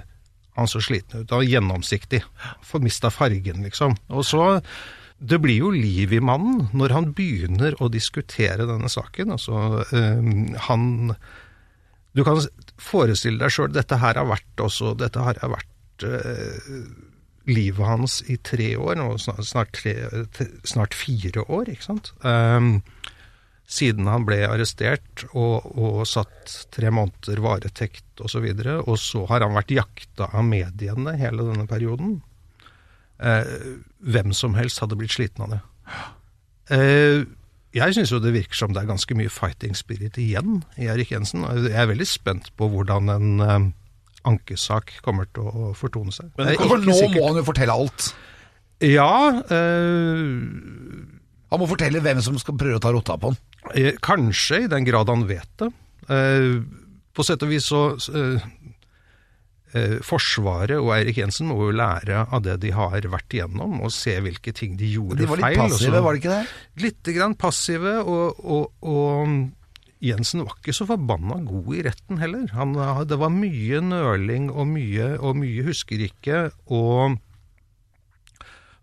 Han 0.57 0.65
så 0.67 0.81
sliten 0.81 1.21
ut. 1.21 1.29
Han 1.29 1.39
var 1.39 1.45
gjennomsiktig. 1.45 2.23
Mista 2.81 3.09
fargen, 3.11 3.61
liksom. 3.63 3.93
Og 4.09 4.23
så 4.25 4.61
Det 5.19 5.39
blir 5.43 5.59
jo 5.59 5.69
liv 5.75 6.13
i 6.15 6.21
mannen 6.23 6.69
når 6.77 6.95
han 6.95 7.11
begynner 7.15 7.75
å 7.83 7.89
diskutere 7.91 8.67
denne 8.69 8.89
saken. 8.91 9.35
Altså, 9.35 9.83
eh, 9.91 10.57
han 10.69 11.15
Du 12.15 12.23
kan 12.25 12.39
forestille 12.81 13.37
deg 13.37 13.53
sjøl, 13.53 13.73
dette 13.75 13.99
her 13.99 14.17
har 14.17 14.25
vært 14.25 14.63
også 14.63 14.95
Dette 14.97 15.19
har 15.19 15.37
vært 15.43 16.07
eh, 16.07 16.87
livet 17.49 17.85
hans 17.85 18.21
i 18.29 18.37
tre 18.37 18.75
år, 18.77 18.95
nå 18.99 19.17
snart, 19.17 19.45
snart, 19.47 19.71
tre, 19.73 19.95
snart 20.67 20.93
fire 20.93 21.43
år, 21.49 21.71
ikke 21.73 21.87
sant. 21.87 22.11
Um, 22.21 22.81
siden 23.69 24.09
han 24.09 24.25
ble 24.25 24.41
arrestert 24.47 25.25
og, 25.29 25.65
og 25.77 26.01
satt 26.09 26.55
tre 26.73 26.91
måneder 26.93 27.41
varetekt 27.43 28.05
osv. 28.17 28.25
Og, 28.25 28.31
så 28.33 28.41
videre, 28.43 28.77
og 28.83 28.97
så 28.99 29.23
har 29.29 29.45
han 29.45 29.55
vært 29.55 29.71
jakta 29.71 30.29
av 30.33 30.45
mediene 30.45 31.13
hele 31.19 31.45
denne 31.47 31.65
perioden. 31.69 32.17
Eh, 33.19 33.49
hvem 33.99 34.31
som 34.33 34.53
helst 34.55 34.79
hadde 34.79 34.95
blitt 34.99 35.11
sliten 35.11 35.43
av 35.43 35.49
det. 35.55 35.59
Eh, 36.71 37.25
jeg 37.75 37.93
syns 37.93 38.11
jo 38.13 38.19
det 38.23 38.31
virker 38.33 38.57
som 38.57 38.71
det 38.73 38.81
er 38.83 38.89
ganske 38.89 39.15
mye 39.17 39.29
fighting 39.33 39.75
spirit 39.77 40.17
igjen 40.21 40.63
i 40.79 40.87
Erik 40.89 41.11
Jensen. 41.11 41.43
Jeg 41.67 41.75
er 41.77 41.89
veldig 41.91 42.07
spent 42.09 42.49
på 42.57 42.69
hvordan 42.71 43.11
en 43.13 43.29
eh, 43.45 43.67
ankesak 44.29 44.95
kommer 45.05 45.27
til 45.35 45.49
å 45.51 45.71
fortone 45.77 46.13
seg. 46.15 46.31
Men 46.39 46.55
For 46.59 46.81
nå 46.81 46.95
sikkert. 46.95 47.19
må 47.19 47.27
han 47.29 47.41
jo 47.41 47.45
fortelle 47.47 47.75
alt. 47.75 48.09
Ja, 48.85 49.11
eh, 49.51 50.25
Han 51.49 51.61
må 51.61 51.67
fortelle 51.69 52.01
hvem 52.05 52.21
som 52.23 52.37
skal 52.39 52.57
prøve 52.59 52.77
å 52.79 52.83
ta 52.83 52.91
rotta 52.93 53.17
på 53.19 53.31
han. 53.33 53.39
kanskje 54.05 54.63
i 54.63 54.67
den 54.71 54.85
grad 54.87 55.09
han 55.09 55.27
vet 55.27 55.49
det. 55.59 55.71
Eh, 56.09 56.61
på 57.13 57.25
sett 57.25 57.41
og 57.43 57.49
vis 57.51 57.65
så 57.67 57.81
eh, 58.15 58.39
Forsvaret 60.05 60.79
og 60.79 60.89
Eirik 60.95 61.19
Jensen 61.21 61.49
må 61.51 61.59
jo 61.67 61.75
lære 61.77 62.23
av 62.25 62.41
det 62.45 62.57
de 62.63 62.71
har 62.73 63.05
vært 63.11 63.35
igjennom, 63.37 63.79
og 63.85 63.93
se 63.93 64.15
hvilke 64.23 64.53
ting 64.55 64.73
de 64.79 64.89
gjorde 64.95 65.19
feil. 65.19 65.25
De 65.25 65.29
var 65.29 65.41
litt 65.41 65.47
feil. 65.49 65.61
passive, 65.61 66.01
var 66.05 66.17
de 66.17 66.21
ikke 66.23 66.33
det? 66.33 66.57
Lite 66.85 67.15
grann 67.19 67.37
passive, 67.37 67.95
og, 68.01 68.41
og, 68.41 68.73
og 68.81 70.03
Jensen 70.03 70.45
var 70.47 70.57
ikke 70.57 70.73
så 70.75 70.87
forbanna 70.89 71.41
god 71.43 71.73
i 71.75 71.81
retten 71.89 72.21
heller. 72.21 72.45
Han, 72.55 72.77
det 73.09 73.17
var 73.19 73.33
mye 73.35 73.81
nøling 73.83 74.49
og 74.49 74.69
mye, 74.71 75.15
og 75.19 75.35
mye 75.41 75.65
husker 75.67 76.05
ikke, 76.05 76.45
og 76.71 77.19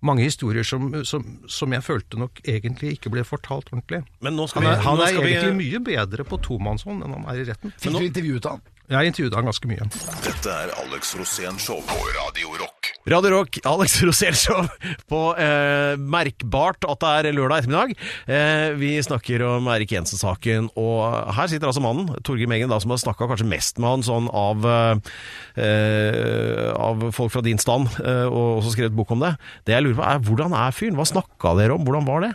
mange 0.07 0.27
historier 0.27 0.67
som, 0.67 0.91
som, 1.09 1.25
som 1.49 1.73
jeg 1.73 1.85
følte 1.85 2.21
nok 2.21 2.41
egentlig 2.45 2.95
ikke 2.97 3.11
ble 3.15 3.25
fortalt 3.27 3.73
ordentlig. 3.73 4.03
Men 4.23 4.37
nå 4.39 4.47
skal 4.51 4.63
Han 4.63 4.69
vi, 4.69 4.75
er, 4.77 4.85
han 4.85 5.01
nå 5.01 5.07
er 5.07 5.19
egentlig 5.19 5.53
vi 5.53 5.61
mye 5.65 5.83
bedre 5.89 6.27
på 6.29 6.39
tomannshånd 6.47 7.03
enn 7.03 7.17
han 7.17 7.29
er 7.33 7.43
i 7.43 7.47
retten. 7.49 7.73
Fikk 7.81 7.97
du 7.97 8.05
intervjuet 8.05 8.51
han? 8.53 8.65
Jeg 8.87 8.95
har 8.95 9.09
intervjuet 9.09 9.35
han 9.35 9.49
ganske 9.49 9.67
mye. 9.67 9.87
Dette 10.23 10.53
er 10.53 10.71
Alex 10.79 11.09
Rosén 11.19 11.57
Show 11.59 11.81
på 11.89 11.97
Radio 12.15 12.53
Rock. 12.61 12.93
Radio 13.11 13.33
Rock, 13.35 13.59
Alex 13.67 13.97
Rosén 14.07 14.37
Show 14.39 14.69
på 15.11 15.23
eh, 15.43 15.99
merkbart 15.99 16.87
at 16.87 17.03
det 17.03 17.33
er 17.33 17.35
lørdag 17.35 17.65
ettermiddag. 17.65 17.97
Eh, 18.31 18.77
vi 18.79 18.93
snakker 19.03 19.43
om 19.49 19.67
Erik 19.75 19.91
Jensen-saken, 19.97 20.71
og 20.79 21.03
her 21.35 21.51
sitter 21.51 21.73
altså 21.73 21.83
mannen, 21.83 22.15
Torgeir 22.23 22.47
Mengen, 22.51 22.71
da, 22.71 22.79
som 22.83 22.95
har 22.95 23.03
snakka 23.03 23.27
kanskje 23.33 23.49
mest 23.51 23.83
med 23.83 23.91
han 23.91 24.07
sånn 24.07 24.31
av, 24.31 24.63
eh, 24.71 26.71
av 26.79 27.09
folk 27.17 27.35
fra 27.35 27.43
din 27.47 27.59
stand, 27.63 27.91
eh, 28.07 28.27
og 28.31 28.63
også 28.63 28.77
skrevet 28.79 28.95
bok 28.95 29.17
om 29.19 29.27
det. 29.27 29.35
Det 29.67 29.75
jeg 29.75 29.89
lurer 29.89 29.99
på 29.99 30.11
er, 30.13 30.27
hvordan 30.31 30.59
er 30.63 30.79
fyren? 30.79 30.99
Hva 30.99 31.11
snakka 31.11 31.59
dere 31.59 31.75
om? 31.75 31.83
Hvordan 31.87 32.07
var 32.07 32.29
det? 32.29 32.35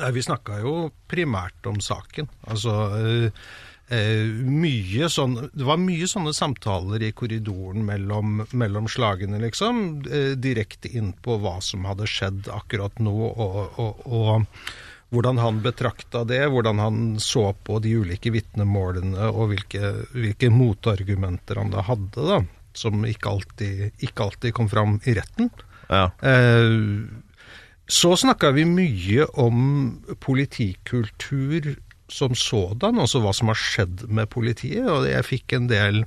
Nei, 0.00 0.14
Vi 0.16 0.24
snakka 0.24 0.62
jo 0.64 0.78
primært 1.12 1.68
om 1.68 1.76
saken. 1.84 2.32
Altså 2.48 2.72
eh, 3.92 4.26
mye 4.46 5.08
sånn 5.12 5.36
Det 5.52 5.66
var 5.66 5.80
mye 5.82 6.08
sånne 6.10 6.32
samtaler 6.36 7.02
i 7.04 7.12
korridoren 7.16 7.84
mellom, 7.86 8.44
mellom 8.52 8.88
slagene, 8.90 9.40
liksom. 9.42 9.82
Eh, 10.06 10.32
direkte 10.38 10.90
inn 10.96 11.12
på 11.12 11.38
hva 11.42 11.58
som 11.64 11.88
hadde 11.88 12.08
skjedd 12.10 12.50
akkurat 12.54 13.02
nå, 13.02 13.16
og, 13.30 13.80
og, 13.80 14.06
og 14.06 15.10
hvordan 15.10 15.40
han 15.42 15.62
betrakta 15.64 16.22
det, 16.28 16.44
hvordan 16.52 16.78
han 16.78 17.00
så 17.22 17.50
på 17.66 17.80
de 17.82 17.96
ulike 17.98 18.30
vitnemålene, 18.30 19.30
og 19.32 19.50
hvilke, 19.54 19.94
hvilke 20.14 20.52
motargumenter 20.54 21.58
han 21.58 21.74
da 21.74 21.84
hadde, 21.86 22.28
da. 22.28 22.40
Som 22.78 23.02
ikke 23.02 23.32
alltid, 23.32 24.04
ikke 24.06 24.28
alltid 24.28 24.54
kom 24.54 24.68
fram 24.70 25.00
i 25.10 25.16
retten. 25.18 25.50
Ja. 25.90 26.06
Eh, 26.22 26.78
så 27.90 28.14
snakka 28.14 28.52
vi 28.54 28.64
mye 28.70 29.26
om 29.42 29.62
politikultur 30.22 31.72
som 32.12 32.36
sådan, 32.36 33.00
altså 33.00 33.22
hva 33.24 33.34
som 33.36 33.50
har 33.52 33.58
skjedd 33.58 34.06
med 34.10 34.30
politiet. 34.32 34.86
Og 34.90 35.08
jeg 35.08 35.26
fikk 35.26 35.56
en 35.56 35.68
del, 35.70 36.02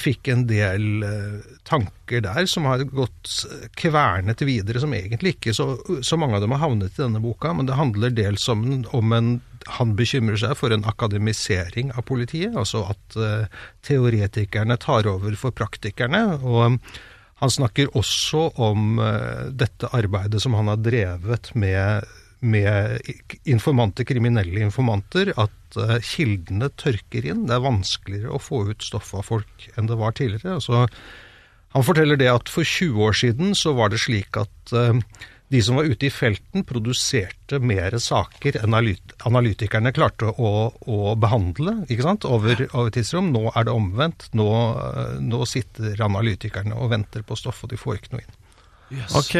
fikk 0.00 0.30
en 0.32 0.44
del 0.50 1.06
eh, 1.06 1.56
tanker 1.68 2.24
der 2.24 2.48
som 2.50 2.68
har 2.70 2.84
gått 2.88 3.32
kvernet 3.80 4.44
videre, 4.46 4.82
som 4.82 4.94
egentlig 4.96 5.36
ikke 5.38 5.56
så, 5.56 5.74
så 6.04 6.20
mange 6.20 6.38
av 6.38 6.44
dem 6.44 6.54
har 6.56 6.64
havnet 6.66 6.96
i 6.98 7.04
denne 7.04 7.22
boka. 7.24 7.54
Men 7.56 7.70
det 7.70 7.80
handler 7.80 8.14
dels 8.14 8.48
om, 8.52 8.68
om 8.92 9.18
en 9.18 9.34
han 9.78 9.94
bekymrer 9.96 10.38
seg 10.40 10.54
for 10.58 10.74
en 10.74 10.84
akademisering 10.88 11.92
av 11.94 12.04
politiet, 12.08 12.54
altså 12.56 12.84
at 12.92 13.18
uh, 13.18 13.46
teoretikerne 13.86 14.76
tar 14.80 15.08
over 15.10 15.36
for 15.40 15.56
praktikerne. 15.56 16.24
og 16.42 16.78
han 17.42 17.50
snakker 17.50 17.96
også 17.98 18.50
om 18.62 19.00
uh, 19.00 19.50
dette 19.50 19.90
arbeidet 19.96 20.42
som 20.42 20.54
han 20.58 20.70
har 20.70 20.82
drevet 20.84 21.50
med, 21.58 22.04
med 22.44 23.12
informanter, 23.48 24.06
kriminelle 24.08 24.64
informanter, 24.66 25.32
at 25.40 25.78
eh, 25.80 25.98
kildene 26.04 26.70
tørker 26.80 27.26
inn. 27.30 27.46
Det 27.48 27.56
er 27.56 27.64
vanskeligere 27.64 28.34
å 28.34 28.42
få 28.42 28.64
ut 28.70 28.84
stoff 28.84 29.14
av 29.16 29.26
folk 29.30 29.68
enn 29.74 29.90
det 29.90 29.98
var 30.00 30.16
tidligere. 30.16 30.58
Altså, 30.60 30.84
han 31.74 31.86
forteller 31.86 32.20
det 32.20 32.30
at 32.30 32.50
for 32.52 32.66
20 32.66 33.06
år 33.08 33.16
siden 33.18 33.56
så 33.58 33.74
var 33.74 33.90
det 33.90 34.02
slik 34.04 34.36
at 34.38 34.74
eh, 34.76 35.00
de 35.52 35.60
som 35.62 35.76
var 35.78 35.86
ute 35.86 36.08
i 36.08 36.12
felten, 36.12 36.64
produserte 36.66 37.60
mer 37.62 37.94
saker 38.00 38.56
enn 38.62 38.74
analytikerne 38.74 39.92
klarte 39.94 40.32
å, 40.32 40.52
å 40.72 41.12
behandle 41.20 41.76
ikke 41.86 42.06
sant? 42.06 42.24
Over, 42.26 42.64
over 42.72 42.94
tidsrom. 42.94 43.28
Nå 43.34 43.50
er 43.52 43.68
det 43.68 43.74
omvendt. 43.74 44.30
Nå, 44.38 44.48
eh, 44.80 45.20
nå 45.22 45.44
sitter 45.50 46.00
analytikerne 46.06 46.78
og 46.78 46.90
venter 46.94 47.26
på 47.26 47.38
stoff, 47.38 47.62
og 47.64 47.74
de 47.74 47.80
får 47.80 48.00
ikke 48.00 48.16
noe 48.16 48.24
inn. 48.24 48.42
Ok. 49.18 49.36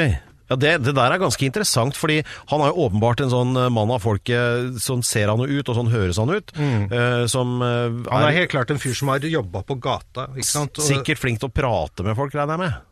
Ja, 0.50 0.56
det, 0.60 0.70
det 0.84 0.92
der 0.96 1.14
er 1.14 1.20
ganske 1.22 1.46
interessant, 1.46 1.96
fordi 1.96 2.18
han 2.50 2.60
er 2.60 2.68
jo 2.72 2.84
åpenbart 2.84 3.22
en 3.24 3.30
sånn 3.32 3.54
eh, 3.56 3.70
mann 3.72 3.92
av 3.94 4.02
folket. 4.04 4.74
Sånn 4.84 5.00
ser 5.06 5.30
han 5.32 5.40
jo 5.40 5.46
ut, 5.48 5.70
og 5.72 5.78
sånn 5.78 5.88
høres 5.92 6.18
han 6.20 6.32
ut. 6.34 6.52
eh, 6.60 7.22
som 7.32 7.54
eh, 7.64 7.94
Han 8.10 8.26
er 8.28 8.36
helt 8.42 8.52
klart 8.52 8.70
en 8.74 8.82
fyr 8.82 8.92
som 8.98 9.08
har 9.08 9.24
jobba 9.24 9.62
på 9.64 9.78
gata. 9.80 10.26
Og- 10.34 10.82
sikkert 10.84 11.22
flink 11.22 11.40
til 11.40 11.48
å 11.48 11.54
prate 11.54 12.04
med 12.04 12.16
folk, 12.18 12.34
regner 12.36 12.58
jeg 12.58 12.64
med. 12.66 12.82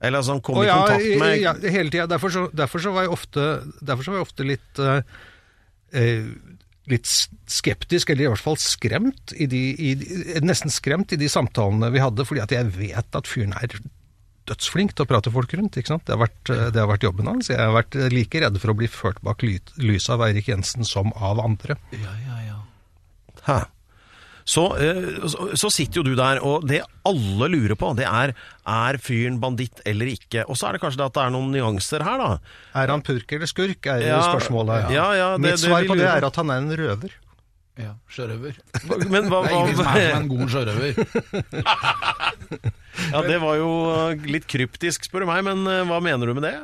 Eller 0.00 0.22
altså, 0.22 0.32
han 0.38 0.40
kom 0.40 0.62
i 0.62 0.68
ja, 0.68 0.78
kontakt 0.80 1.18
med 1.20 1.34
ja, 1.42 1.52
hele 1.74 1.90
tida. 1.90 2.06
Derfor, 2.08 2.30
så- 2.32 2.50
derfor, 2.54 2.78
så 2.80 2.92
var 2.94 3.02
jeg 3.08 3.12
ofte, 3.12 3.48
derfor 3.84 4.06
så 4.06 4.14
var 4.14 4.22
jeg 4.22 4.28
ofte 4.30 4.46
litt 4.48 4.80
uh, 4.80 6.22
Litt 6.90 7.06
skeptisk, 7.46 8.10
eller 8.10 8.24
i 8.24 8.30
hvert 8.32 8.42
fall 8.42 8.56
skremt, 8.58 9.34
i 9.38 9.46
de, 9.46 9.58
i, 9.78 9.90
nesten 10.42 10.72
skremt 10.72 11.12
i 11.14 11.18
de 11.20 11.28
samtalene 11.30 11.90
vi 11.94 12.00
hadde, 12.02 12.24
fordi 12.26 12.40
at 12.42 12.54
jeg 12.54 12.70
vet 12.74 13.18
at 13.18 13.28
fyren 13.30 13.52
er 13.60 13.76
dødsflink 14.50 14.92
til 14.96 15.06
å 15.06 15.10
prate 15.10 15.32
folk 15.32 15.52
rundt. 15.56 15.78
ikke 15.80 15.92
sant? 15.94 16.04
Det 16.06 16.16
har 16.16 16.22
vært, 16.26 16.50
eh, 16.52 16.70
det 16.74 16.80
har 16.82 16.90
vært 16.90 17.06
jobben 17.08 17.30
hans. 17.30 17.48
Jeg 17.52 17.58
har 17.62 17.72
vært 17.76 17.96
like 18.12 18.40
redd 18.42 18.58
for 18.60 18.74
å 18.74 18.76
bli 18.76 18.88
ført 18.90 19.20
bak 19.22 19.42
ly, 19.46 19.58
lyset 19.78 20.14
av 20.16 20.26
Eirik 20.28 20.50
Jensen 20.50 20.84
som 20.84 21.12
av 21.16 21.40
andre. 21.42 21.76
Hæ. 23.46 23.60
Så, 24.50 24.62
Hæ. 24.74 25.28
så, 25.30 25.44
så 25.54 25.68
sitter 25.70 26.00
jo 26.00 26.02
du 26.08 26.14
der, 26.18 26.40
og 26.42 26.64
det 26.66 26.80
alle 27.06 27.46
lurer 27.52 27.76
på, 27.78 27.92
det 27.94 28.06
er 28.08 28.32
er 28.66 28.98
fyren 28.98 29.36
banditt 29.42 29.82
eller 29.86 30.10
ikke. 30.10 30.42
Og 30.50 30.56
så 30.58 30.68
er 30.68 30.72
det 30.76 30.80
kanskje 30.82 30.98
det 31.02 31.06
at 31.06 31.14
det 31.18 31.22
er 31.26 31.34
noen 31.36 31.52
nyanser 31.54 32.02
her, 32.06 32.18
da. 32.18 32.30
Er 32.82 32.90
han 32.90 33.02
purk 33.06 33.30
eller 33.36 33.46
skurk, 33.50 33.86
er 33.86 34.02
Ja, 34.08 34.20
spørsmålet. 34.26 34.90
ja, 34.90 35.06
ja, 35.14 35.28
det- 35.36 35.44
Mitt 35.44 35.60
svar 35.62 35.84
på 35.86 35.96
det 35.96 36.08
er 36.08 36.24
at 36.26 36.36
han 36.40 36.50
er 36.50 36.56
en 36.64 36.72
røver. 36.76 37.10
Ja, 37.80 37.94
sjørøver. 38.12 38.58
Men 39.08 39.30
hva, 39.32 39.40
Det 39.46 39.50
er 39.50 39.56
ingen 39.56 39.78
som 39.78 39.88
er 39.88 40.04
som 40.04 40.20
en 40.20 40.30
god 40.30 40.46
sjørøver. 40.56 40.92
Ja, 43.10 43.20
det 43.22 43.36
var 43.40 43.54
jo 43.56 43.68
eh, 43.94 44.24
litt 44.28 44.44
kryptisk, 44.50 45.06
spør 45.06 45.22
du 45.24 45.28
meg, 45.30 45.44
men 45.46 45.62
eh, 45.70 45.84
hva 45.88 46.00
mener 46.04 46.28
du 46.28 46.34
med 46.36 46.44
det? 46.44 46.56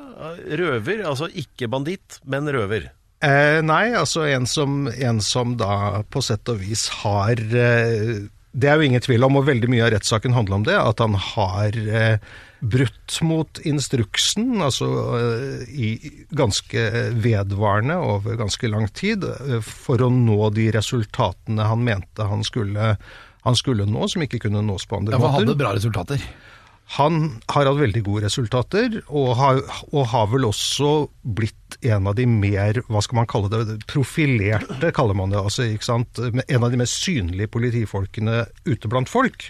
Røver, 0.58 1.04
altså 1.08 1.28
ikke 1.30 1.68
banditt, 1.70 2.18
men 2.28 2.50
røver. 2.52 2.90
Eh, 3.24 3.60
nei, 3.64 3.94
altså 3.96 4.26
en 4.28 4.44
som, 4.50 4.88
en 4.90 5.22
som 5.24 5.54
da 5.56 6.02
på 6.12 6.20
sett 6.26 6.50
og 6.52 6.58
vis 6.60 6.88
har 7.00 7.40
eh, 7.40 8.26
Det 8.56 8.70
er 8.70 8.80
jo 8.80 8.86
ingen 8.88 9.02
tvil 9.04 9.26
om, 9.26 9.36
og 9.36 9.48
veldig 9.50 9.68
mye 9.68 9.84
av 9.84 9.92
rettssaken 9.92 10.32
handler 10.32 10.56
om 10.56 10.64
det, 10.64 10.76
at 10.80 11.00
han 11.04 11.16
har 11.20 11.76
eh, 11.76 12.16
brutt 12.64 13.18
mot 13.26 13.60
instruksen, 13.68 14.54
altså 14.64 14.88
eh, 15.18 15.66
i 15.68 15.90
ganske 16.36 16.86
vedvarende 17.20 17.98
over 18.00 18.38
ganske 18.40 18.70
lang 18.72 18.88
tid, 18.96 19.26
eh, 19.28 19.60
for 19.60 20.00
å 20.00 20.08
nå 20.12 20.50
de 20.56 20.70
resultatene 20.76 21.68
han 21.68 21.84
mente 21.84 22.24
han 22.30 22.44
skulle, 22.46 22.94
han 23.44 23.60
skulle 23.60 23.88
nå, 23.90 24.08
som 24.08 24.24
ikke 24.24 24.46
kunne 24.46 24.64
nås 24.64 24.88
på 24.88 25.02
andre 25.02 25.16
Ja, 25.16 25.20
for 25.20 25.34
han 25.34 25.42
hadde 25.44 25.60
bra 25.60 25.74
resultater. 25.76 26.24
Han 26.94 27.40
har 27.50 27.66
hatt 27.66 27.80
veldig 27.80 28.02
gode 28.06 28.28
resultater, 28.28 29.00
og 29.10 29.32
har, 29.40 29.58
og 29.90 30.04
har 30.12 30.28
vel 30.30 30.46
også 30.46 30.90
blitt 31.36 31.78
en 31.82 32.06
av 32.06 32.14
de 32.14 32.28
mer, 32.30 32.78
hva 32.86 33.02
skal 33.02 33.18
man 33.20 33.30
kalle 33.30 33.50
det, 33.50 33.78
profilerte, 33.90 34.92
kaller 34.94 35.18
man 35.18 35.34
det. 35.34 35.40
altså, 35.40 35.66
ikke 35.66 35.88
sant? 35.88 36.20
En 36.22 36.62
av 36.62 36.70
de 36.70 36.78
mest 36.78 37.00
synlige 37.02 37.50
politifolkene 37.50 38.44
ute 38.68 38.90
blant 38.92 39.10
folk. 39.10 39.48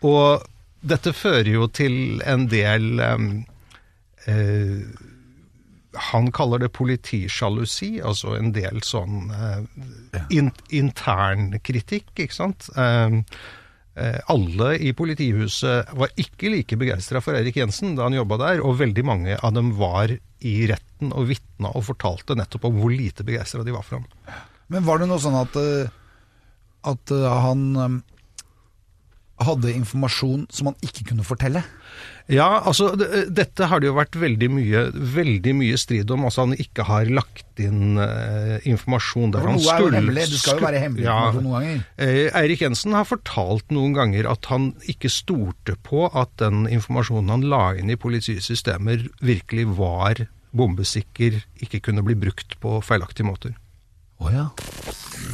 Og 0.00 0.46
dette 0.80 1.12
fører 1.16 1.52
jo 1.52 1.68
til 1.68 2.22
en 2.24 2.48
del 2.48 3.02
em, 3.04 3.28
eh, 4.30 4.80
Han 6.12 6.28
kaller 6.32 6.60
det 6.60 6.72
politisjalusi, 6.76 8.00
altså 8.04 8.34
en 8.36 8.52
del 8.56 8.82
sånn 8.84 9.30
eh, 9.32 10.24
in, 10.32 10.50
internkritikk, 10.72 12.12
ikke 12.16 12.36
sant. 12.36 12.68
Eh, 12.76 13.20
Eh, 13.20 13.65
alle 13.96 14.74
i 14.84 14.90
politihuset 14.92 15.94
var 15.96 16.10
ikke 16.20 16.50
like 16.52 16.76
begeistra 16.76 17.22
for 17.24 17.38
Erik 17.38 17.56
Jensen 17.56 17.94
da 17.96 18.04
han 18.04 18.16
jobba 18.16 18.36
der, 18.42 18.60
og 18.60 18.76
veldig 18.82 19.04
mange 19.08 19.38
av 19.40 19.54
dem 19.56 19.70
var 19.78 20.12
i 20.44 20.56
retten 20.68 21.14
og 21.16 21.30
vitna 21.30 21.72
og 21.72 21.86
fortalte 21.88 22.36
nettopp 22.36 22.68
om 22.68 22.76
hvor 22.80 22.92
lite 22.92 23.24
begeistra 23.26 23.64
de 23.64 23.74
var 23.74 23.86
for 23.86 24.00
ham. 24.00 24.06
Men 24.72 24.86
var 24.86 25.00
det 25.00 25.08
noe 25.10 25.22
sånn 25.22 25.38
at, 25.38 25.56
eh, 25.60 25.88
at 26.90 27.14
eh, 27.14 27.26
han 27.46 27.64
eh, 27.76 27.96
hadde 29.42 29.72
informasjon 29.76 30.46
som 30.52 30.70
han 30.70 30.76
ikke 30.86 31.10
kunne 31.10 31.24
fortelle? 31.26 31.62
Ja, 32.32 32.46
altså 32.66 32.88
dette 32.98 33.68
har 33.70 33.78
det 33.80 33.86
jo 33.86 33.94
vært 33.94 34.16
veldig 34.18 34.48
mye, 34.50 34.80
veldig 35.14 35.52
mye 35.60 35.76
strid 35.78 36.10
om. 36.10 36.24
Altså 36.26 36.42
han 36.42 36.56
ikke 36.58 36.82
har 36.88 37.06
lagt 37.14 37.60
inn 37.62 38.00
eh, 38.02 38.56
informasjon 38.66 39.30
der 39.36 39.44
For 39.46 39.60
skulle 39.60 39.62
noe 39.62 39.76
er 39.76 39.84
jo 39.84 39.90
hemmelig, 40.00 40.24
det 40.32 40.40
skal 40.40 40.58
jo 40.58 40.66
være 40.66 40.80
hemmelig 40.82 41.06
Ja. 41.06 41.18
noen 41.36 41.52
ganger. 41.54 41.84
Eh, 42.02 42.22
Eirik 42.42 42.64
Jensen 42.66 42.96
har 42.98 43.06
fortalt 43.06 43.70
noen 43.70 43.94
ganger 43.94 44.26
at 44.32 44.48
han 44.50 44.72
ikke 44.90 45.12
stolte 45.12 45.76
på 45.86 46.08
at 46.10 46.34
den 46.42 46.64
informasjonen 46.66 47.30
han 47.36 47.46
la 47.52 47.62
inn 47.78 47.92
i 47.94 48.00
politiets 48.00 48.50
systemer 48.50 49.06
virkelig 49.22 49.68
var 49.78 50.26
bombesikker, 50.56 51.42
ikke 51.62 51.82
kunne 51.84 52.02
bli 52.06 52.16
brukt 52.18 52.56
på 52.62 52.78
feilaktige 52.82 53.28
måter. 53.28 53.54
Å 54.16 54.30
ja. 54.32 54.46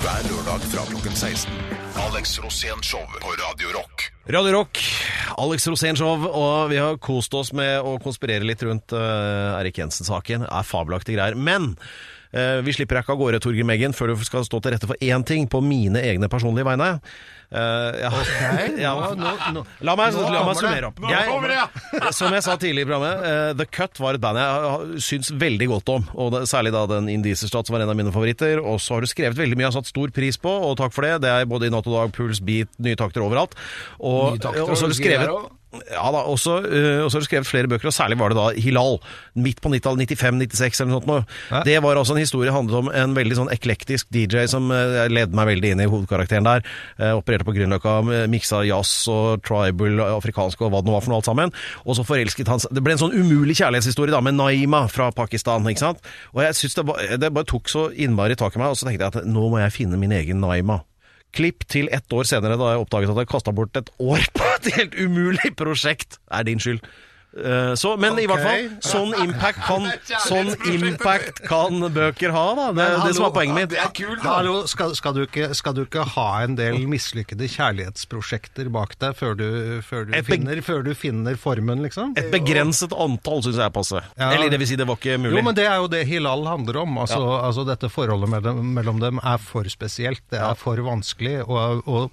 Hver 0.03 0.25
lørdag 0.27 0.65
fra 0.73 0.83
klokken 0.89 1.15
16. 1.15 1.53
Alex 2.03 2.35
Rosén 2.43 2.81
Show 2.83 3.05
på 3.23 3.35
Radio 3.39 3.71
Rock. 3.77 4.09
Radio 4.27 4.53
Rock, 4.57 4.79
Alex 5.39 5.67
Rosén-show, 5.67 6.27
og 6.31 6.71
vi 6.71 6.79
har 6.79 6.99
kost 7.03 7.35
oss 7.35 7.53
med 7.55 7.83
å 7.83 7.97
konspirere 8.03 8.47
litt 8.47 8.63
rundt 8.67 8.95
uh, 8.95 9.59
Erik 9.59 9.79
Jensen-saken. 9.79 10.45
Det 10.47 10.51
er 10.51 10.67
fabelaktige 10.67 11.19
greier. 11.19 11.39
Men 11.39 11.73
vi 12.33 12.73
slipper 12.73 12.97
deg 12.97 13.05
ikke 13.05 13.13
av 13.13 13.21
gårde, 13.21 13.43
Torgeir 13.45 13.67
Meggen, 13.69 13.93
før 13.97 14.15
du 14.15 14.25
skal 14.25 14.47
stå 14.49 14.63
til 14.65 14.73
rette 14.73 14.89
for 14.89 14.97
én 15.05 15.25
ting 15.29 15.45
på 15.53 15.61
mine 15.65 16.01
egne 16.01 16.31
personlige 16.33 16.65
vegne. 16.65 16.95
Eh, 17.53 18.01
ja. 18.01 18.11
ja. 18.87 18.93
La 19.85 19.97
meg, 19.99 20.15
la 20.17 20.45
meg 20.47 20.57
summere 20.57 20.89
opp. 20.89 21.01
Jeg, 21.05 22.13
som 22.19 22.33
jeg 22.33 22.45
sa 22.47 22.57
tidlig 22.61 22.87
i 22.87 22.89
programmet, 22.89 23.27
eh, 23.29 23.53
The 23.61 23.69
Cut 23.69 24.01
var 24.01 24.17
et 24.17 24.25
band 24.25 24.41
jeg 24.41 25.05
syns 25.05 25.33
veldig 25.37 25.69
godt 25.75 25.93
om. 25.93 26.07
Og 26.17 26.33
det, 26.37 26.45
særlig 26.51 26.73
da 26.75 26.87
den 26.95 27.11
Indieserstad 27.13 27.69
som 27.69 27.77
var 27.77 27.85
en 27.85 27.93
av 27.93 27.99
mine 27.99 28.15
favoritter. 28.15 28.63
Og 28.63 28.81
så 28.83 28.97
har 28.97 29.05
du 29.05 29.11
skrevet 29.11 29.39
veldig 29.39 29.59
mye 29.59 29.69
jeg 29.69 29.73
har 29.75 29.81
satt 29.81 29.93
stor 29.93 30.15
pris 30.15 30.41
på, 30.41 30.53
og 30.71 30.79
takk 30.81 30.95
for 30.97 31.07
det. 31.07 31.19
Det 31.27 31.33
er 31.33 31.51
både 31.51 31.69
i 31.69 31.75
Natt 31.75 31.89
og 31.91 31.99
Dag, 31.99 32.15
Puls, 32.17 32.41
Beat, 32.45 32.73
nye 32.83 32.99
takter 32.99 33.25
overalt. 33.25 33.59
Og, 34.01 34.39
Nye 34.39 34.47
takter, 34.47 34.65
og 34.65 34.79
så 34.79 34.89
har 34.89 34.95
du 34.95 35.01
skrevet. 35.03 35.59
Ja 35.73 36.05
da, 36.13 36.21
øh, 36.21 36.29
og 36.29 36.39
så 36.39 37.17
har 37.17 37.23
du 37.23 37.27
skrevet 37.27 37.49
flere 37.49 37.69
bøker, 37.71 37.89
og 37.89 37.95
særlig 37.97 38.19
var 38.21 38.33
det 38.33 38.37
da 38.39 38.61
Hilal. 38.61 38.99
Midt 39.35 39.63
på 39.65 39.71
90-tallet, 39.73 40.13
95-96 40.13 40.83
eller 40.83 40.91
noe 40.93 41.01
sånt. 41.01 41.09
nå. 41.09 41.63
Det 41.65 41.79
var 41.83 41.97
altså 41.97 42.17
en 42.17 42.21
historie 42.21 42.53
handlet 42.53 42.77
om 42.83 42.91
en 42.93 43.17
veldig 43.17 43.39
sånn 43.39 43.53
eklektisk 43.55 44.11
DJ 44.13 44.45
som 44.53 44.69
øh, 44.75 45.07
ledde 45.09 45.37
meg 45.39 45.49
veldig 45.55 45.73
inn 45.73 45.85
i 45.85 45.89
hovedkarakteren 45.89 46.49
der. 46.49 46.67
Eh, 46.99 47.15
opererte 47.17 47.49
på 47.49 47.57
Grünerløkka, 47.57 48.27
miksa 48.33 48.63
jazz 48.69 49.09
og 49.13 49.43
tribal, 49.47 50.01
afrikansk 50.19 50.61
og 50.61 50.75
hva 50.75 50.83
det 50.85 50.91
nå 50.91 50.97
var 50.99 51.07
for 51.07 51.15
noe 51.15 51.23
alt 51.23 51.31
sammen. 51.31 51.57
Og 51.87 51.97
så 51.99 52.07
forelsket 52.07 52.53
han 52.53 52.61
seg 52.63 52.73
Det 52.77 52.85
ble 52.85 52.97
en 52.97 53.03
sånn 53.07 53.17
umulig 53.17 53.57
kjærlighetshistorie 53.63 54.13
da, 54.15 54.23
med 54.25 54.37
Naima 54.37 54.85
fra 54.93 55.11
Pakistan, 55.17 55.65
ikke 55.71 55.87
sant. 55.87 56.13
Og 56.37 56.45
jeg 56.45 56.59
synes 56.59 56.79
det, 56.79 56.87
det 57.23 57.33
bare 57.33 57.49
tok 57.49 57.73
så 57.73 57.89
innmari 57.93 58.37
tak 58.39 58.57
i 58.57 58.63
meg, 58.63 58.75
og 58.75 58.81
så 58.81 58.89
tenkte 58.89 59.09
jeg 59.09 59.17
at 59.23 59.29
nå 59.29 59.49
må 59.53 59.61
jeg 59.63 59.77
finne 59.81 60.01
min 60.01 60.13
egen 60.21 60.43
Naima. 60.45 60.83
Klipp 61.33 61.65
til 61.73 61.89
ett 61.93 62.13
år 62.13 62.29
senere, 62.29 62.59
da 62.61 62.75
jeg 62.75 62.85
oppdaget 62.85 63.15
at 63.15 63.23
jeg 63.23 63.33
kasta 63.33 63.57
bort 63.57 63.81
et 63.81 63.89
år 64.05 64.27
på 64.37 64.52
et 64.67 64.75
helt 64.81 64.95
umulig 65.07 65.55
prosjekt. 65.57 66.19
Det 66.29 66.39
er 66.43 66.45
din 66.53 66.61
skyld. 66.63 66.85
Eh, 67.33 67.71
Så, 67.81 67.95
men 67.97 68.19
i 68.21 68.27
hvert 68.29 68.43
fall, 68.45 68.65
sånn 68.85 69.15
impact 69.23 69.63
kan, 69.65 69.87
sånn 70.29 70.51
impact 70.69 71.39
kan 71.49 71.79
bøker 71.95 72.29
ha, 72.35 72.43
da. 72.59 72.67
Det 72.77 72.85
er 72.85 72.99
det 73.07 73.15
som 73.17 73.25
er 73.25 73.33
poenget 73.33 73.57
mitt. 73.57 73.71
Det 73.73 73.79
er 73.81 73.93
kult, 73.97 74.19
da. 74.21 74.35
Hallo, 74.37 74.53
skal, 74.69 74.93
skal, 74.99 75.15
du 75.17 75.23
ikke, 75.25 75.49
skal 75.57 75.73
du 75.79 75.81
ikke 75.87 76.05
ha 76.13 76.27
en 76.45 76.59
del 76.59 76.77
mislykkede 76.93 77.49
kjærlighetsprosjekter 77.55 78.69
bak 78.75 78.93
deg 79.01 79.17
før 79.17 79.39
du, 79.41 79.47
før 79.87 80.05
du, 80.11 80.13
Et 80.13 80.27
beg- 80.27 80.35
finner, 80.43 80.61
før 80.67 80.85
du 80.85 80.93
finner 80.95 81.41
formen, 81.41 81.81
liksom? 81.87 82.13
Et 82.21 82.29
begrenset 82.33 82.93
antall 82.93 83.41
syns 83.49 83.57
jeg 83.57 83.65
er 83.65 83.75
passe. 83.81 84.03
Ja. 84.21 84.29
Eller 84.37 84.53
det 84.53 84.61
vil 84.61 84.69
si, 84.69 84.77
det 84.77 84.87
var 84.93 85.01
ikke 85.01 85.17
mulig. 85.25 85.37
Jo, 85.39 85.45
men 85.49 85.57
det 85.57 85.67
er 85.73 85.81
jo 85.81 85.89
det 85.93 86.05
Hilal 86.13 86.45
handler 86.53 86.83
om. 86.85 86.99
Altså, 87.07 87.23
altså 87.41 87.65
Dette 87.73 87.89
forholdet 87.93 88.29
mellom, 88.29 88.61
mellom 88.77 89.01
dem 89.03 89.23
er 89.25 89.41
for 89.41 89.65
spesielt. 89.73 90.21
Det 90.33 90.41
er 90.41 90.53
for 90.61 90.77
vanskelig. 90.85 91.39
Og, 91.49 91.81
og, 91.89 92.11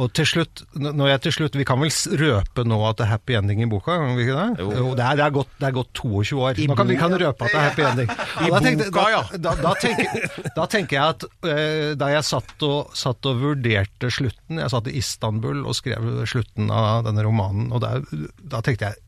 og 0.00 0.12
til 0.16 0.26
slutt, 0.28 0.62
når 0.80 1.10
jeg 1.12 1.20
til 1.26 1.34
slutt 1.36 1.56
Vi 1.58 1.66
kan 1.68 1.80
vel 1.80 1.92
røpe 2.20 2.64
nå 2.68 2.78
at 2.88 3.00
det 3.00 3.04
er 3.06 3.10
happy 3.12 3.36
ending 3.36 3.60
i 3.64 3.68
boka? 3.70 3.98
Kan 4.00 4.16
vi 4.16 4.24
ikke 4.24 4.38
det? 4.38 4.64
Jo. 4.64 4.94
det, 4.96 5.04
er, 5.04 5.18
det, 5.18 5.26
er 5.26 5.34
gått, 5.34 5.52
det 5.60 5.68
er 5.68 5.76
gått 5.76 5.92
22 6.00 6.40
år. 6.40 6.62
nå 6.70 6.78
kan 6.78 6.90
vi 6.90 6.96
kan 7.00 7.16
røpe 7.22 7.48
at 7.48 7.52
det 7.52 7.60
er 7.60 7.66
happy 7.68 7.86
ending. 7.90 8.14
I 8.46 8.50
da, 8.54 8.62
tenkte, 8.64 8.88
boka, 8.88 9.06
ja. 9.12 9.20
da, 9.34 9.38
da, 9.42 9.54
da, 9.60 9.74
tenker, 9.84 10.48
da 10.56 10.66
tenker 10.74 10.98
jeg 10.98 11.16
at 11.16 11.28
eh, 11.52 11.92
da 12.00 12.10
jeg 12.14 12.28
satt 12.30 12.66
og, 12.66 12.96
satt 12.96 13.30
og 13.30 13.44
vurderte 13.44 14.10
slutten 14.12 14.60
Jeg 14.62 14.72
satt 14.72 14.90
i 14.90 14.96
Istanbul 15.00 15.64
og 15.64 15.76
skrev 15.78 16.10
slutten 16.30 16.72
av 16.74 17.06
denne 17.08 17.24
romanen, 17.26 17.70
og 17.74 17.84
der, 17.84 18.04
da 18.40 18.64
tenkte 18.64 18.90
jeg 18.90 19.06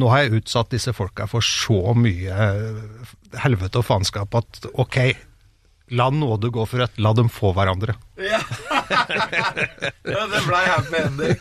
Nå 0.00 0.08
har 0.08 0.22
jeg 0.24 0.40
utsatt 0.40 0.72
disse 0.72 0.94
folka 0.96 1.26
for 1.28 1.44
så 1.44 1.92
mye 1.92 2.46
helvete 3.42 3.82
og 3.82 3.84
faenskap 3.84 4.38
at 4.38 4.64
ok, 4.72 4.98
la 5.92 6.06
nåde 6.10 6.48
gå 6.54 6.64
for 6.66 6.80
rett, 6.82 6.94
la 7.02 7.12
dem 7.16 7.28
få 7.32 7.50
hverandre. 7.56 7.94
Ja, 8.22 8.40
det 10.32 10.40
blei 10.46 10.62
happy 10.68 10.96
ending. 11.00 11.36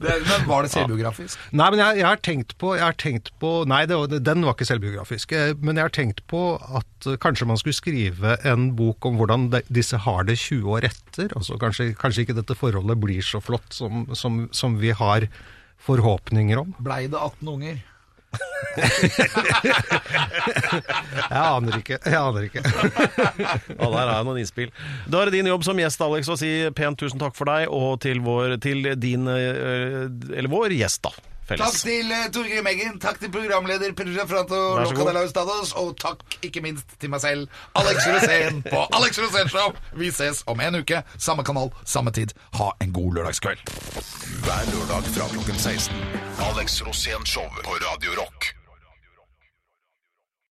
Det- 0.00 0.16
Men 0.28 0.46
var 0.48 0.62
det 0.66 0.70
selvbiografisk? 0.72 1.38
Nei, 1.52 1.68
men 1.74 1.80
jeg, 1.82 1.98
jeg 2.00 2.06
har 2.08 2.20
tenkt 2.24 2.54
på, 2.60 2.72
jeg 2.78 2.84
har 2.84 2.96
tenkt 3.00 3.30
på 3.42 3.50
Nei, 3.70 3.82
det, 3.90 3.98
den 4.26 4.44
var 4.46 4.54
ikke 4.56 4.68
selvbiografisk. 4.68 5.32
eh, 5.36 5.52
Men 5.60 5.76
jeg 5.80 5.86
har 5.88 5.94
tenkt 5.96 6.22
på 6.30 6.42
at 6.80 7.08
eh, 7.10 7.18
kanskje 7.22 7.48
man 7.50 7.60
skulle 7.60 7.76
skrive 7.78 8.36
en 8.48 8.70
bok 8.78 9.04
om 9.10 9.18
hvordan 9.20 9.48
de, 9.54 9.62
disse 9.68 10.00
har 10.06 10.24
det 10.28 10.38
20 10.40 10.68
år 10.78 10.88
etter. 10.90 11.32
Altså 11.36 11.58
kanskje, 11.60 11.90
kanskje 12.00 12.26
ikke 12.26 12.38
dette 12.40 12.56
forholdet 12.58 12.98
blir 13.02 13.22
så 13.24 13.40
flott 13.44 13.72
som, 13.76 14.06
som, 14.18 14.46
som 14.56 14.78
vi 14.80 14.92
har 14.96 15.28
forhåpninger 15.80 16.58
om. 16.60 16.74
Blei 16.84 17.06
det 17.08 17.16
18 17.20 17.48
unger? 17.54 17.78
Jeg 21.30 21.40
aner 21.40 21.78
ikke. 21.80 21.98
Jeg 22.04 22.18
aner 22.18 22.46
ikke. 22.46 22.62
Ja, 22.62 23.88
der 23.90 24.12
er 24.12 24.24
noen 24.26 24.40
innspill. 24.42 24.70
Da 25.10 25.20
er 25.22 25.30
det 25.30 25.38
din 25.40 25.50
jobb 25.50 25.64
som 25.66 25.80
gjest, 25.80 26.00
Alex, 26.04 26.30
å 26.30 26.38
si 26.38 26.50
pent 26.76 27.00
tusen 27.00 27.20
takk 27.20 27.34
for 27.38 27.50
deg, 27.50 27.66
og 27.72 27.98
til, 28.04 28.22
vår, 28.24 28.56
til 28.62 28.92
din 29.00 29.26
eh, 29.30 30.06
Eller 30.36 30.50
vår 30.52 30.76
gjest, 30.78 31.02
da. 31.08 31.29
Takk 31.58 31.74
til 31.82 32.12
uh, 32.12 32.28
Torgeir 32.34 32.62
Meggen, 32.62 33.00
takk 33.02 33.18
til 33.18 33.32
programleder 33.34 33.94
Pedro 33.98 34.26
Franto 34.30 34.60
Vær. 34.76 34.84
Locadella 34.86 35.24
Ustados, 35.26 35.72
og 35.72 35.96
takk 35.98 36.22
ikke 36.46 36.62
minst 36.62 36.94
til 37.00 37.10
meg 37.10 37.24
selv, 37.24 37.48
Alex 37.74 38.06
Rosén, 38.06 38.62
på 38.68 38.84
Alex 39.00 39.18
Rosén 39.18 39.50
Show. 39.50 39.74
Vi 39.98 40.12
ses 40.14 40.44
om 40.46 40.60
en 40.62 40.80
uke, 40.82 41.02
samme 41.18 41.44
kanal, 41.44 41.72
samme 41.84 42.14
tid. 42.14 42.36
Ha 42.60 42.70
en 42.80 42.94
god 42.94 43.18
lørdagskveld. 43.18 43.66
Hver 44.46 44.72
lørdag 44.74 45.12
fra 45.16 45.28
klokken 45.34 45.58
16. 45.58 45.96
Alex 46.52 46.82
Rosén 46.86 47.26
Show 47.26 47.50
på 47.64 47.78
Radio 47.82 48.20
Rock. 48.22 48.59